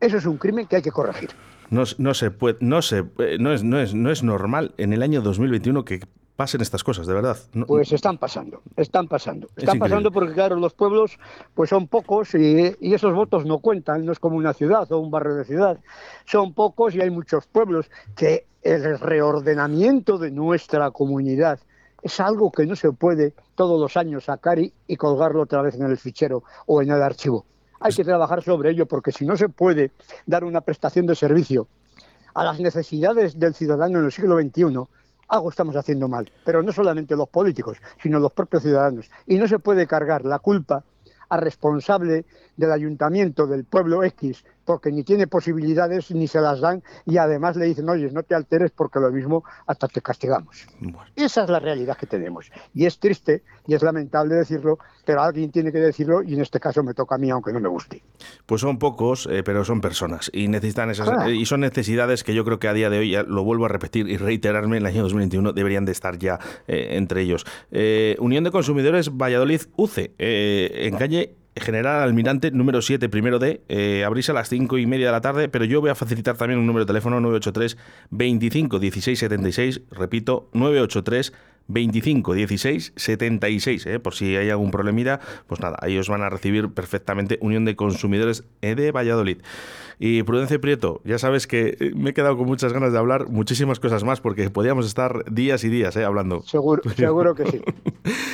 Eso 0.00 0.16
es 0.16 0.26
un 0.26 0.36
crimen 0.36 0.66
que 0.66 0.76
hay 0.76 0.82
que 0.82 0.92
corregir. 0.92 1.30
No, 1.70 1.82
no 1.98 2.14
se 2.14 2.30
puede, 2.30 2.56
no, 2.60 2.82
se, 2.82 3.04
eh, 3.18 3.36
no, 3.38 3.52
es, 3.52 3.62
no, 3.62 3.78
es, 3.78 3.94
no 3.94 4.10
es 4.10 4.22
normal 4.22 4.74
en 4.78 4.92
el 4.92 5.02
año 5.02 5.20
2021 5.20 5.84
que 5.84 6.00
pasen 6.38 6.60
estas 6.60 6.84
cosas, 6.84 7.08
de 7.08 7.14
verdad. 7.14 7.36
pues 7.66 7.90
están 7.90 8.16
pasando, 8.16 8.62
están 8.76 9.08
pasando. 9.08 9.48
Están 9.56 9.80
pasando 9.80 10.12
porque, 10.12 10.34
claro, 10.34 10.54
los 10.54 10.72
pueblos 10.72 11.18
pues 11.52 11.68
son 11.68 11.88
pocos 11.88 12.32
y, 12.36 12.76
esos 12.80 13.12
votos 13.12 13.44
no 13.44 13.58
cuentan, 13.58 14.06
no 14.06 14.12
es 14.12 14.20
como 14.20 14.36
una 14.36 14.54
ciudad 14.54 14.90
o 14.92 14.98
un 14.98 15.10
barrio 15.10 15.34
de 15.34 15.44
ciudad. 15.44 15.80
Son 16.26 16.54
pocos 16.54 16.94
y 16.94 17.00
hay 17.00 17.10
muchos 17.10 17.48
pueblos 17.48 17.90
que 18.14 18.46
el 18.62 19.00
reordenamiento 19.00 20.16
de 20.16 20.30
nuestra 20.30 20.92
comunidad 20.92 21.58
es 22.02 22.20
algo 22.20 22.52
que 22.52 22.66
no 22.66 22.76
se 22.76 22.92
puede 22.92 23.34
todos 23.56 23.80
los 23.80 23.96
años 23.96 24.24
sacar 24.24 24.60
y, 24.60 24.72
y 24.86 24.94
colgarlo 24.94 25.42
otra 25.42 25.60
vez 25.62 25.74
en 25.74 25.82
el 25.82 25.98
fichero 25.98 26.44
o 26.66 26.80
en 26.82 26.92
el 26.92 27.02
archivo. 27.02 27.44
Hay 27.80 27.92
que 27.92 28.04
trabajar 28.04 28.42
sobre 28.42 28.70
ello 28.70 28.86
porque 28.86 29.12
si 29.12 29.24
no 29.24 29.36
se 29.36 29.48
puede 29.48 29.92
dar 30.26 30.44
una 30.44 30.60
prestación 30.60 31.06
de 31.06 31.14
servicio 31.14 31.68
a 32.34 32.44
las 32.44 32.60
necesidades 32.60 33.38
del 33.38 33.54
ciudadano 33.54 33.98
en 33.98 34.06
el 34.06 34.12
siglo 34.12 34.38
XXI, 34.38 34.86
algo 35.28 35.50
estamos 35.50 35.76
haciendo 35.76 36.08
mal, 36.08 36.30
pero 36.44 36.62
no 36.62 36.72
solamente 36.72 37.14
los 37.14 37.28
políticos, 37.28 37.78
sino 38.02 38.18
los 38.18 38.32
propios 38.32 38.62
ciudadanos. 38.62 39.10
Y 39.26 39.36
no 39.36 39.46
se 39.46 39.58
puede 39.58 39.86
cargar 39.86 40.24
la 40.24 40.38
culpa 40.38 40.84
al 41.28 41.40
responsable 41.40 42.24
del 42.56 42.72
ayuntamiento 42.72 43.46
del 43.46 43.64
pueblo 43.64 44.02
X 44.02 44.44
porque 44.68 44.92
ni 44.92 45.02
tiene 45.02 45.26
posibilidades 45.26 46.10
ni 46.10 46.28
se 46.28 46.42
las 46.42 46.60
dan 46.60 46.82
y 47.06 47.16
además 47.16 47.56
le 47.56 47.64
dicen, 47.64 47.88
oye, 47.88 48.10
no 48.12 48.22
te 48.22 48.34
alteres 48.34 48.70
porque 48.70 49.00
lo 49.00 49.10
mismo 49.10 49.42
hasta 49.66 49.88
te 49.88 50.02
castigamos. 50.02 50.66
Esa 51.16 51.44
es 51.44 51.48
la 51.48 51.58
realidad 51.58 51.96
que 51.96 52.04
tenemos. 52.04 52.52
Y 52.74 52.84
es 52.84 52.98
triste 52.98 53.44
y 53.66 53.74
es 53.74 53.82
lamentable 53.82 54.34
decirlo, 54.34 54.78
pero 55.06 55.22
alguien 55.22 55.50
tiene 55.50 55.72
que 55.72 55.78
decirlo 55.78 56.22
y 56.22 56.34
en 56.34 56.42
este 56.42 56.60
caso 56.60 56.82
me 56.82 56.92
toca 56.92 57.14
a 57.14 57.18
mí 57.18 57.30
aunque 57.30 57.50
no 57.50 57.60
me 57.60 57.68
guste. 57.70 58.02
Pues 58.44 58.60
son 58.60 58.78
pocos, 58.78 59.26
eh, 59.32 59.42
pero 59.42 59.64
son 59.64 59.80
personas 59.80 60.30
y 60.34 60.48
necesitan 60.48 60.90
esas 60.90 61.08
ah. 61.08 61.30
y 61.30 61.46
son 61.46 61.60
necesidades 61.60 62.22
que 62.22 62.34
yo 62.34 62.44
creo 62.44 62.58
que 62.58 62.68
a 62.68 62.74
día 62.74 62.90
de 62.90 62.98
hoy, 62.98 63.12
ya 63.12 63.22
lo 63.22 63.44
vuelvo 63.44 63.64
a 63.64 63.68
repetir 63.68 64.06
y 64.06 64.18
reiterarme, 64.18 64.76
en 64.76 64.82
el 64.82 64.86
año 64.86 65.02
2021 65.02 65.54
deberían 65.54 65.86
de 65.86 65.92
estar 65.92 66.18
ya 66.18 66.38
eh, 66.66 66.88
entre 66.90 67.22
ellos. 67.22 67.46
Eh, 67.70 68.16
Unión 68.18 68.44
de 68.44 68.50
Consumidores 68.50 69.16
Valladolid 69.16 69.62
UCE, 69.76 70.12
en 70.18 70.94
calle 70.98 71.38
General 71.60 72.02
Almirante 72.02 72.50
número 72.50 72.82
7, 72.82 73.08
primero 73.08 73.38
D. 73.38 73.62
Eh, 73.68 74.04
abrís 74.04 74.28
a 74.30 74.32
las 74.32 74.48
5 74.48 74.78
y 74.78 74.86
media 74.86 75.06
de 75.06 75.12
la 75.12 75.20
tarde, 75.20 75.48
pero 75.48 75.64
yo 75.64 75.80
voy 75.80 75.90
a 75.90 75.94
facilitar 75.94 76.36
también 76.36 76.58
un 76.60 76.66
número 76.66 76.84
de 76.84 76.88
teléfono 76.88 77.20
983 77.20 77.76
25 78.10 78.78
16 78.78 79.18
76. 79.18 79.80
Repito, 79.90 80.48
983 80.52 81.32
25 81.68 82.34
16 82.34 82.92
76. 82.96 83.88
Por 84.02 84.14
si 84.14 84.36
hay 84.36 84.50
algún 84.50 84.70
problemita, 84.70 85.20
pues 85.46 85.60
nada, 85.60 85.76
ahí 85.80 85.96
os 85.98 86.08
van 86.08 86.22
a 86.22 86.30
recibir 86.30 86.70
perfectamente 86.70 87.38
Unión 87.40 87.64
de 87.64 87.76
Consumidores 87.76 88.44
de 88.60 88.90
Valladolid. 88.90 89.38
Y 90.00 90.22
Prudencia 90.22 90.60
Prieto, 90.60 91.00
ya 91.04 91.18
sabes 91.18 91.46
que 91.46 91.76
eh, 91.80 91.92
me 91.94 92.10
he 92.10 92.14
quedado 92.14 92.36
con 92.36 92.46
muchas 92.46 92.72
ganas 92.72 92.92
de 92.92 92.98
hablar 92.98 93.28
muchísimas 93.28 93.80
cosas 93.80 94.04
más 94.04 94.20
porque 94.20 94.48
podíamos 94.48 94.86
estar 94.86 95.24
días 95.30 95.64
y 95.64 95.68
días 95.68 95.96
¿eh? 95.96 96.04
hablando. 96.04 96.42
Seguro, 96.42 96.82
seguro 96.96 97.34
que 97.34 97.46
sí. 97.46 97.60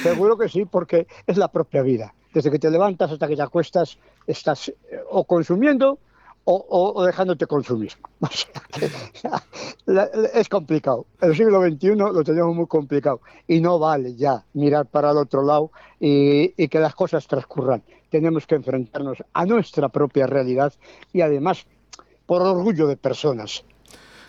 seguro 0.02 0.36
que 0.36 0.48
sí, 0.48 0.66
porque 0.66 1.06
es 1.26 1.38
la 1.38 1.48
propia 1.48 1.82
vida 1.82 2.14
desde 2.34 2.50
que 2.50 2.58
te 2.58 2.70
levantas 2.70 3.12
hasta 3.12 3.28
que 3.28 3.36
te 3.36 3.42
acuestas, 3.42 3.96
estás 4.26 4.68
eh, 4.68 4.74
o 5.08 5.24
consumiendo 5.24 5.98
o, 6.44 7.04
dejándote 7.04 7.46
consumir. 7.46 7.92
es 10.34 10.48
complicado. 10.48 11.06
El 11.20 11.36
siglo 11.36 11.62
XXI 11.62 11.96
lo 11.96 12.24
tenemos 12.24 12.54
muy 12.54 12.66
complicado 12.66 13.20
y 13.48 13.60
no 13.60 13.78
vale 13.78 14.14
ya 14.14 14.44
mirar 14.52 14.86
para 14.86 15.10
el 15.10 15.16
otro 15.16 15.42
lado 15.42 15.70
y, 15.98 16.50
que 16.68 16.78
las 16.78 16.94
cosas 16.94 17.26
transcurran. 17.26 17.82
Tenemos 18.10 18.46
que 18.46 18.54
enfrentarnos 18.54 19.24
a 19.32 19.46
nuestra 19.46 19.88
propia 19.88 20.26
realidad 20.26 20.72
y 21.12 21.22
además 21.22 21.66
por 22.26 22.42
orgullo 22.42 22.86
de 22.86 22.96
personas. 22.96 23.64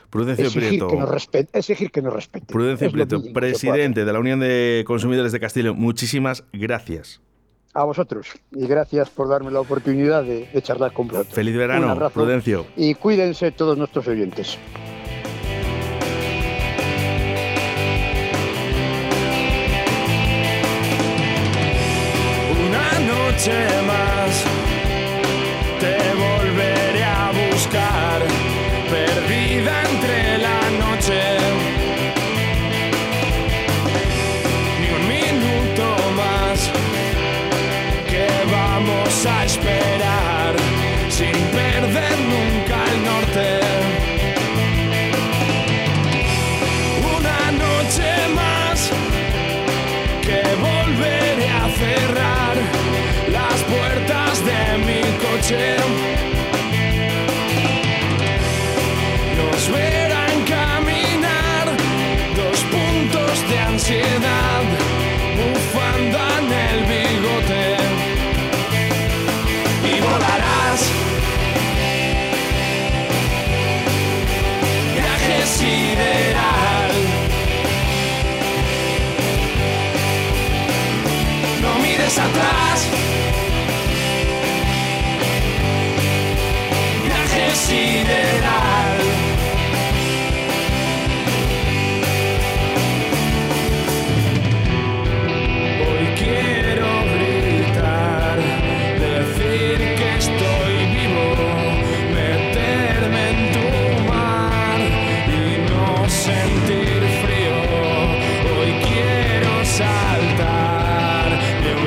Prudencio 0.09 0.45
exigir 0.45 0.85
Que 0.87 0.95
nos 0.95 1.09
respete, 1.09 1.59
exigir 1.59 1.91
que 1.91 2.01
nos. 2.01 2.27
Prudencio 2.27 2.91
Prieto, 2.91 3.21
presidente 3.33 4.05
de 4.05 4.13
la 4.13 4.19
Unión 4.19 4.39
de 4.39 4.83
Consumidores 4.87 5.33
de 5.33 5.39
Castillo, 5.39 5.73
muchísimas 5.73 6.45
gracias 6.53 7.21
a 7.75 7.83
vosotros 7.83 8.27
y 8.51 8.65
gracias 8.65 9.09
por 9.09 9.27
darme 9.27 9.51
la 9.51 9.59
oportunidad 9.59 10.23
de, 10.23 10.49
charlar 10.63 10.93
con 10.93 11.07
vosotros. 11.07 11.35
Feliz 11.35 11.55
verano, 11.55 12.09
Prudencio. 12.09 12.65
Y 12.77 12.95
cuídense 12.95 13.51
todos 13.51 13.77
nuestros 13.77 14.07
oyentes. 14.07 14.57
Una 22.67 22.99
noche 22.99 23.51
más 23.85 24.74
Jim. 55.47 56.34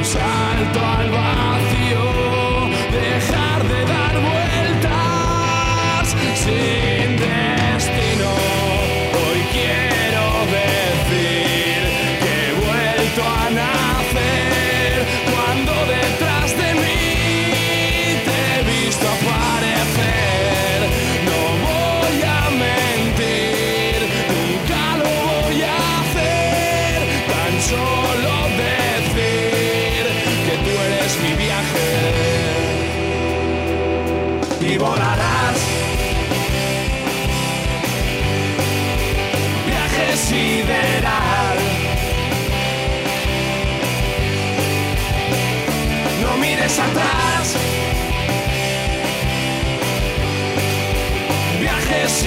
salto 0.09 0.81
al 0.81 1.28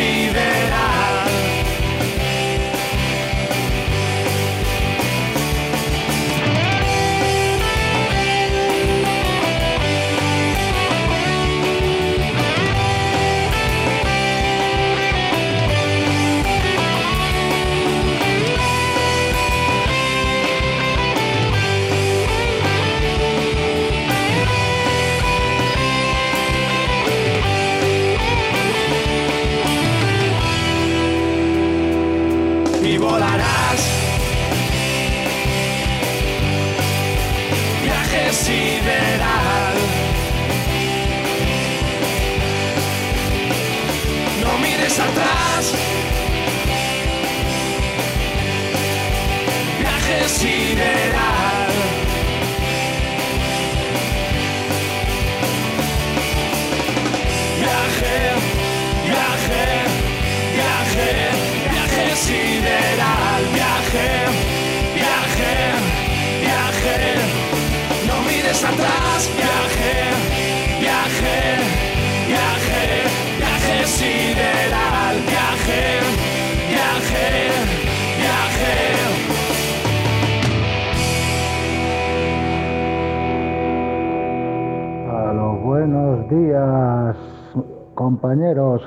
achieving. 0.01 0.70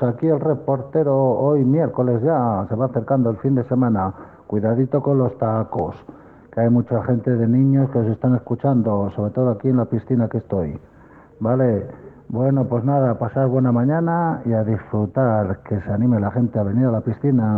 Aquí 0.03 0.27
el 0.27 0.39
reportero, 0.39 1.15
hoy 1.15 1.63
miércoles 1.63 2.21
ya, 2.21 2.65
se 2.69 2.75
va 2.75 2.85
acercando 2.85 3.29
el 3.29 3.37
fin 3.37 3.55
de 3.55 3.63
semana, 3.65 4.13
cuidadito 4.47 5.01
con 5.01 5.17
los 5.17 5.37
tacos, 5.37 5.95
que 6.51 6.61
hay 6.61 6.69
mucha 6.69 7.03
gente 7.03 7.35
de 7.35 7.47
niños 7.47 7.89
que 7.91 7.99
os 7.99 8.07
están 8.07 8.35
escuchando, 8.35 9.11
sobre 9.15 9.31
todo 9.31 9.51
aquí 9.51 9.69
en 9.69 9.77
la 9.77 9.85
piscina 9.85 10.27
que 10.27 10.39
estoy. 10.39 10.79
Vale, 11.39 11.87
bueno, 12.29 12.65
pues 12.65 12.83
nada, 12.83 13.19
pasar 13.19 13.47
buena 13.47 13.71
mañana 13.71 14.41
y 14.45 14.53
a 14.53 14.63
disfrutar, 14.63 15.59
que 15.63 15.79
se 15.81 15.91
anime 15.91 16.19
la 16.19 16.31
gente 16.31 16.57
a 16.59 16.63
venir 16.63 16.87
a 16.87 16.91
la 16.91 17.01
piscina. 17.01 17.57